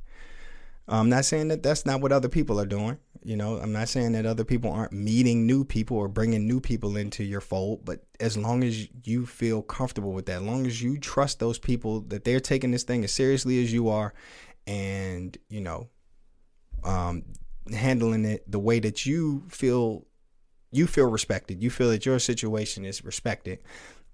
I'm 0.87 1.09
not 1.09 1.25
saying 1.25 1.49
that 1.49 1.63
that's 1.63 1.85
not 1.85 2.01
what 2.01 2.11
other 2.11 2.29
people 2.29 2.59
are 2.59 2.65
doing. 2.65 2.97
You 3.25 3.35
know, 3.35 3.57
I'm 3.57 3.71
not 3.71 3.89
saying 3.89 4.11
that 4.11 4.27
other 4.27 4.43
people 4.43 4.71
aren't 4.71 4.91
meeting 4.91 5.47
new 5.47 5.65
people 5.65 5.97
or 5.97 6.07
bringing 6.07 6.47
new 6.47 6.61
people 6.61 6.95
into 6.95 7.23
your 7.23 7.41
fold, 7.41 7.83
but 7.83 8.01
as 8.19 8.37
long 8.37 8.63
as 8.63 8.87
you 9.03 9.25
feel 9.25 9.63
comfortable 9.63 10.11
with 10.11 10.27
that, 10.27 10.37
as 10.37 10.41
long 10.43 10.67
as 10.67 10.79
you 10.79 10.99
trust 10.99 11.39
those 11.39 11.57
people 11.57 12.01
that 12.01 12.23
they're 12.23 12.39
taking 12.39 12.69
this 12.69 12.83
thing 12.83 13.03
as 13.03 13.11
seriously 13.11 13.63
as 13.63 13.73
you 13.73 13.89
are 13.89 14.13
and, 14.67 15.35
you 15.49 15.59
know, 15.59 15.89
um, 16.83 17.23
handling 17.73 18.25
it 18.25 18.43
the 18.49 18.59
way 18.59 18.79
that 18.79 19.07
you 19.07 19.43
feel 19.49 20.05
you 20.71 20.85
feel 20.85 21.09
respected, 21.09 21.63
you 21.63 21.71
feel 21.71 21.89
that 21.89 22.05
your 22.05 22.19
situation 22.19 22.85
is 22.85 23.03
respected, 23.03 23.57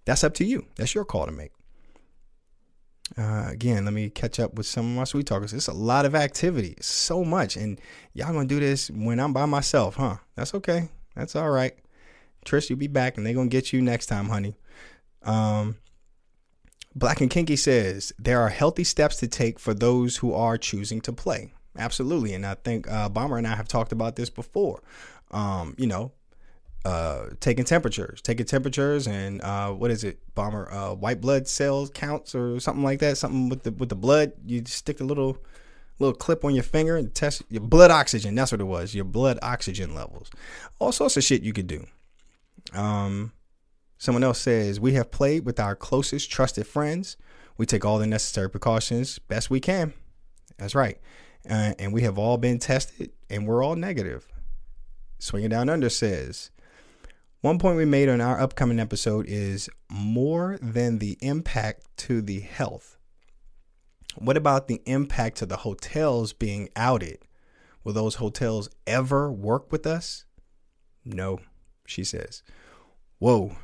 that's 0.05 0.24
up 0.24 0.34
to 0.36 0.45
you. 0.45 0.68
That's 0.78 0.95
your 0.95 1.03
call 1.03 1.26
to 1.26 1.34
make. 1.34 1.51
Uh, 3.18 3.45
again, 3.49 3.84
let 3.84 3.93
me 3.93 4.09
catch 4.09 4.39
up 4.39 4.53
with 4.53 4.66
some 4.66 4.86
of 4.86 4.95
my 4.95 5.03
sweet 5.03 5.26
talkers. 5.26 5.53
It's 5.53 5.68
a 5.68 5.74
lot 5.74 6.05
of 6.05 6.16
activity, 6.16 6.76
so 6.80 7.26
much, 7.26 7.57
and 7.57 7.80
y'all 8.14 8.32
gonna 8.32 8.47
do 8.47 8.59
this 8.59 8.89
when 8.89 9.20
I'm 9.20 9.34
by 9.34 9.45
myself, 9.45 9.95
huh? 9.95 10.18
That's 10.36 10.53
okay. 10.55 10.89
That's 11.16 11.36
all 11.36 11.49
right. 11.49 11.76
Trish, 12.45 12.70
you'll 12.70 12.80
be 12.80 12.88
back, 12.88 13.18
and 13.18 13.26
they're 13.26 13.34
gonna 13.34 13.49
get 13.49 13.74
you 13.74 13.82
next 13.82 14.05
time, 14.05 14.30
honey. 14.30 14.55
Um, 15.24 15.76
Black 16.95 17.22
and 17.22 17.30
Kinky 17.30 17.55
says 17.55 18.14
there 18.18 18.41
are 18.41 18.49
healthy 18.49 18.84
steps 18.84 19.18
to 19.18 19.28
take 19.28 19.59
for 19.59 19.74
those 19.74 20.18
who 20.18 20.34
are 20.34 20.57
choosing 20.57 21.01
to 21.01 21.14
play. 21.14 21.53
Absolutely, 21.78 22.34
and 22.34 22.45
I 22.45 22.55
think 22.55 22.89
uh, 22.89 23.09
Bomber 23.09 23.38
and 23.38 23.47
I 23.47 23.55
have 23.55 23.68
talked 23.68 23.91
about 23.91 24.16
this 24.16 24.30
before. 24.30 24.82
Um, 25.32 25.76
you 25.78 25.88
know, 25.88 26.12
uh, 26.84 27.26
taking 27.40 27.64
temperatures, 27.64 28.22
taking 28.22 28.46
temperatures, 28.46 29.08
and 29.08 29.42
uh, 29.42 29.72
what 29.72 29.92
is 29.92 30.04
it, 30.04 30.20
bomber? 30.34 30.72
Uh, 30.72 30.94
white 30.94 31.22
blood 31.22 31.48
cells 31.48 31.92
counts 31.92 32.34
or 32.34 32.60
something 32.60 32.84
like 32.84 33.00
that. 33.00 33.18
Something 33.18 33.50
with 33.50 33.64
the 33.64 33.72
with 33.72 33.90
the 33.90 33.96
blood. 33.96 34.34
You 34.46 34.64
stick 34.66 35.00
a 35.00 35.04
little 35.04 35.38
little 36.00 36.16
clip 36.16 36.44
on 36.44 36.56
your 36.56 36.64
finger 36.64 36.98
and 36.98 37.14
test 37.14 37.44
your 37.50 37.62
blood 37.62 37.92
oxygen. 37.92 38.34
That's 38.36 38.52
what 38.52 38.62
it 38.62 38.66
was. 38.66 38.96
Your 38.96 39.06
blood 39.06 39.38
oxygen 39.42 39.94
levels. 39.94 40.32
All 40.80 40.92
sorts 40.92 41.18
of 41.18 41.24
shit 41.24 41.44
you 41.44 41.54
could 41.54 41.68
do. 41.68 41.86
Um, 42.74 43.34
someone 43.98 44.24
else 44.24 44.40
says 44.40 44.80
we 44.80 44.94
have 44.94 45.12
played 45.12 45.46
with 45.46 45.60
our 45.60 45.76
closest 45.76 46.32
trusted 46.32 46.66
friends. 46.66 47.18
We 47.58 47.66
take 47.66 47.86
all 47.86 48.00
the 48.00 48.08
necessary 48.08 48.50
precautions 48.50 49.20
best 49.20 49.50
we 49.52 49.60
can. 49.60 49.94
That's 50.58 50.74
right. 50.74 50.98
Uh, 51.48 51.74
and 51.78 51.94
we 51.94 52.02
have 52.02 52.18
all 52.18 52.38
been 52.38 52.60
tested 52.60 53.12
and 53.30 53.48
we're 53.48 53.64
all 53.64 53.76
negative. 53.76 54.28
Swinging 55.20 55.50
Down 55.50 55.70
Under 55.70 55.90
says, 55.90 56.50
one 57.42 57.58
point 57.58 57.76
we 57.76 57.86
made 57.86 58.08
on 58.08 58.22
our 58.22 58.39
upcoming 58.39 58.80
episode 58.80 59.26
is 59.28 59.68
more 59.89 60.60
than 60.62 61.00
the 61.00 61.18
impact 61.22 61.86
to 61.98 62.22
the 62.22 62.39
health. 62.39 62.98
What 64.16 64.38
about 64.38 64.68
the 64.68 64.80
impact 64.86 65.38
to 65.38 65.48
the 65.48 65.58
hotels 65.58 66.34
being 66.34 66.70
outed? 66.76 67.18
Will 67.84 67.94
those 67.94 68.16
hotels 68.16 68.70
ever 68.86 69.32
work 69.32 69.72
with 69.72 69.88
us? 69.88 70.26
No, 71.04 71.39
she 71.88 72.04
says. 72.04 72.44
Whoa, 73.18 73.56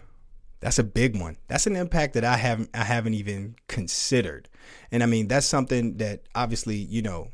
that's 0.60 0.80
a 0.80 0.84
big 0.84 1.20
one. 1.20 1.38
That's 1.48 1.68
an 1.68 1.76
impact 1.76 2.16
that 2.16 2.26
I 2.26 2.38
haven't 2.38 2.72
I 2.74 2.84
haven't 2.84 3.14
even 3.14 3.58
considered. 3.68 4.50
And 4.92 5.04
I 5.04 5.06
mean, 5.06 5.28
that's 5.28 5.46
something 5.46 5.98
that 5.98 6.24
obviously, 6.34 6.78
you 6.78 7.04
know, 7.04 7.28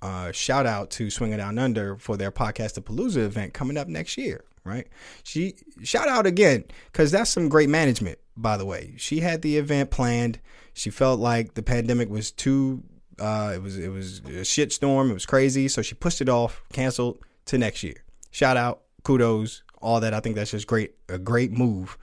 uh, 0.00 0.30
shout 0.30 0.64
out 0.64 0.90
to 0.92 1.10
Swinging 1.10 1.38
Down 1.38 1.58
Under 1.58 1.96
for 1.96 2.16
their 2.16 2.30
podcast 2.30 2.74
The 2.74 2.82
Palooza 2.82 3.16
event 3.16 3.52
coming 3.52 3.76
up 3.76 3.88
next 3.88 4.16
year 4.16 4.44
right? 4.68 4.86
She 5.22 5.54
shout 5.82 6.08
out 6.08 6.26
again 6.26 6.64
because 6.92 7.10
that's 7.10 7.30
some 7.30 7.48
great 7.48 7.68
management, 7.68 8.18
by 8.36 8.56
the 8.56 8.64
way. 8.64 8.94
She 8.98 9.20
had 9.20 9.42
the 9.42 9.56
event 9.56 9.90
planned. 9.90 10.40
She 10.74 10.90
felt 10.90 11.18
like 11.18 11.54
the 11.54 11.62
pandemic 11.62 12.08
was 12.08 12.30
too. 12.30 12.82
Uh, 13.18 13.52
it 13.54 13.62
was 13.62 13.78
it 13.78 13.88
was 13.88 14.20
a 14.20 14.44
shit 14.44 14.72
storm. 14.72 15.10
It 15.10 15.14
was 15.14 15.26
crazy, 15.26 15.66
so 15.68 15.82
she 15.82 15.94
pushed 15.94 16.20
it 16.20 16.28
off, 16.28 16.62
canceled 16.72 17.18
to 17.46 17.58
next 17.58 17.82
year. 17.82 18.04
Shout 18.30 18.56
out, 18.56 18.82
kudos, 19.02 19.62
all 19.80 20.00
that. 20.00 20.14
I 20.14 20.20
think 20.20 20.36
that's 20.36 20.50
just 20.50 20.66
great, 20.66 20.94
a 21.08 21.18
great 21.18 21.50
move. 21.50 21.98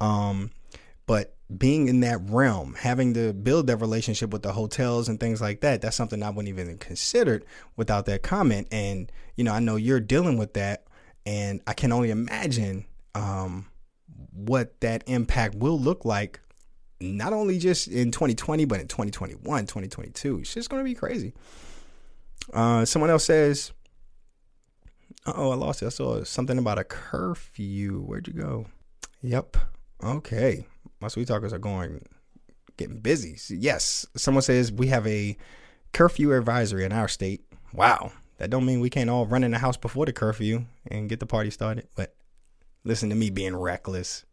Um, 0.00 0.50
but 1.06 1.34
being 1.56 1.88
in 1.88 2.00
that 2.00 2.18
realm, 2.28 2.74
having 2.74 3.14
to 3.14 3.32
build 3.32 3.66
that 3.66 3.76
relationship 3.76 4.30
with 4.30 4.42
the 4.42 4.52
hotels 4.52 5.08
and 5.08 5.20
things 5.20 5.40
like 5.40 5.60
that, 5.60 5.82
that's 5.82 5.96
something 5.96 6.22
I 6.22 6.30
wouldn't 6.30 6.48
even 6.48 6.78
considered 6.78 7.44
without 7.76 8.06
that 8.06 8.22
comment. 8.22 8.68
And 8.70 9.10
you 9.36 9.44
know, 9.44 9.52
I 9.52 9.60
know 9.60 9.76
you're 9.76 10.00
dealing 10.00 10.38
with 10.38 10.54
that 10.54 10.83
and 11.26 11.60
I 11.66 11.72
can 11.74 11.92
only 11.92 12.10
imagine 12.10 12.84
um, 13.14 13.66
what 14.32 14.80
that 14.80 15.04
impact 15.06 15.54
will 15.54 15.78
look 15.78 16.04
like, 16.04 16.40
not 17.00 17.32
only 17.32 17.58
just 17.58 17.88
in 17.88 18.10
2020, 18.10 18.64
but 18.64 18.80
in 18.80 18.88
2021, 18.88 19.62
2022. 19.62 20.40
It's 20.40 20.54
just 20.54 20.70
going 20.70 20.80
to 20.80 20.84
be 20.84 20.94
crazy. 20.94 21.32
Uh, 22.52 22.84
someone 22.84 23.10
else 23.10 23.24
says, 23.24 23.72
oh, 25.26 25.50
I 25.50 25.54
lost 25.54 25.82
it. 25.82 25.86
I 25.86 25.90
saw 25.90 26.22
something 26.24 26.58
about 26.58 26.78
a 26.78 26.84
curfew. 26.84 28.02
Where'd 28.02 28.28
you 28.28 28.34
go? 28.34 28.66
Yep. 29.22 29.56
Okay. 30.02 30.66
My 31.00 31.08
sweet 31.08 31.28
talkers 31.28 31.52
are 31.52 31.58
going, 31.58 32.04
getting 32.76 33.00
busy. 33.00 33.38
Yes. 33.54 34.06
Someone 34.16 34.42
says 34.42 34.70
we 34.70 34.88
have 34.88 35.06
a 35.06 35.36
curfew 35.92 36.32
advisory 36.34 36.84
in 36.84 36.92
our 36.92 37.08
state. 37.08 37.44
Wow. 37.72 38.12
That 38.38 38.50
don't 38.50 38.66
mean 38.66 38.80
we 38.80 38.90
can't 38.90 39.10
all 39.10 39.26
run 39.26 39.44
in 39.44 39.52
the 39.52 39.58
house 39.58 39.76
before 39.76 40.06
the 40.06 40.12
curfew 40.12 40.64
and 40.86 41.08
get 41.08 41.20
the 41.20 41.26
party 41.26 41.50
started. 41.50 41.88
But 41.94 42.14
listen 42.84 43.10
to 43.10 43.14
me 43.14 43.30
being 43.30 43.56
reckless. 43.56 44.24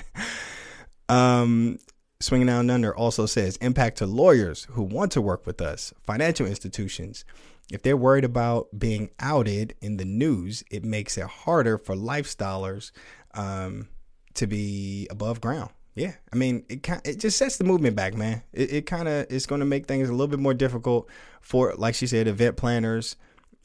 um, 1.08 1.78
Swinging 2.20 2.46
Down 2.46 2.70
Under 2.70 2.94
also 2.94 3.26
says 3.26 3.56
impact 3.56 3.98
to 3.98 4.06
lawyers 4.06 4.64
who 4.70 4.82
want 4.82 5.12
to 5.12 5.20
work 5.20 5.46
with 5.46 5.60
us, 5.60 5.92
financial 6.04 6.46
institutions. 6.46 7.24
If 7.70 7.82
they're 7.82 7.96
worried 7.96 8.24
about 8.24 8.68
being 8.78 9.10
outed 9.18 9.74
in 9.80 9.96
the 9.96 10.04
news, 10.04 10.62
it 10.70 10.84
makes 10.84 11.18
it 11.18 11.24
harder 11.24 11.78
for 11.78 11.96
lifestylers 11.96 12.92
um, 13.34 13.88
to 14.34 14.46
be 14.46 15.08
above 15.10 15.40
ground. 15.40 15.70
Yeah, 15.94 16.14
I 16.32 16.36
mean, 16.36 16.64
it 16.68 16.82
kind 16.82 17.02
it 17.04 17.20
just 17.20 17.36
sets 17.36 17.58
the 17.58 17.64
movement 17.64 17.96
back, 17.96 18.14
man. 18.14 18.42
It, 18.52 18.72
it 18.72 18.86
kind 18.86 19.08
of 19.08 19.30
is 19.30 19.44
going 19.46 19.60
to 19.60 19.66
make 19.66 19.86
things 19.86 20.08
a 20.08 20.12
little 20.12 20.28
bit 20.28 20.38
more 20.38 20.54
difficult 20.54 21.08
for, 21.40 21.74
like 21.76 21.94
she 21.94 22.06
said, 22.06 22.28
event 22.28 22.56
planners, 22.56 23.16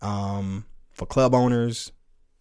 um, 0.02 0.66
for 0.92 1.06
club 1.06 1.34
owners. 1.34 1.92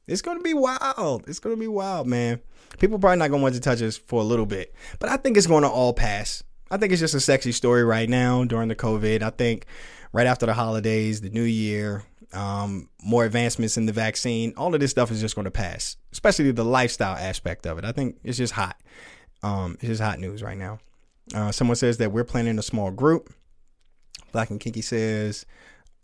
It's 0.09 0.22
going 0.22 0.39
to 0.39 0.43
be 0.43 0.55
wild. 0.55 1.28
It's 1.28 1.39
going 1.39 1.55
to 1.55 1.61
be 1.61 1.68
wild, 1.68 2.07
man. 2.07 2.41
People 2.78 2.99
probably 2.99 3.18
not 3.18 3.30
going 3.30 3.41
to 3.41 3.43
want 3.43 3.55
to 3.55 3.61
touch 3.61 3.80
us 3.82 3.97
for 3.97 4.20
a 4.20 4.24
little 4.24 4.47
bit, 4.47 4.74
but 4.99 5.09
I 5.09 5.16
think 5.16 5.37
it's 5.37 5.47
going 5.47 5.62
to 5.62 5.68
all 5.68 5.93
pass. 5.93 6.43
I 6.70 6.78
think 6.78 6.93
it's 6.93 7.01
just 7.01 7.14
a 7.14 7.20
sexy 7.20 7.53
story 7.53 7.84
right 7.84 8.09
now 8.09 8.45
during 8.45 8.68
the 8.68 8.74
COVID. 8.74 9.22
I 9.22 9.30
think 9.30 9.66
right 10.12 10.26
after 10.26 10.47
the 10.47 10.55
holidays, 10.55 11.20
the 11.20 11.30
new 11.30 11.43
year, 11.43 12.03
um, 12.32 12.89
more 13.03 13.24
advancements 13.24 13.76
in 13.76 13.87
the 13.87 13.93
vaccine, 13.93 14.53
all 14.57 14.74
of 14.74 14.80
this 14.80 14.91
stuff 14.91 15.11
is 15.11 15.20
just 15.20 15.37
going 15.37 15.45
to 15.45 15.51
pass, 15.51 15.97
especially 16.12 16.51
the 16.51 16.64
lifestyle 16.64 17.16
aspect 17.16 17.66
of 17.66 17.78
it. 17.78 17.84
I 17.84 17.93
think 17.93 18.16
it's 18.24 18.39
just 18.39 18.53
hot. 18.55 18.80
Um, 19.43 19.74
it's 19.74 19.89
just 19.89 20.03
hot 20.03 20.18
news 20.18 20.43
right 20.43 20.57
now. 20.57 20.78
Uh, 21.34 21.53
someone 21.53 21.76
says 21.76 21.99
that 21.99 22.12
we're 22.12 22.24
planning 22.24 22.59
a 22.59 22.62
small 22.62 22.91
group. 22.91 23.32
Black 24.32 24.51
and 24.51 24.61
Kinky 24.61 24.82
says, 24.82 25.47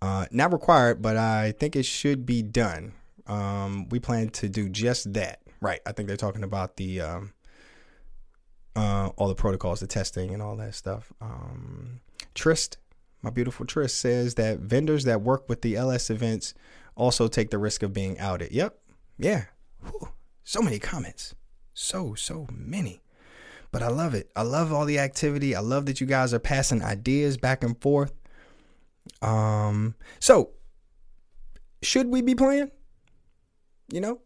uh, 0.01 0.27
not 0.31 0.53
required, 0.53 1.01
but 1.01 1.17
I 1.17 1.53
think 1.53 1.77
it 1.77 1.85
should 1.85 2.27
be 2.27 2.43
done. 2.43 2.95
Um, 3.27 3.89
we 3.89 4.01
plan 4.01 4.31
to 4.31 4.49
do 4.49 4.69
just 4.69 5.13
that. 5.15 5.41
Right. 5.61 5.81
I 5.87 5.93
think 5.93 6.09
they're 6.09 6.17
talking 6.17 6.43
about 6.43 6.77
the 6.77 7.01
um, 7.01 7.33
uh, 8.75 9.11
all 9.17 9.29
the 9.29 9.35
protocols, 9.35 9.81
the 9.81 9.87
testing, 9.87 10.33
and 10.33 10.43
all 10.43 10.57
that 10.57 10.75
stuff. 10.75 11.13
Um, 11.21 12.01
Trist, 12.35 12.79
my 13.23 13.31
beautiful 13.31 13.65
Trist, 13.65 13.99
says 13.99 14.35
that 14.35 14.59
vendors 14.59 15.05
that 15.05 15.23
work 15.23 15.49
with 15.49 15.63
the 15.63 15.77
LS 15.77 16.11
events 16.11 16.53
also 16.97 17.29
take 17.29 17.51
the 17.51 17.59
risk 17.59 17.83
of 17.83 17.93
being 17.93 18.19
outed. 18.19 18.51
Yep. 18.51 18.77
Yeah. 19.19 19.45
Whew. 19.83 20.09
So 20.43 20.63
many 20.63 20.81
comments. 20.81 21.35
So, 21.75 22.15
so 22.15 22.49
many 22.51 23.02
but 23.73 23.83
I 23.83 23.89
love 23.89 24.15
it. 24.15 24.31
I 24.37 24.43
love 24.43 24.73
all 24.73 24.85
the 24.85 24.99
activity. 24.99 25.57
I 25.57 25.61
love 25.61 25.87
that 25.87 26.01
you 26.01 26.07
guys 26.07 26.33
are 26.33 26.39
passing 26.39 26.83
ideas 26.83 27.37
back 27.39 27.65
and 27.65 27.81
forth. 27.81 28.13
Um, 29.23 29.95
so 30.21 30.51
should 31.83 32.09
we 32.09 32.23
be 32.23 32.35
playing? 32.35 32.71
You 33.89 34.01
know, 34.01 34.21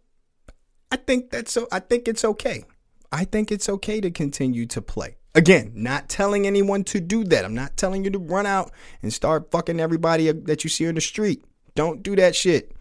I 0.90 0.96
think 0.96 1.30
that's 1.30 1.52
so. 1.52 1.66
I 1.72 1.78
think 1.78 2.08
it's 2.08 2.24
okay. 2.24 2.64
I 3.10 3.24
think 3.24 3.50
it's 3.50 3.68
okay 3.68 4.00
to 4.00 4.10
continue 4.10 4.66
to 4.66 4.82
play. 4.82 5.16
Again, 5.34 5.72
not 5.74 6.08
telling 6.08 6.46
anyone 6.46 6.82
to 6.84 7.00
do 7.00 7.22
that. 7.24 7.44
I'm 7.44 7.54
not 7.54 7.76
telling 7.76 8.04
you 8.04 8.10
to 8.10 8.18
run 8.18 8.46
out 8.46 8.72
and 9.02 9.12
start 9.12 9.50
fucking 9.50 9.80
everybody 9.80 10.30
that 10.32 10.64
you 10.64 10.70
see 10.70 10.88
on 10.88 10.94
the 10.94 11.00
street. 11.00 11.44
Don't 11.74 12.02
do 12.02 12.16
that 12.16 12.34
shit. 12.34 12.72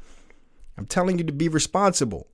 I'm 0.77 0.85
telling 0.85 1.17
you 1.17 1.25
to 1.25 1.33
be 1.33 1.49
responsible. 1.49 2.27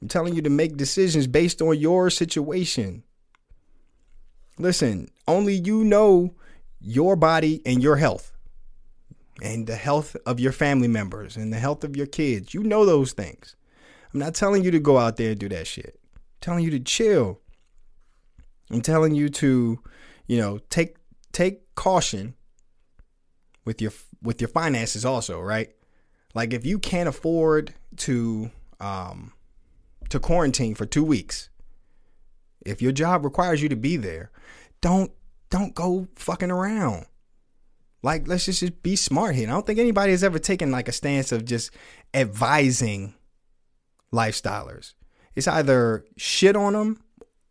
I'm 0.00 0.08
telling 0.08 0.34
you 0.34 0.42
to 0.42 0.50
make 0.50 0.76
decisions 0.76 1.26
based 1.26 1.60
on 1.60 1.78
your 1.78 2.10
situation. 2.10 3.02
Listen, 4.58 5.08
only 5.26 5.54
you 5.54 5.84
know 5.84 6.34
your 6.80 7.16
body 7.16 7.62
and 7.64 7.82
your 7.82 7.96
health 7.96 8.32
and 9.42 9.66
the 9.66 9.76
health 9.76 10.16
of 10.26 10.40
your 10.40 10.52
family 10.52 10.88
members 10.88 11.36
and 11.36 11.52
the 11.52 11.58
health 11.58 11.84
of 11.84 11.96
your 11.96 12.06
kids. 12.06 12.54
You 12.54 12.62
know 12.62 12.84
those 12.84 13.12
things. 13.12 13.56
I'm 14.12 14.20
not 14.20 14.34
telling 14.34 14.64
you 14.64 14.70
to 14.70 14.80
go 14.80 14.98
out 14.98 15.16
there 15.16 15.30
and 15.30 15.38
do 15.38 15.48
that 15.50 15.66
shit. 15.66 16.00
I'm 16.16 16.22
telling 16.40 16.64
you 16.64 16.70
to 16.72 16.80
chill. 16.80 17.40
I'm 18.70 18.80
telling 18.80 19.14
you 19.14 19.28
to, 19.28 19.78
you 20.26 20.38
know, 20.38 20.58
take 20.70 20.96
take 21.32 21.74
caution 21.74 22.34
with 23.64 23.80
your 23.80 23.92
with 24.22 24.40
your 24.40 24.48
finances 24.48 25.04
also, 25.04 25.40
right? 25.40 25.70
Like 26.34 26.52
if 26.52 26.66
you 26.66 26.78
can't 26.78 27.08
afford 27.08 27.74
to 27.98 28.50
um 28.80 29.32
to 30.08 30.18
quarantine 30.18 30.74
for 30.74 30.86
2 30.86 31.04
weeks, 31.04 31.50
if 32.64 32.82
your 32.82 32.92
job 32.92 33.24
requires 33.24 33.62
you 33.62 33.68
to 33.68 33.76
be 33.76 33.96
there, 33.96 34.30
don't 34.80 35.10
don't 35.50 35.74
go 35.74 36.08
fucking 36.16 36.50
around. 36.50 37.06
Like 38.02 38.28
let's 38.28 38.46
just, 38.46 38.60
just 38.60 38.82
be 38.82 38.96
smart 38.96 39.34
here. 39.34 39.44
And 39.44 39.52
I 39.52 39.56
don't 39.56 39.66
think 39.66 39.78
anybody 39.78 40.12
has 40.12 40.22
ever 40.22 40.38
taken 40.38 40.70
like 40.70 40.88
a 40.88 40.92
stance 40.92 41.32
of 41.32 41.44
just 41.44 41.70
advising 42.14 43.14
lifestylers. 44.12 44.94
It's 45.34 45.48
either 45.48 46.04
shit 46.16 46.56
on 46.56 46.74
them 46.74 47.02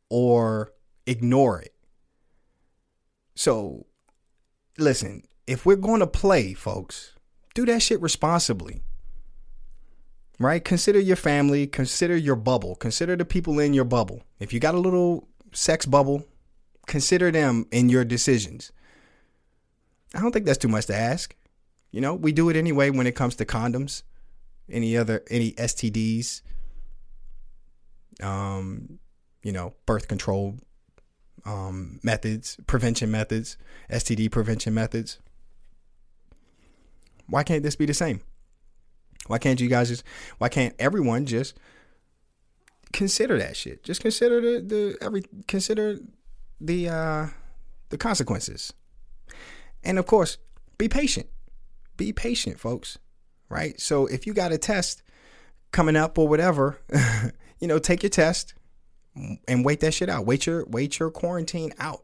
or 0.09 0.71
ignore 1.05 1.61
it. 1.61 1.73
So 3.35 3.85
listen, 4.77 5.23
if 5.45 5.65
we're 5.65 5.75
going 5.75 5.99
to 5.99 6.07
play, 6.07 6.53
folks, 6.53 7.13
do 7.55 7.65
that 7.65 7.81
shit 7.81 8.01
responsibly. 8.01 8.81
Right? 10.39 10.63
Consider 10.63 10.99
your 10.99 11.15
family, 11.15 11.65
consider 11.65 12.15
your 12.15 12.35
bubble, 12.35 12.75
consider 12.75 13.15
the 13.15 13.25
people 13.25 13.59
in 13.59 13.73
your 13.73 13.85
bubble. 13.85 14.21
If 14.39 14.53
you 14.53 14.59
got 14.59 14.75
a 14.75 14.79
little 14.79 15.27
sex 15.51 15.85
bubble, 15.85 16.25
consider 16.85 17.31
them 17.31 17.65
in 17.71 17.89
your 17.89 18.05
decisions. 18.05 18.71
I 20.13 20.21
don't 20.21 20.31
think 20.31 20.45
that's 20.45 20.57
too 20.57 20.67
much 20.67 20.85
to 20.87 20.95
ask. 20.95 21.35
You 21.91 22.01
know, 22.01 22.13
we 22.13 22.31
do 22.31 22.49
it 22.49 22.55
anyway 22.55 22.89
when 22.89 23.07
it 23.07 23.15
comes 23.15 23.35
to 23.37 23.45
condoms, 23.45 24.03
any 24.69 24.95
other 24.95 25.23
any 25.29 25.53
STDs, 25.53 26.41
um, 28.21 28.99
you 29.43 29.51
know, 29.51 29.73
birth 29.85 30.07
control 30.07 30.55
um, 31.45 31.99
methods, 32.03 32.57
prevention 32.67 33.09
methods, 33.09 33.57
STD 33.89 34.31
prevention 34.31 34.73
methods. 34.73 35.19
Why 37.27 37.43
can't 37.43 37.63
this 37.63 37.75
be 37.75 37.85
the 37.85 37.93
same? 37.93 38.21
Why 39.27 39.37
can't 39.37 39.59
you 39.59 39.67
guys 39.67 39.89
just? 39.89 40.03
Why 40.37 40.49
can't 40.49 40.75
everyone 40.79 41.25
just 41.25 41.57
consider 42.93 43.37
that 43.37 43.55
shit? 43.55 43.83
Just 43.83 44.01
consider 44.01 44.41
the 44.41 44.61
the 44.61 44.97
every 45.01 45.23
consider 45.47 45.99
the 46.59 46.89
uh 46.89 47.27
the 47.89 47.97
consequences. 47.97 48.73
And 49.83 49.99
of 49.99 50.05
course, 50.05 50.37
be 50.77 50.89
patient. 50.89 51.27
Be 51.95 52.13
patient, 52.13 52.59
folks. 52.59 52.97
Right? 53.49 53.79
So 53.79 54.07
if 54.07 54.27
you 54.27 54.33
got 54.33 54.51
a 54.51 54.57
test 54.57 55.03
coming 55.71 55.95
up 55.95 56.17
or 56.17 56.27
whatever, 56.27 56.79
you 57.59 57.67
know, 57.67 57.79
take 57.79 58.03
your 58.03 58.09
test 58.09 58.53
and 59.47 59.65
wait 59.65 59.79
that 59.79 59.93
shit 59.93 60.09
out. 60.09 60.25
Wait 60.25 60.45
your 60.45 60.65
wait 60.65 60.99
your 60.99 61.11
quarantine 61.11 61.73
out. 61.79 62.03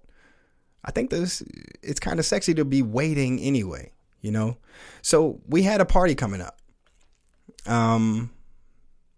I 0.85 0.91
think 0.91 1.09
this 1.09 1.43
it's 1.81 1.99
kind 1.99 2.19
of 2.19 2.25
sexy 2.25 2.53
to 2.55 2.65
be 2.65 2.81
waiting 2.81 3.39
anyway, 3.39 3.91
you 4.21 4.31
know. 4.31 4.57
So 5.01 5.41
we 5.47 5.63
had 5.63 5.81
a 5.81 5.85
party 5.85 6.15
coming 6.15 6.41
up. 6.41 6.59
Um, 7.65 8.31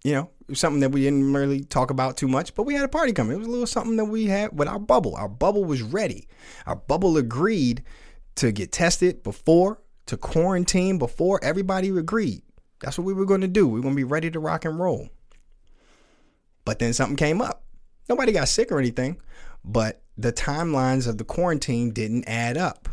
you 0.03 0.13
know, 0.13 0.29
something 0.53 0.81
that 0.81 0.91
we 0.91 1.01
didn't 1.01 1.33
really 1.33 1.63
talk 1.63 1.89
about 1.89 2.17
too 2.17 2.27
much, 2.27 2.53
but 2.53 2.63
we 2.63 2.75
had 2.75 2.83
a 2.83 2.89
party 2.89 3.11
coming. 3.11 3.33
It 3.33 3.39
was 3.39 3.47
a 3.47 3.51
little 3.51 3.65
something 3.65 3.95
that 3.97 4.05
we 4.05 4.25
had 4.27 4.57
with 4.57 4.67
our 4.67 4.79
bubble. 4.79 5.15
Our 5.15 5.27
bubble 5.27 5.65
was 5.65 5.81
ready. 5.81 6.27
Our 6.67 6.75
bubble 6.75 7.17
agreed 7.17 7.83
to 8.35 8.51
get 8.51 8.71
tested 8.71 9.23
before, 9.23 9.81
to 10.05 10.17
quarantine 10.17 10.99
before 10.99 11.39
everybody 11.43 11.89
agreed. 11.89 12.43
That's 12.81 12.97
what 12.97 13.05
we 13.05 13.13
were 13.13 13.25
going 13.25 13.41
to 13.41 13.47
do. 13.47 13.67
We 13.67 13.79
are 13.79 13.81
going 13.81 13.95
to 13.95 13.99
be 13.99 14.03
ready 14.03 14.29
to 14.29 14.39
rock 14.39 14.65
and 14.65 14.77
roll. 14.79 15.09
But 16.65 16.79
then 16.79 16.93
something 16.93 17.15
came 17.15 17.41
up. 17.41 17.63
Nobody 18.07 18.31
got 18.31 18.47
sick 18.47 18.71
or 18.71 18.77
anything, 18.77 19.19
but 19.63 20.01
the 20.17 20.31
timelines 20.31 21.07
of 21.07 21.17
the 21.17 21.23
quarantine 21.23 21.91
didn't 21.91 22.25
add 22.27 22.57
up, 22.57 22.87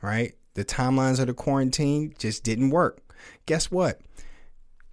right? 0.00 0.34
The 0.54 0.64
timelines 0.64 1.20
of 1.20 1.26
the 1.26 1.34
quarantine 1.34 2.14
just 2.18 2.42
didn't 2.42 2.70
work. 2.70 3.00
Guess 3.44 3.70
what? 3.70 4.00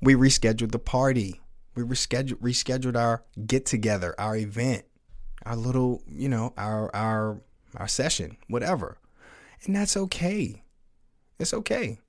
We 0.01 0.15
rescheduled 0.15 0.71
the 0.71 0.79
party. 0.79 1.41
We 1.75 1.83
rescheduled 1.83 2.39
rescheduled 2.39 2.97
our 2.97 3.23
get 3.45 3.65
together, 3.65 4.15
our 4.17 4.35
event, 4.35 4.83
our 5.45 5.55
little, 5.55 6.03
you 6.07 6.29
know, 6.29 6.53
our 6.57 6.93
our 6.95 7.41
our 7.75 7.87
session, 7.87 8.37
whatever. 8.47 8.97
And 9.65 9.75
that's 9.75 9.97
okay. 9.97 10.63
It's 11.37 11.53
okay. 11.53 11.99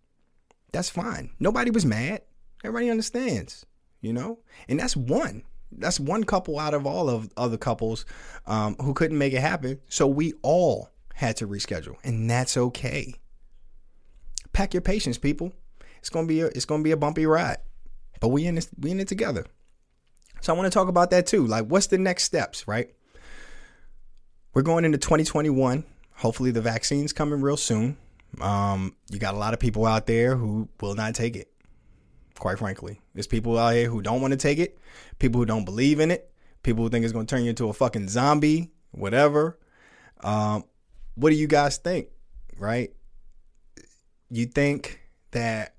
That's 0.72 0.90
fine. 0.90 1.30
Nobody 1.38 1.70
was 1.70 1.84
mad. 1.84 2.22
Everybody 2.62 2.90
understands, 2.90 3.66
you 4.00 4.12
know? 4.12 4.38
And 4.68 4.78
that's 4.78 4.96
one. 4.96 5.42
That's 5.72 6.00
one 6.00 6.24
couple 6.24 6.58
out 6.58 6.74
of 6.74 6.86
all 6.86 7.08
of 7.08 7.30
other 7.36 7.56
couples 7.56 8.04
um, 8.46 8.76
who 8.80 8.92
couldn't 8.92 9.18
make 9.18 9.32
it 9.32 9.40
happen. 9.40 9.80
So 9.88 10.06
we 10.06 10.34
all 10.42 10.90
had 11.14 11.36
to 11.36 11.46
reschedule, 11.46 11.96
and 12.02 12.28
that's 12.28 12.56
okay. 12.56 13.14
Pack 14.52 14.74
your 14.74 14.80
patience, 14.80 15.16
people. 15.16 15.52
It's 15.98 16.10
gonna 16.10 16.26
be 16.26 16.40
a 16.40 16.46
it's 16.46 16.64
gonna 16.64 16.82
be 16.82 16.90
a 16.90 16.96
bumpy 16.96 17.24
ride, 17.24 17.58
but 18.20 18.28
we 18.28 18.46
in 18.46 18.54
this 18.54 18.68
we 18.78 18.90
in 18.90 19.00
it 19.00 19.08
together. 19.08 19.46
So 20.40 20.54
I 20.54 20.56
want 20.56 20.70
to 20.70 20.76
talk 20.76 20.88
about 20.88 21.10
that 21.10 21.26
too. 21.26 21.46
Like, 21.46 21.66
what's 21.66 21.88
the 21.88 21.98
next 21.98 22.24
steps, 22.24 22.66
right? 22.68 22.90
We're 24.54 24.62
going 24.62 24.84
into 24.84 24.98
2021 24.98 25.84
hopefully 26.20 26.50
the 26.50 26.60
vaccine's 26.60 27.14
coming 27.14 27.40
real 27.40 27.56
soon. 27.56 27.96
Um, 28.40 28.94
you 29.10 29.18
got 29.18 29.34
a 29.34 29.38
lot 29.38 29.54
of 29.54 29.60
people 29.60 29.86
out 29.86 30.06
there 30.06 30.36
who 30.36 30.68
will 30.80 30.94
not 30.94 31.14
take 31.14 31.34
it. 31.34 31.50
Quite 32.38 32.58
frankly, 32.58 33.00
there's 33.14 33.26
people 33.26 33.58
out 33.58 33.74
here 33.74 33.88
who 33.88 34.02
don't 34.02 34.20
want 34.20 34.32
to 34.32 34.36
take 34.36 34.58
it, 34.58 34.78
people 35.18 35.40
who 35.40 35.46
don't 35.46 35.64
believe 35.64 35.98
in 35.98 36.10
it, 36.10 36.30
people 36.62 36.84
who 36.84 36.90
think 36.90 37.04
it's 37.04 37.12
going 37.12 37.26
to 37.26 37.34
turn 37.34 37.42
you 37.42 37.50
into 37.50 37.68
a 37.68 37.72
fucking 37.72 38.08
zombie, 38.08 38.70
whatever. 38.92 39.58
Um, 40.22 40.64
what 41.14 41.30
do 41.30 41.36
you 41.36 41.46
guys 41.46 41.78
think? 41.78 42.08
Right? 42.56 42.92
You 44.30 44.46
think 44.46 45.00
that 45.32 45.74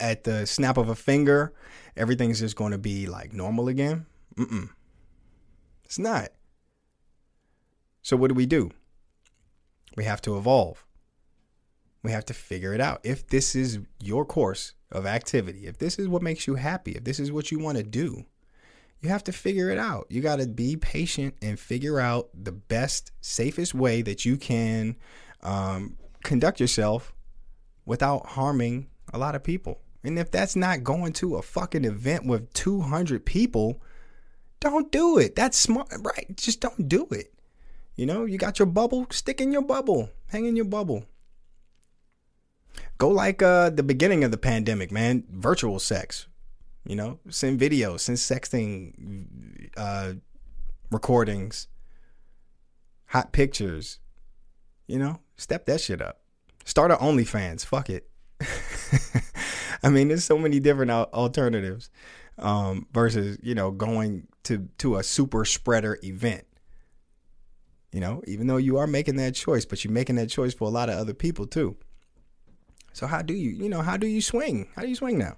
at 0.00 0.24
the 0.24 0.46
snap 0.46 0.76
of 0.76 0.88
a 0.88 0.94
finger, 0.94 1.52
everything's 1.96 2.40
just 2.40 2.56
going 2.56 2.72
to 2.72 2.78
be 2.78 3.06
like 3.06 3.32
normal 3.32 3.68
again? 3.68 4.06
Mm-mm. 4.36 4.70
It's 5.84 5.98
not. 5.98 6.28
So 8.02 8.16
what 8.16 8.28
do 8.28 8.34
we 8.34 8.46
do? 8.46 8.70
We 9.96 10.04
have 10.04 10.22
to 10.22 10.36
evolve. 10.36 10.84
We 12.02 12.12
have 12.12 12.24
to 12.26 12.34
figure 12.34 12.72
it 12.72 12.80
out. 12.80 13.00
If 13.02 13.26
this 13.26 13.54
is 13.54 13.80
your 14.00 14.24
course 14.24 14.74
of 14.92 15.04
activity, 15.06 15.66
if 15.66 15.78
this 15.78 15.98
is 15.98 16.08
what 16.08 16.22
makes 16.22 16.46
you 16.46 16.54
happy, 16.54 16.92
if 16.92 17.04
this 17.04 17.18
is 17.18 17.32
what 17.32 17.50
you 17.50 17.58
want 17.58 17.76
to 17.78 17.82
do, 17.82 18.24
you 19.00 19.08
have 19.08 19.24
to 19.24 19.32
figure 19.32 19.70
it 19.70 19.78
out. 19.78 20.06
You 20.08 20.20
got 20.20 20.38
to 20.38 20.46
be 20.46 20.76
patient 20.76 21.34
and 21.42 21.58
figure 21.58 22.00
out 22.00 22.30
the 22.34 22.52
best, 22.52 23.12
safest 23.20 23.74
way 23.74 24.02
that 24.02 24.24
you 24.24 24.36
can 24.36 24.96
um, 25.42 25.96
conduct 26.22 26.60
yourself 26.60 27.12
without 27.84 28.26
harming 28.26 28.88
a 29.12 29.18
lot 29.18 29.34
of 29.34 29.42
people. 29.42 29.80
And 30.04 30.18
if 30.18 30.30
that's 30.30 30.56
not 30.56 30.84
going 30.84 31.12
to 31.14 31.36
a 31.36 31.42
fucking 31.42 31.84
event 31.84 32.26
with 32.26 32.52
200 32.52 33.24
people, 33.24 33.82
don't 34.60 34.90
do 34.92 35.18
it. 35.18 35.34
That's 35.34 35.56
smart, 35.56 35.88
right? 36.00 36.36
Just 36.36 36.60
don't 36.60 36.88
do 36.88 37.06
it. 37.10 37.32
You 37.96 38.06
know, 38.06 38.24
you 38.24 38.38
got 38.38 38.58
your 38.58 38.66
bubble, 38.66 39.06
stick 39.10 39.40
in 39.40 39.52
your 39.52 39.62
bubble, 39.62 40.10
hang 40.28 40.44
in 40.44 40.54
your 40.54 40.64
bubble. 40.64 41.04
Go 42.98 43.08
like 43.08 43.42
uh 43.42 43.70
the 43.70 43.82
beginning 43.82 44.22
of 44.22 44.30
the 44.30 44.38
pandemic, 44.38 44.92
man. 44.92 45.24
Virtual 45.30 45.78
sex. 45.78 46.26
You 46.86 46.96
know, 46.96 47.18
send 47.28 47.60
videos, 47.60 48.00
send 48.00 48.18
sexting 48.18 49.70
uh 49.76 50.14
recordings, 50.90 51.66
hot 53.06 53.32
pictures. 53.32 53.98
You 54.86 54.98
know, 54.98 55.20
step 55.36 55.66
that 55.66 55.80
shit 55.80 56.00
up. 56.00 56.20
Start 56.64 56.90
an 56.92 56.98
OnlyFans. 56.98 57.64
Fuck 57.64 57.90
it. 57.90 58.08
I 59.82 59.90
mean, 59.90 60.08
there's 60.08 60.24
so 60.24 60.38
many 60.38 60.60
different 60.60 60.90
alternatives 60.90 61.90
um, 62.38 62.86
versus 62.92 63.38
you 63.42 63.54
know 63.54 63.70
going 63.70 64.26
to 64.44 64.68
to 64.78 64.96
a 64.96 65.02
super 65.02 65.44
spreader 65.44 65.98
event. 66.02 66.44
You 67.92 68.00
know, 68.00 68.22
even 68.26 68.46
though 68.46 68.58
you 68.58 68.76
are 68.76 68.86
making 68.86 69.16
that 69.16 69.34
choice, 69.34 69.64
but 69.64 69.82
you're 69.82 69.92
making 69.92 70.16
that 70.16 70.28
choice 70.28 70.52
for 70.54 70.64
a 70.68 70.70
lot 70.70 70.90
of 70.90 70.98
other 70.98 71.14
people 71.14 71.46
too. 71.46 71.76
So 72.92 73.06
how 73.06 73.22
do 73.22 73.32
you, 73.32 73.50
you 73.50 73.68
know, 73.68 73.80
how 73.80 73.96
do 73.96 74.06
you 74.06 74.20
swing? 74.20 74.68
How 74.74 74.82
do 74.82 74.88
you 74.88 74.94
swing 74.94 75.18
now? 75.18 75.36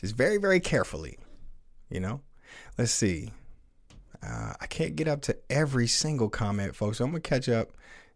Just 0.00 0.16
very, 0.16 0.38
very 0.38 0.58
carefully. 0.58 1.18
You 1.90 2.00
know, 2.00 2.22
let's 2.76 2.92
see. 2.92 3.30
Uh, 4.22 4.54
I 4.60 4.66
can't 4.66 4.96
get 4.96 5.06
up 5.06 5.22
to 5.22 5.36
every 5.48 5.86
single 5.86 6.28
comment, 6.28 6.74
folks. 6.74 6.98
So 6.98 7.04
I'm 7.04 7.10
gonna 7.10 7.20
catch 7.20 7.48
up. 7.48 7.70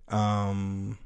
Um, 0.08 0.98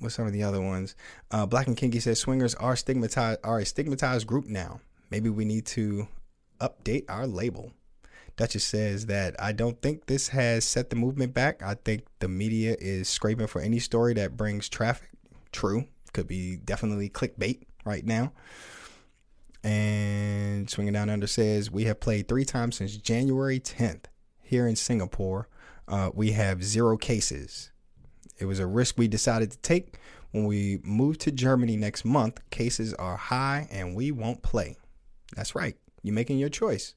with 0.00 0.12
some 0.12 0.26
of 0.26 0.32
the 0.32 0.42
other 0.42 0.60
ones. 0.60 0.94
Uh, 1.30 1.46
Black 1.46 1.66
and 1.66 1.76
Kinky 1.76 2.00
says 2.00 2.18
swingers 2.18 2.54
are 2.54 2.76
stigmatized 2.76 3.40
are 3.44 3.58
a 3.58 3.66
stigmatized 3.66 4.26
group 4.26 4.46
now. 4.46 4.80
Maybe 5.10 5.30
we 5.30 5.44
need 5.44 5.66
to 5.66 6.08
update 6.60 7.04
our 7.08 7.26
label. 7.26 7.72
Duchess 8.36 8.64
says 8.64 9.06
that 9.06 9.34
I 9.42 9.52
don't 9.52 9.82
think 9.82 10.06
this 10.06 10.28
has 10.28 10.64
set 10.64 10.90
the 10.90 10.96
movement 10.96 11.34
back. 11.34 11.62
I 11.62 11.74
think 11.74 12.04
the 12.20 12.28
media 12.28 12.76
is 12.78 13.08
scraping 13.08 13.48
for 13.48 13.60
any 13.60 13.80
story 13.80 14.14
that 14.14 14.36
brings 14.36 14.68
traffic. 14.68 15.10
True. 15.50 15.86
Could 16.12 16.28
be 16.28 16.56
definitely 16.56 17.10
clickbait 17.10 17.62
right 17.84 18.06
now. 18.06 18.32
And 19.64 20.70
Swinging 20.70 20.92
Down 20.92 21.10
Under 21.10 21.26
says, 21.26 21.70
We 21.70 21.84
have 21.84 21.98
played 21.98 22.28
three 22.28 22.44
times 22.44 22.76
since 22.76 22.96
January 22.96 23.58
10th 23.58 24.04
here 24.40 24.68
in 24.68 24.76
Singapore. 24.76 25.48
Uh, 25.88 26.10
we 26.14 26.32
have 26.32 26.62
zero 26.62 26.96
cases. 26.96 27.72
It 28.38 28.46
was 28.46 28.58
a 28.58 28.66
risk 28.66 28.98
we 28.98 29.08
decided 29.08 29.50
to 29.50 29.58
take. 29.58 29.96
When 30.30 30.44
we 30.44 30.80
move 30.82 31.18
to 31.18 31.32
Germany 31.32 31.76
next 31.76 32.04
month, 32.04 32.40
cases 32.50 32.94
are 32.94 33.16
high 33.16 33.68
and 33.70 33.94
we 33.96 34.10
won't 34.10 34.42
play. 34.42 34.76
That's 35.34 35.54
right. 35.54 35.76
You're 36.02 36.14
making 36.14 36.38
your 36.38 36.48
choice. 36.48 36.94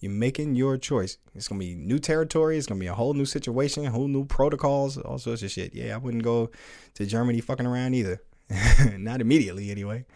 You're 0.00 0.12
making 0.12 0.54
your 0.54 0.76
choice. 0.76 1.18
It's 1.34 1.48
gonna 1.48 1.58
be 1.58 1.74
new 1.74 1.98
territory. 1.98 2.56
It's 2.56 2.66
gonna 2.68 2.78
be 2.78 2.86
a 2.86 2.94
whole 2.94 3.14
new 3.14 3.24
situation, 3.24 3.84
whole 3.86 4.06
new 4.06 4.24
protocols, 4.24 4.96
all 4.96 5.18
sorts 5.18 5.42
of 5.42 5.50
shit. 5.50 5.74
Yeah, 5.74 5.94
I 5.94 5.98
wouldn't 5.98 6.22
go 6.22 6.50
to 6.94 7.06
Germany 7.06 7.40
fucking 7.40 7.66
around 7.66 7.94
either. 7.94 8.22
Not 8.96 9.20
immediately, 9.20 9.70
anyway. 9.70 10.06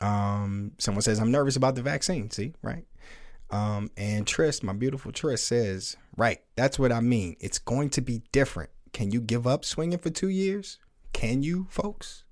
Um, 0.00 0.72
someone 0.78 1.02
says 1.02 1.20
I'm 1.20 1.30
nervous 1.30 1.56
about 1.56 1.76
the 1.76 1.82
vaccine. 1.82 2.30
See, 2.30 2.54
right? 2.62 2.84
Um, 3.50 3.90
and 3.96 4.26
Tris, 4.26 4.62
my 4.62 4.72
beautiful 4.72 5.12
Tris, 5.12 5.42
says, 5.42 5.96
right. 6.16 6.40
That's 6.56 6.78
what 6.78 6.92
I 6.92 7.00
mean. 7.00 7.36
It's 7.40 7.58
going 7.58 7.90
to 7.90 8.00
be 8.00 8.22
different. 8.32 8.70
Can 8.92 9.10
you 9.10 9.20
give 9.20 9.46
up 9.46 9.64
swinging 9.64 9.98
for 9.98 10.10
two 10.10 10.28
years? 10.28 10.78
Can 11.12 11.42
you, 11.42 11.66
folks? 11.70 12.24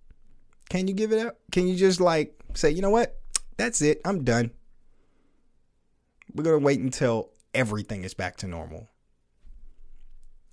Can 0.69 0.87
you 0.87 0.95
give 0.95 1.13
it 1.13 1.25
up? 1.25 1.39
Can 1.51 1.67
you 1.67 1.77
just 1.77 2.01
like 2.01 2.39
say, 2.55 2.71
you 2.71 2.83
know 2.83 2.91
what? 2.91 3.19
That's 3.57 3.83
it. 3.83 4.01
I'm 4.05 4.25
done. 4.25 4.51
We're 6.35 6.45
gonna 6.45 6.59
wait 6.59 6.81
until 6.81 7.31
everything 7.55 8.05
is 8.05 8.15
back 8.15 8.37
to 8.39 8.47
normal. 8.47 8.89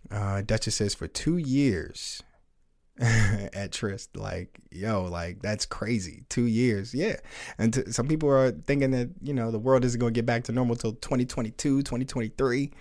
Uh, 0.09 0.41
Duchess 0.41 0.75
says 0.75 0.93
for 0.95 1.07
two 1.07 1.37
years 1.37 2.23
at 2.99 3.71
Trist, 3.71 4.15
like 4.15 4.59
yo, 4.71 5.03
like 5.03 5.41
that's 5.41 5.65
crazy. 5.65 6.23
Two 6.29 6.45
years, 6.45 6.93
yeah. 6.93 7.17
And 7.57 7.83
some 7.93 8.07
people 8.07 8.29
are 8.29 8.51
thinking 8.51 8.91
that 8.91 9.09
you 9.21 9.33
know 9.33 9.51
the 9.51 9.59
world 9.59 9.83
isn't 9.83 9.99
gonna 9.99 10.11
get 10.11 10.25
back 10.25 10.45
to 10.45 10.51
normal 10.51 10.75
till 10.75 10.93
2022, 10.93 11.83
2023. 11.83 12.71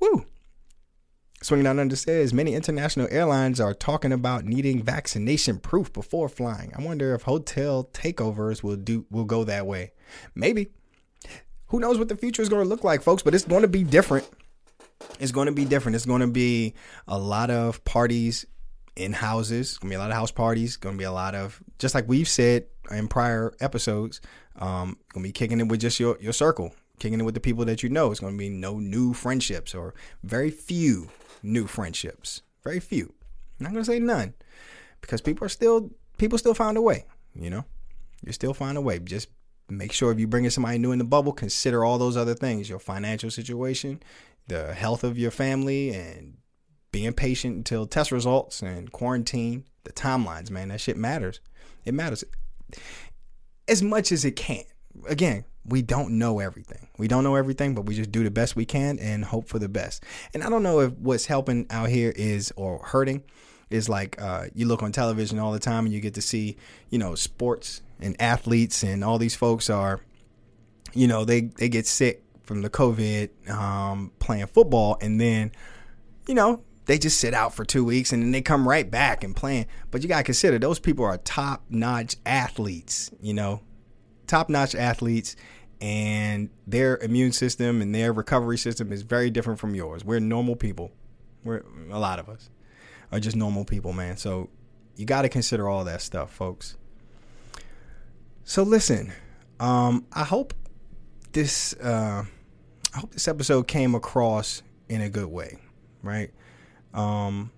Woo. 0.00 0.26
Swinging 1.42 1.64
Down 1.64 1.78
Under 1.78 1.96
says 1.96 2.34
many 2.34 2.54
international 2.54 3.08
airlines 3.10 3.60
are 3.60 3.72
talking 3.72 4.12
about 4.12 4.44
needing 4.44 4.82
vaccination 4.82 5.58
proof 5.58 5.90
before 5.90 6.28
flying. 6.28 6.72
I 6.76 6.82
wonder 6.82 7.14
if 7.14 7.22
hotel 7.22 7.88
takeovers 7.94 8.62
will 8.62 8.76
do 8.76 9.06
will 9.10 9.24
go 9.24 9.44
that 9.44 9.66
way. 9.66 9.92
Maybe 10.34 10.68
who 11.68 11.80
knows 11.80 11.98
what 11.98 12.08
the 12.08 12.16
future 12.16 12.42
is 12.42 12.50
going 12.50 12.62
to 12.62 12.68
look 12.68 12.84
like, 12.84 13.00
folks, 13.00 13.22
but 13.22 13.34
it's 13.34 13.44
going 13.44 13.62
to 13.62 13.68
be 13.68 13.84
different. 13.84 14.28
It's 15.18 15.32
going 15.32 15.46
to 15.46 15.52
be 15.52 15.64
different. 15.64 15.96
It's 15.96 16.04
going 16.04 16.20
to 16.20 16.26
be 16.26 16.74
a 17.08 17.18
lot 17.18 17.50
of 17.50 17.82
parties 17.84 18.44
in 18.94 19.14
houses. 19.14 19.70
It's 19.70 19.78
going 19.78 19.88
to 19.88 19.92
be 19.92 19.96
a 19.96 20.00
lot 20.00 20.10
of 20.10 20.16
house 20.16 20.30
parties. 20.30 20.76
Going 20.76 20.96
to 20.96 20.98
be 20.98 21.04
a 21.04 21.12
lot 21.12 21.34
of, 21.34 21.62
just 21.78 21.94
like 21.94 22.06
we've 22.06 22.28
said 22.28 22.66
in 22.90 23.08
prior 23.08 23.54
episodes, 23.60 24.20
um, 24.56 24.98
going 25.14 25.22
to 25.22 25.28
be 25.28 25.32
kicking 25.32 25.58
it 25.58 25.68
with 25.68 25.80
just 25.80 25.98
your, 25.98 26.18
your 26.20 26.34
circle, 26.34 26.74
kicking 26.98 27.18
it 27.18 27.22
with 27.22 27.34
the 27.34 27.40
people 27.40 27.64
that 27.64 27.82
you 27.82 27.88
know. 27.88 28.10
It's 28.10 28.20
going 28.20 28.34
to 28.34 28.38
be 28.38 28.50
no 28.50 28.78
new 28.78 29.14
friendships 29.14 29.74
or 29.74 29.94
very 30.22 30.50
few 30.50 31.08
new 31.42 31.66
friendships. 31.66 32.42
Very 32.62 32.80
few. 32.80 33.14
I'm 33.60 33.72
not 33.72 33.74
to 33.74 33.84
say 33.84 33.98
none 33.98 34.34
because 35.00 35.20
people 35.20 35.44
are 35.44 35.50
still, 35.50 35.90
people 36.18 36.38
still 36.38 36.54
find 36.54 36.76
a 36.76 36.82
way, 36.82 37.04
you 37.34 37.50
know? 37.50 37.64
You 38.24 38.32
still 38.32 38.54
find 38.54 38.76
a 38.76 38.80
way. 38.80 38.98
Just 38.98 39.28
make 39.68 39.92
sure 39.92 40.12
if 40.12 40.18
you're 40.18 40.28
bringing 40.28 40.50
somebody 40.50 40.78
new 40.78 40.92
in 40.92 40.98
the 40.98 41.04
bubble, 41.04 41.32
consider 41.32 41.84
all 41.84 41.98
those 41.98 42.16
other 42.16 42.34
things 42.34 42.68
your 42.68 42.78
financial 42.78 43.30
situation, 43.30 44.02
the 44.48 44.74
health 44.74 45.04
of 45.04 45.18
your 45.18 45.30
family, 45.30 45.94
and 45.94 46.36
being 46.92 47.12
patient 47.12 47.56
until 47.56 47.86
test 47.86 48.12
results 48.12 48.62
and 48.62 48.92
quarantine, 48.92 49.64
the 49.84 49.92
timelines, 49.92 50.50
man. 50.50 50.68
That 50.68 50.80
shit 50.80 50.96
matters. 50.96 51.40
It 51.84 51.94
matters 51.94 52.24
as 53.68 53.82
much 53.82 54.12
as 54.12 54.24
it 54.24 54.36
can. 54.36 54.64
Again, 55.06 55.44
we 55.64 55.82
don't 55.82 56.18
know 56.18 56.38
everything. 56.38 56.88
We 56.98 57.08
don't 57.08 57.24
know 57.24 57.36
everything, 57.36 57.74
but 57.74 57.82
we 57.82 57.94
just 57.94 58.10
do 58.10 58.24
the 58.24 58.30
best 58.30 58.56
we 58.56 58.64
can 58.64 58.98
and 58.98 59.24
hope 59.24 59.48
for 59.48 59.58
the 59.58 59.68
best. 59.68 60.04
And 60.32 60.42
I 60.42 60.48
don't 60.48 60.62
know 60.62 60.80
if 60.80 60.92
what's 60.92 61.26
helping 61.26 61.66
out 61.70 61.88
here 61.88 62.12
is 62.16 62.52
or 62.56 62.78
hurting 62.78 63.22
is 63.68 63.88
like 63.88 64.20
uh, 64.20 64.46
you 64.54 64.66
look 64.66 64.82
on 64.82 64.92
television 64.92 65.38
all 65.38 65.52
the 65.52 65.58
time 65.58 65.84
and 65.84 65.94
you 65.94 66.00
get 66.00 66.14
to 66.14 66.22
see, 66.22 66.56
you 66.88 66.98
know, 66.98 67.14
sports 67.14 67.82
and 68.00 68.20
athletes 68.20 68.82
and 68.82 69.04
all 69.04 69.18
these 69.18 69.36
folks 69.36 69.70
are, 69.70 70.00
you 70.92 71.06
know, 71.06 71.24
they 71.24 71.42
they 71.42 71.68
get 71.68 71.86
sick 71.86 72.24
from 72.42 72.62
the 72.62 72.70
COVID 72.70 73.48
um, 73.48 74.10
playing 74.18 74.46
football, 74.46 74.98
and 75.00 75.20
then, 75.20 75.52
you 76.26 76.34
know, 76.34 76.64
they 76.86 76.98
just 76.98 77.20
sit 77.20 77.32
out 77.32 77.54
for 77.54 77.64
two 77.64 77.84
weeks 77.84 78.12
and 78.12 78.20
then 78.20 78.32
they 78.32 78.42
come 78.42 78.66
right 78.66 78.90
back 78.90 79.22
and 79.22 79.36
playing. 79.36 79.66
But 79.92 80.02
you 80.02 80.08
gotta 80.08 80.24
consider 80.24 80.58
those 80.58 80.80
people 80.80 81.04
are 81.04 81.16
top 81.18 81.62
notch 81.68 82.16
athletes, 82.26 83.12
you 83.20 83.34
know, 83.34 83.60
top 84.30 84.48
notch 84.48 84.74
athletes, 84.74 85.36
and 85.80 86.50
their 86.66 86.98
immune 86.98 87.32
system 87.32 87.82
and 87.82 87.94
their 87.94 88.12
recovery 88.12 88.58
system 88.58 88.92
is 88.92 89.02
very 89.02 89.30
different 89.30 89.58
from 89.58 89.74
yours. 89.74 90.04
We're 90.04 90.20
normal 90.20 90.56
people. 90.56 90.92
We're 91.44 91.62
a 91.90 91.98
lot 91.98 92.18
of 92.18 92.28
us 92.28 92.50
are 93.12 93.20
just 93.20 93.36
normal 93.36 93.64
people, 93.64 93.92
man. 93.92 94.16
So 94.16 94.48
you 94.96 95.04
got 95.04 95.22
to 95.22 95.28
consider 95.28 95.68
all 95.68 95.84
that 95.84 96.00
stuff, 96.00 96.32
folks. 96.32 96.76
So 98.44 98.62
listen, 98.62 99.12
um, 99.58 100.06
I 100.12 100.24
hope 100.24 100.54
this 101.32 101.74
uh, 101.74 102.24
I 102.94 102.98
hope 102.98 103.12
this 103.12 103.28
episode 103.28 103.66
came 103.66 103.94
across 103.94 104.62
in 104.88 105.00
a 105.00 105.08
good 105.08 105.26
way, 105.26 105.58
right? 106.02 106.30
Um, 106.94 107.50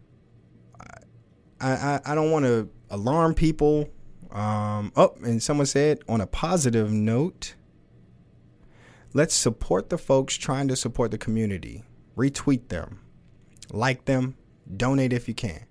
I 1.60 1.70
I, 1.70 2.00
I 2.04 2.14
don't 2.14 2.30
want 2.30 2.44
to 2.44 2.68
alarm 2.90 3.34
people. 3.34 3.88
Um, 4.32 4.92
oh, 4.96 5.14
and 5.22 5.42
someone 5.42 5.66
said 5.66 6.00
on 6.08 6.20
a 6.20 6.26
positive 6.26 6.90
note, 6.90 7.54
let's 9.12 9.34
support 9.34 9.90
the 9.90 9.98
folks 9.98 10.36
trying 10.36 10.68
to 10.68 10.76
support 10.76 11.10
the 11.10 11.18
community. 11.18 11.84
Retweet 12.16 12.68
them, 12.68 13.00
like 13.70 14.06
them, 14.06 14.36
donate 14.74 15.12
if 15.12 15.28
you 15.28 15.34
can. 15.34 15.66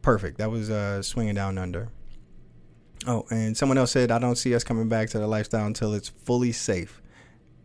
Perfect. 0.00 0.38
That 0.38 0.50
was 0.50 0.70
uh, 0.70 1.02
swinging 1.02 1.34
down 1.34 1.58
under. 1.58 1.90
Oh, 3.06 3.26
and 3.30 3.56
someone 3.56 3.78
else 3.78 3.90
said, 3.90 4.10
I 4.10 4.18
don't 4.18 4.36
see 4.36 4.54
us 4.54 4.64
coming 4.64 4.88
back 4.88 5.10
to 5.10 5.18
the 5.18 5.26
lifestyle 5.26 5.66
until 5.66 5.92
it's 5.94 6.08
fully 6.08 6.52
safe. 6.52 7.02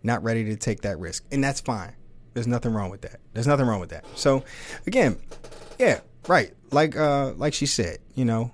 Not 0.03 0.23
ready 0.23 0.43
to 0.45 0.55
take 0.55 0.81
that 0.81 0.99
risk. 0.99 1.25
And 1.31 1.43
that's 1.43 1.61
fine. 1.61 1.93
There's 2.33 2.47
nothing 2.47 2.73
wrong 2.73 2.89
with 2.89 3.01
that. 3.01 3.19
There's 3.33 3.47
nothing 3.47 3.65
wrong 3.65 3.79
with 3.79 3.89
that. 3.89 4.05
So 4.15 4.43
again, 4.85 5.17
yeah, 5.79 6.01
right. 6.27 6.53
Like 6.71 6.95
uh 6.95 7.33
like 7.33 7.53
she 7.53 7.65
said, 7.65 7.97
you 8.13 8.25
know, 8.25 8.51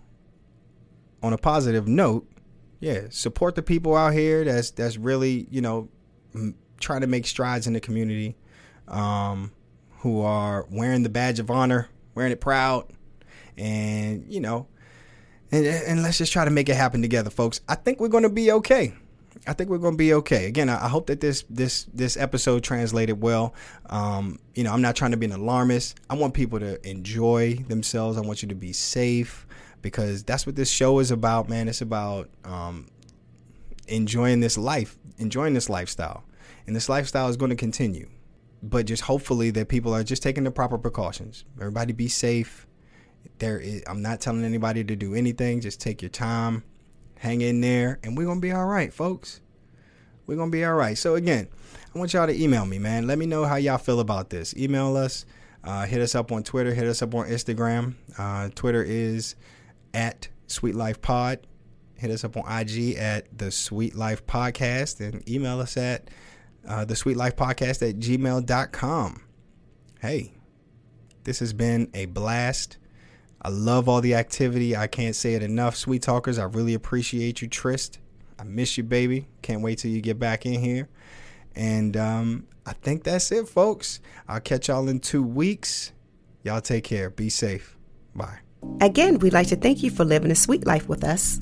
on 1.24 1.34
a 1.34 1.38
positive 1.38 1.88
note, 1.88 2.30
yeah, 2.80 3.03
support 3.09 3.55
the 3.55 3.63
people 3.63 3.95
out 3.95 4.13
here 4.13 4.43
that's 4.43 4.69
that's 4.71 4.97
really, 4.97 5.47
you 5.49 5.61
know, 5.61 5.89
m- 6.36 6.55
trying 6.80 7.01
to 7.01 7.07
make 7.07 7.26
strides 7.26 7.65
in 7.65 7.74
the 7.74 7.80
community. 7.80 8.36
Um 8.88 9.51
who 10.03 10.21
are 10.21 10.67
wearing 10.69 11.01
the 11.03 11.09
badge 11.09 11.39
of 11.39 11.49
honor, 11.49 11.88
wearing 12.13 12.34
it 12.34 12.41
proud, 12.41 12.86
and 13.57 14.26
you 14.28 14.41
know, 14.41 14.67
and, 15.49 15.65
and 15.65 16.03
let's 16.03 16.17
just 16.17 16.34
try 16.34 16.43
to 16.43 16.51
make 16.51 16.67
it 16.67 16.76
happen 16.76 17.01
together, 17.01 17.30
folks. 17.30 17.61
I 17.69 17.76
think 17.76 18.01
we're 18.01 18.09
going 18.09 18.24
to 18.24 18.30
be 18.30 18.51
okay. 18.51 18.93
I 19.47 19.53
think 19.53 19.69
we're 19.69 19.78
going 19.78 19.93
to 19.93 19.97
be 19.97 20.13
okay. 20.15 20.45
Again, 20.47 20.67
I, 20.67 20.86
I 20.86 20.88
hope 20.89 21.07
that 21.07 21.21
this 21.21 21.45
this 21.49 21.86
this 21.93 22.17
episode 22.17 22.63
translated 22.63 23.21
well. 23.21 23.53
Um, 23.89 24.39
you 24.55 24.65
know, 24.65 24.74
I'm 24.74 24.82
not 24.82 24.97
trying 24.97 25.11
to 25.11 25.17
be 25.17 25.26
an 25.26 25.32
alarmist. 25.32 25.97
I 26.09 26.15
want 26.15 26.34
people 26.34 26.59
to 26.59 26.86
enjoy 26.86 27.55
themselves. 27.69 28.17
I 28.17 28.21
want 28.21 28.41
you 28.41 28.49
to 28.49 28.55
be 28.55 28.74
safe 28.74 29.42
because 29.84 30.23
that's 30.23 30.47
what 30.47 30.55
this 30.55 30.71
show 30.71 30.97
is 30.97 31.11
about, 31.11 31.47
man. 31.47 31.67
It's 31.67 31.81
about 31.81 32.29
um, 32.43 32.88
enjoying 33.88 34.39
this 34.39 34.57
life, 34.57 34.97
enjoying 35.19 35.53
this 35.53 35.69
lifestyle, 35.69 36.23
and 36.65 36.75
this 36.75 36.89
lifestyle 36.89 37.27
is 37.27 37.38
going 37.38 37.51
to 37.51 37.55
continue. 37.55 38.09
But 38.63 38.88
just 38.88 39.03
hopefully 39.03 39.51
that 39.51 39.67
people 39.67 39.93
are 39.93 40.03
just 40.03 40.23
taking 40.23 40.45
the 40.45 40.51
proper 40.51 40.77
precautions. 40.79 41.43
Everybody 41.59 41.93
be 41.93 42.07
safe. 42.07 42.65
There, 43.38 43.59
is, 43.59 43.84
I'm 43.86 44.01
not 44.01 44.21
telling 44.21 44.45
anybody 44.45 44.84
to 44.86 44.95
do 44.95 45.13
anything. 45.13 45.59
Just 45.61 45.81
take 45.81 46.01
your 46.01 46.09
time, 46.09 46.63
hang 47.19 47.41
in 47.41 47.61
there, 47.61 47.99
and 48.03 48.17
we're 48.17 48.25
gonna 48.25 48.39
be 48.39 48.53
all 48.53 48.65
right, 48.65 48.91
folks. 48.91 49.41
We're 50.25 50.38
gonna 50.38 50.49
be 50.49 50.63
all 50.63 50.75
right. 50.75 50.97
So 50.97 51.15
again, 51.15 51.49
I 51.93 51.99
want 51.99 52.13
y'all 52.13 52.25
to 52.25 52.41
email 52.41 52.65
me, 52.65 52.79
man. 52.79 53.05
Let 53.05 53.17
me 53.17 53.25
know 53.25 53.43
how 53.43 53.57
y'all 53.57 53.77
feel 53.77 53.99
about 53.99 54.29
this. 54.29 54.55
Email 54.55 54.95
us. 54.95 55.25
Uh, 55.61 55.86
hit 55.86 56.01
us 56.01 56.15
up 56.15 56.31
on 56.31 56.43
Twitter. 56.43 56.73
Hit 56.73 56.88
us 56.88 57.01
up 57.01 57.13
on 57.15 57.27
Instagram. 57.27 57.95
Uh, 58.17 58.49
Twitter 58.55 58.84
is 58.84 59.36
at 59.93 60.27
Sweet 60.47 60.75
Life 60.75 61.01
Pod. 61.01 61.39
Hit 61.95 62.11
us 62.11 62.23
up 62.23 62.35
on 62.35 62.43
IG 62.45 62.95
at 62.95 63.37
the 63.37 63.51
Sweet 63.51 63.95
Life 63.95 64.25
Podcast 64.25 64.99
and 64.99 65.27
email 65.29 65.59
us 65.59 65.77
at 65.77 66.09
uh, 66.67 66.85
the 66.85 66.95
Sweet 66.95 67.17
Life 67.17 67.35
Podcast 67.35 67.87
at 67.87 67.97
gmail.com. 67.97 69.21
Hey, 70.01 70.33
this 71.23 71.39
has 71.39 71.53
been 71.53 71.89
a 71.93 72.05
blast. 72.07 72.77
I 73.41 73.49
love 73.49 73.89
all 73.89 74.01
the 74.01 74.15
activity. 74.15 74.75
I 74.75 74.87
can't 74.87 75.15
say 75.15 75.33
it 75.33 75.43
enough, 75.43 75.75
sweet 75.75 76.01
talkers. 76.01 76.39
I 76.39 76.45
really 76.45 76.73
appreciate 76.73 77.41
you, 77.41 77.47
Trist. 77.47 77.99
I 78.39 78.43
miss 78.43 78.77
you, 78.77 78.83
baby. 78.83 79.27
Can't 79.41 79.61
wait 79.61 79.79
till 79.79 79.91
you 79.91 80.01
get 80.01 80.19
back 80.19 80.45
in 80.45 80.59
here. 80.59 80.89
And 81.55 81.95
um, 81.97 82.47
I 82.65 82.73
think 82.73 83.03
that's 83.03 83.31
it, 83.31 83.47
folks. 83.47 83.99
I'll 84.27 84.39
catch 84.39 84.69
y'all 84.69 84.87
in 84.89 84.99
two 84.99 85.23
weeks. 85.23 85.91
Y'all 86.43 86.61
take 86.61 86.83
care. 86.83 87.09
Be 87.09 87.29
safe. 87.29 87.77
Bye. 88.15 88.39
Again, 88.82 89.20
we'd 89.20 89.34
like 89.34 89.47
to 89.47 89.55
thank 89.55 89.84
you 89.84 89.89
for 89.89 90.05
living 90.05 90.32
a 90.32 90.36
sweet 90.36 90.66
life 90.66 90.89
with 90.89 91.03
us. 91.03 91.39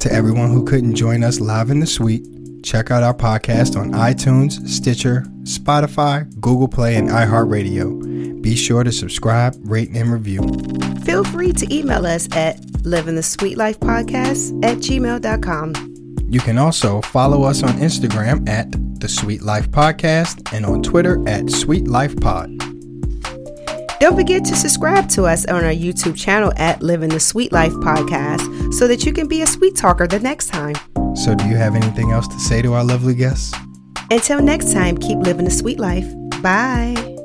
To 0.00 0.12
everyone 0.12 0.50
who 0.50 0.64
couldn't 0.64 0.94
join 0.94 1.24
us 1.24 1.40
live 1.40 1.70
in 1.70 1.80
the 1.80 1.86
suite, 1.86 2.26
check 2.62 2.90
out 2.90 3.02
our 3.02 3.14
podcast 3.14 3.76
on 3.78 3.92
iTunes, 3.92 4.66
Stitcher, 4.68 5.22
Spotify, 5.42 6.28
Google 6.40 6.68
Play, 6.68 6.96
and 6.96 7.08
iHeartRadio. 7.08 8.40
Be 8.40 8.54
sure 8.54 8.84
to 8.84 8.92
subscribe, 8.92 9.56
rate, 9.64 9.90
and 9.90 10.12
review. 10.12 10.40
Feel 11.04 11.24
free 11.24 11.52
to 11.52 11.74
email 11.74 12.06
us 12.06 12.28
at 12.32 12.60
living 12.84 13.16
the 13.16 13.22
sweet 13.22 13.58
life 13.58 13.80
podcast 13.80 14.64
at 14.64 14.78
gmail.com. 14.78 15.88
You 16.30 16.40
can 16.40 16.58
also 16.58 17.00
follow 17.00 17.42
us 17.44 17.62
on 17.62 17.70
Instagram 17.78 18.48
at 18.48 18.70
the 19.00 19.08
Sweet 19.08 19.42
Life 19.42 19.70
Podcast 19.70 20.52
and 20.52 20.66
on 20.66 20.82
Twitter 20.82 21.26
at 21.26 21.50
Sweet 21.50 21.88
Life 21.88 22.20
Pod. 22.20 22.57
Don't 24.00 24.14
forget 24.14 24.44
to 24.44 24.54
subscribe 24.54 25.08
to 25.10 25.24
us 25.24 25.44
on 25.46 25.64
our 25.64 25.72
YouTube 25.72 26.16
channel 26.16 26.52
at 26.56 26.82
Living 26.82 27.08
the 27.08 27.18
Sweet 27.18 27.50
Life 27.50 27.72
Podcast 27.72 28.72
so 28.74 28.86
that 28.86 29.04
you 29.04 29.12
can 29.12 29.26
be 29.26 29.42
a 29.42 29.46
sweet 29.46 29.76
talker 29.76 30.06
the 30.06 30.20
next 30.20 30.48
time. 30.48 30.76
So, 31.16 31.34
do 31.34 31.44
you 31.48 31.56
have 31.56 31.74
anything 31.74 32.12
else 32.12 32.28
to 32.28 32.38
say 32.38 32.62
to 32.62 32.74
our 32.74 32.84
lovely 32.84 33.16
guests? 33.16 33.52
Until 34.10 34.40
next 34.40 34.72
time, 34.72 34.96
keep 34.98 35.18
living 35.18 35.44
the 35.44 35.50
sweet 35.50 35.80
life. 35.80 36.06
Bye. 36.40 37.17